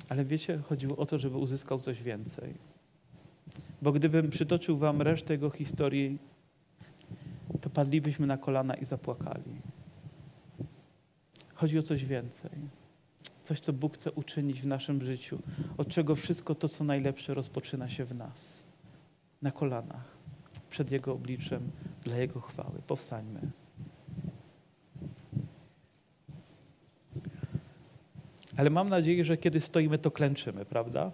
Ale 0.08 0.24
wiecie, 0.24 0.58
chodziło 0.58 0.96
o 0.96 1.06
to, 1.06 1.18
żeby 1.18 1.36
uzyskał 1.36 1.80
coś 1.80 2.02
więcej. 2.02 2.54
Bo 3.82 3.92
gdybym 3.92 4.30
przytoczył 4.30 4.78
wam 4.78 5.02
resztę 5.02 5.34
jego 5.34 5.50
historii, 5.50 6.18
to 7.60 7.70
padlibyśmy 7.70 8.26
na 8.26 8.36
kolana 8.36 8.74
i 8.74 8.84
zapłakali. 8.84 9.60
Chodzi 11.54 11.78
o 11.78 11.82
coś 11.82 12.04
więcej. 12.04 12.50
Coś, 13.44 13.60
co 13.60 13.72
Bóg 13.72 13.94
chce 13.94 14.12
uczynić 14.12 14.62
w 14.62 14.66
naszym 14.66 15.04
życiu, 15.04 15.38
od 15.76 15.88
czego 15.88 16.14
wszystko 16.14 16.54
to, 16.54 16.68
co 16.68 16.84
najlepsze, 16.84 17.34
rozpoczyna 17.34 17.88
się 17.88 18.04
w 18.04 18.16
nas. 18.16 18.64
Na 19.42 19.50
kolanach, 19.50 20.16
przed 20.70 20.90
Jego 20.90 21.12
obliczem, 21.12 21.70
dla 22.04 22.16
Jego 22.16 22.40
chwały. 22.40 22.82
Powstańmy. 22.86 23.40
Ale 28.58 28.70
mam 28.70 28.88
nadzieję, 28.88 29.24
że 29.24 29.36
kiedy 29.36 29.60
stoimy, 29.60 29.98
to 29.98 30.10
klęczymy, 30.10 30.64
prawda? 30.64 31.12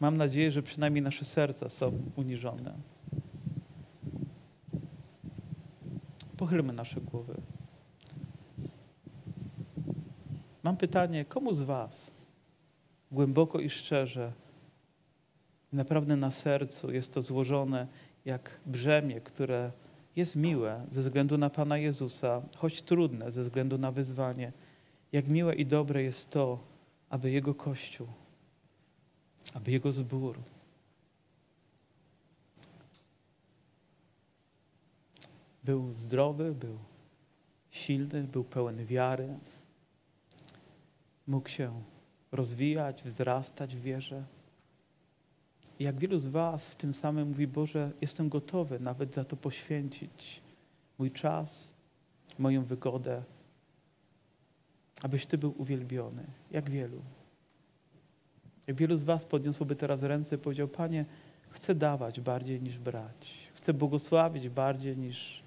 Mam 0.00 0.16
nadzieję, 0.16 0.52
że 0.52 0.62
przynajmniej 0.62 1.02
nasze 1.02 1.24
serca 1.24 1.68
są 1.68 1.92
uniżone. 2.16 2.74
Pochylmy 6.36 6.72
nasze 6.72 7.00
głowy. 7.00 7.34
Mam 10.62 10.76
pytanie, 10.76 11.24
komu 11.24 11.52
z 11.52 11.62
Was 11.62 12.10
głęboko 13.12 13.60
i 13.60 13.70
szczerze, 13.70 14.32
naprawdę 15.72 16.16
na 16.16 16.30
sercu 16.30 16.92
jest 16.92 17.14
to 17.14 17.22
złożone 17.22 17.86
jak 18.24 18.60
brzemię, 18.66 19.20
które 19.20 19.72
jest 20.16 20.36
miłe 20.36 20.86
ze 20.90 21.00
względu 21.00 21.38
na 21.38 21.50
Pana 21.50 21.78
Jezusa, 21.78 22.42
choć 22.56 22.82
trudne 22.82 23.32
ze 23.32 23.42
względu 23.42 23.78
na 23.78 23.92
wyzwanie. 23.92 24.52
Jak 25.12 25.28
miłe 25.28 25.54
i 25.54 25.66
dobre 25.66 26.02
jest 26.02 26.30
to, 26.30 26.58
aby 27.10 27.30
Jego 27.30 27.54
Kościół, 27.54 28.06
aby 29.54 29.70
Jego 29.70 29.92
zbór. 29.92 30.38
Był 35.64 35.94
zdrowy, 35.94 36.54
był 36.54 36.78
silny, 37.70 38.24
był 38.24 38.44
pełen 38.44 38.86
wiary, 38.86 39.38
mógł 41.26 41.48
się 41.48 41.82
rozwijać, 42.32 43.02
wzrastać 43.02 43.76
w 43.76 43.80
wierze. 43.80 44.24
I 45.78 45.84
jak 45.84 45.98
wielu 45.98 46.18
z 46.18 46.26
Was 46.26 46.66
w 46.66 46.76
tym 46.76 46.94
samym 46.94 47.28
mówi, 47.28 47.46
Boże, 47.46 47.90
jestem 48.00 48.28
gotowy 48.28 48.80
nawet 48.80 49.14
za 49.14 49.24
to 49.24 49.36
poświęcić 49.36 50.40
mój 50.98 51.10
czas, 51.10 51.72
moją 52.38 52.64
wygodę, 52.64 53.22
abyś 55.02 55.26
Ty 55.26 55.38
był 55.38 55.54
uwielbiony. 55.58 56.24
Jak 56.50 56.70
wielu. 56.70 57.02
Jak 58.66 58.76
wielu 58.76 58.96
z 58.96 59.04
Was 59.04 59.24
podniosłoby 59.24 59.76
teraz 59.76 60.02
ręce 60.02 60.36
i 60.36 60.38
powiedział, 60.38 60.68
Panie, 60.68 61.04
chcę 61.50 61.74
dawać 61.74 62.20
bardziej 62.20 62.62
niż 62.62 62.78
brać. 62.78 63.48
Chcę 63.54 63.74
błogosławić 63.74 64.48
bardziej 64.48 64.96
niż 64.96 65.42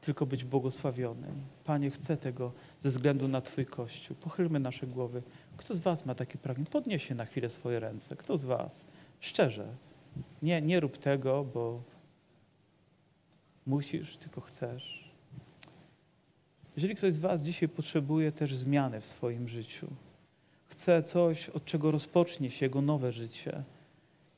tylko 0.00 0.26
być 0.26 0.44
błogosławionym. 0.44 1.34
Panie, 1.64 1.90
chcę 1.90 2.16
tego 2.16 2.52
ze 2.80 2.90
względu 2.90 3.28
na 3.28 3.40
Twój 3.40 3.66
Kościół. 3.66 4.16
Pochylmy 4.16 4.60
nasze 4.60 4.86
głowy. 4.86 5.22
Kto 5.56 5.74
z 5.74 5.80
Was 5.80 6.06
ma 6.06 6.14
takie 6.14 6.38
pragnienie? 6.38 6.70
Podnieś 6.70 7.08
się 7.08 7.14
na 7.14 7.24
chwilę 7.24 7.50
swoje 7.50 7.80
ręce. 7.80 8.16
Kto 8.16 8.36
z 8.38 8.44
Was? 8.44 8.86
Szczerze. 9.20 9.66
Nie, 10.42 10.62
nie 10.62 10.80
rób 10.80 10.98
tego, 10.98 11.44
bo 11.54 11.82
musisz, 13.66 14.16
tylko 14.16 14.40
chcesz. 14.40 15.01
Jeżeli 16.76 16.96
ktoś 16.96 17.14
z 17.14 17.18
Was 17.18 17.42
dzisiaj 17.42 17.68
potrzebuje 17.68 18.32
też 18.32 18.54
zmiany 18.54 19.00
w 19.00 19.06
swoim 19.06 19.48
życiu, 19.48 19.86
chce 20.66 21.02
coś, 21.02 21.48
od 21.48 21.64
czego 21.64 21.90
rozpocznie 21.90 22.50
się 22.50 22.66
jego 22.66 22.82
nowe 22.82 23.12
życie, 23.12 23.62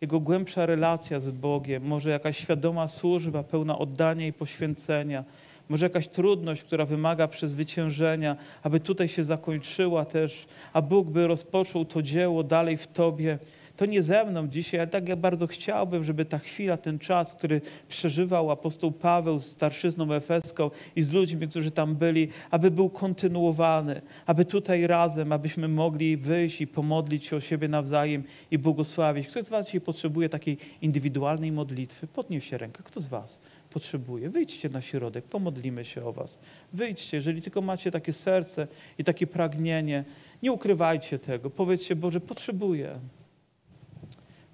jego 0.00 0.20
głębsza 0.20 0.66
relacja 0.66 1.20
z 1.20 1.30
Bogiem, 1.30 1.82
może 1.82 2.10
jakaś 2.10 2.38
świadoma 2.38 2.88
służba 2.88 3.42
pełna 3.42 3.78
oddania 3.78 4.26
i 4.26 4.32
poświęcenia, 4.32 5.24
może 5.68 5.86
jakaś 5.86 6.08
trudność, 6.08 6.62
która 6.62 6.86
wymaga 6.86 7.28
przezwyciężenia, 7.28 8.36
aby 8.62 8.80
tutaj 8.80 9.08
się 9.08 9.24
zakończyła 9.24 10.04
też, 10.04 10.46
a 10.72 10.82
Bóg 10.82 11.10
by 11.10 11.26
rozpoczął 11.26 11.84
to 11.84 12.02
dzieło 12.02 12.42
dalej 12.42 12.76
w 12.76 12.86
Tobie. 12.86 13.38
To 13.76 13.86
nie 13.86 14.02
ze 14.02 14.24
mną 14.24 14.48
dzisiaj, 14.48 14.80
ale 14.80 14.90
tak 14.90 15.08
jak 15.08 15.18
bardzo 15.18 15.46
chciałbym, 15.46 16.04
żeby 16.04 16.24
ta 16.24 16.38
chwila, 16.38 16.76
ten 16.76 16.98
czas, 16.98 17.34
który 17.34 17.60
przeżywał 17.88 18.50
apostoł 18.50 18.92
Paweł 18.92 19.38
z 19.38 19.46
starszyzną 19.46 20.12
efeską 20.12 20.70
i 20.96 21.02
z 21.02 21.12
ludźmi, 21.12 21.48
którzy 21.48 21.70
tam 21.70 21.96
byli, 21.96 22.28
aby 22.50 22.70
był 22.70 22.90
kontynuowany, 22.90 24.02
aby 24.26 24.44
tutaj 24.44 24.86
razem, 24.86 25.32
abyśmy 25.32 25.68
mogli 25.68 26.16
wyjść 26.16 26.60
i 26.60 26.66
pomodlić 26.66 27.26
się 27.26 27.36
o 27.36 27.40
siebie 27.40 27.68
nawzajem 27.68 28.24
i 28.50 28.58
błogosławić. 28.58 29.28
Kto 29.28 29.42
z 29.42 29.48
Was 29.48 29.66
dzisiaj 29.66 29.80
potrzebuje 29.80 30.28
takiej 30.28 30.58
indywidualnej 30.82 31.52
modlitwy? 31.52 32.06
Podnieście 32.06 32.58
rękę. 32.58 32.82
Kto 32.82 33.00
z 33.00 33.08
Was? 33.08 33.40
potrzebuje. 33.70 34.30
Wyjdźcie 34.30 34.68
na 34.68 34.80
środek, 34.80 35.24
pomodlimy 35.24 35.84
się 35.84 36.04
o 36.04 36.12
Was. 36.12 36.38
Wyjdźcie, 36.72 37.16
jeżeli 37.16 37.42
tylko 37.42 37.60
macie 37.60 37.90
takie 37.90 38.12
serce 38.12 38.66
i 38.98 39.04
takie 39.04 39.26
pragnienie, 39.26 40.04
nie 40.42 40.52
ukrywajcie 40.52 41.18
tego. 41.18 41.50
Powiedzcie, 41.50 41.96
Boże, 41.96 42.20
potrzebuję. 42.20 42.98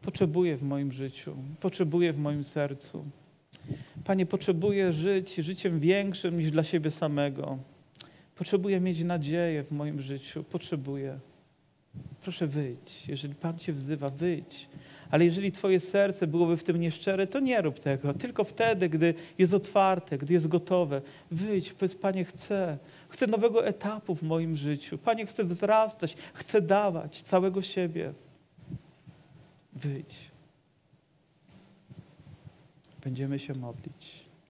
Potrzebuję 0.02 0.56
w 0.56 0.62
moim 0.62 0.92
życiu, 0.92 1.36
potrzebuję 1.60 2.12
w 2.12 2.18
moim 2.18 2.44
sercu. 2.44 3.04
Panie, 4.04 4.26
potrzebuję 4.26 4.92
żyć 4.92 5.34
życiem 5.34 5.80
większym 5.80 6.38
niż 6.38 6.50
dla 6.50 6.62
siebie 6.62 6.90
samego. 6.90 7.58
Potrzebuję 8.36 8.80
mieć 8.80 9.04
nadzieję 9.04 9.64
w 9.64 9.70
moim 9.70 10.00
życiu. 10.00 10.44
Potrzebuję. 10.44 11.18
Proszę 12.22 12.46
wyjdź. 12.46 13.08
Jeżeli 13.08 13.34
Pan 13.34 13.58
Cię 13.58 13.72
wzywa, 13.72 14.08
wyjdź. 14.08 14.68
Ale 15.10 15.24
jeżeli 15.24 15.52
Twoje 15.52 15.80
serce 15.80 16.26
byłoby 16.26 16.56
w 16.56 16.64
tym 16.64 16.80
nieszczere, 16.80 17.26
to 17.26 17.40
nie 17.40 17.62
rób 17.62 17.78
tego. 17.78 18.14
Tylko 18.14 18.44
wtedy, 18.44 18.88
gdy 18.88 19.14
jest 19.38 19.54
otwarte, 19.54 20.18
gdy 20.18 20.32
jest 20.32 20.48
gotowe. 20.48 21.02
Wyjdź, 21.30 21.72
powiedz, 21.72 21.94
Panie, 21.94 22.24
chcę. 22.24 22.78
Chcę 23.08 23.26
nowego 23.26 23.66
etapu 23.66 24.14
w 24.14 24.22
moim 24.22 24.56
życiu. 24.56 24.98
Panie, 24.98 25.26
chcę 25.26 25.44
wzrastać, 25.44 26.16
chcę 26.34 26.62
dawać 26.62 27.22
całego 27.22 27.62
siebie. 27.62 28.12
Wyjdź. 29.72 30.30
Będziemy 33.04 33.38
się 33.38 33.54
modlić. 33.54 34.29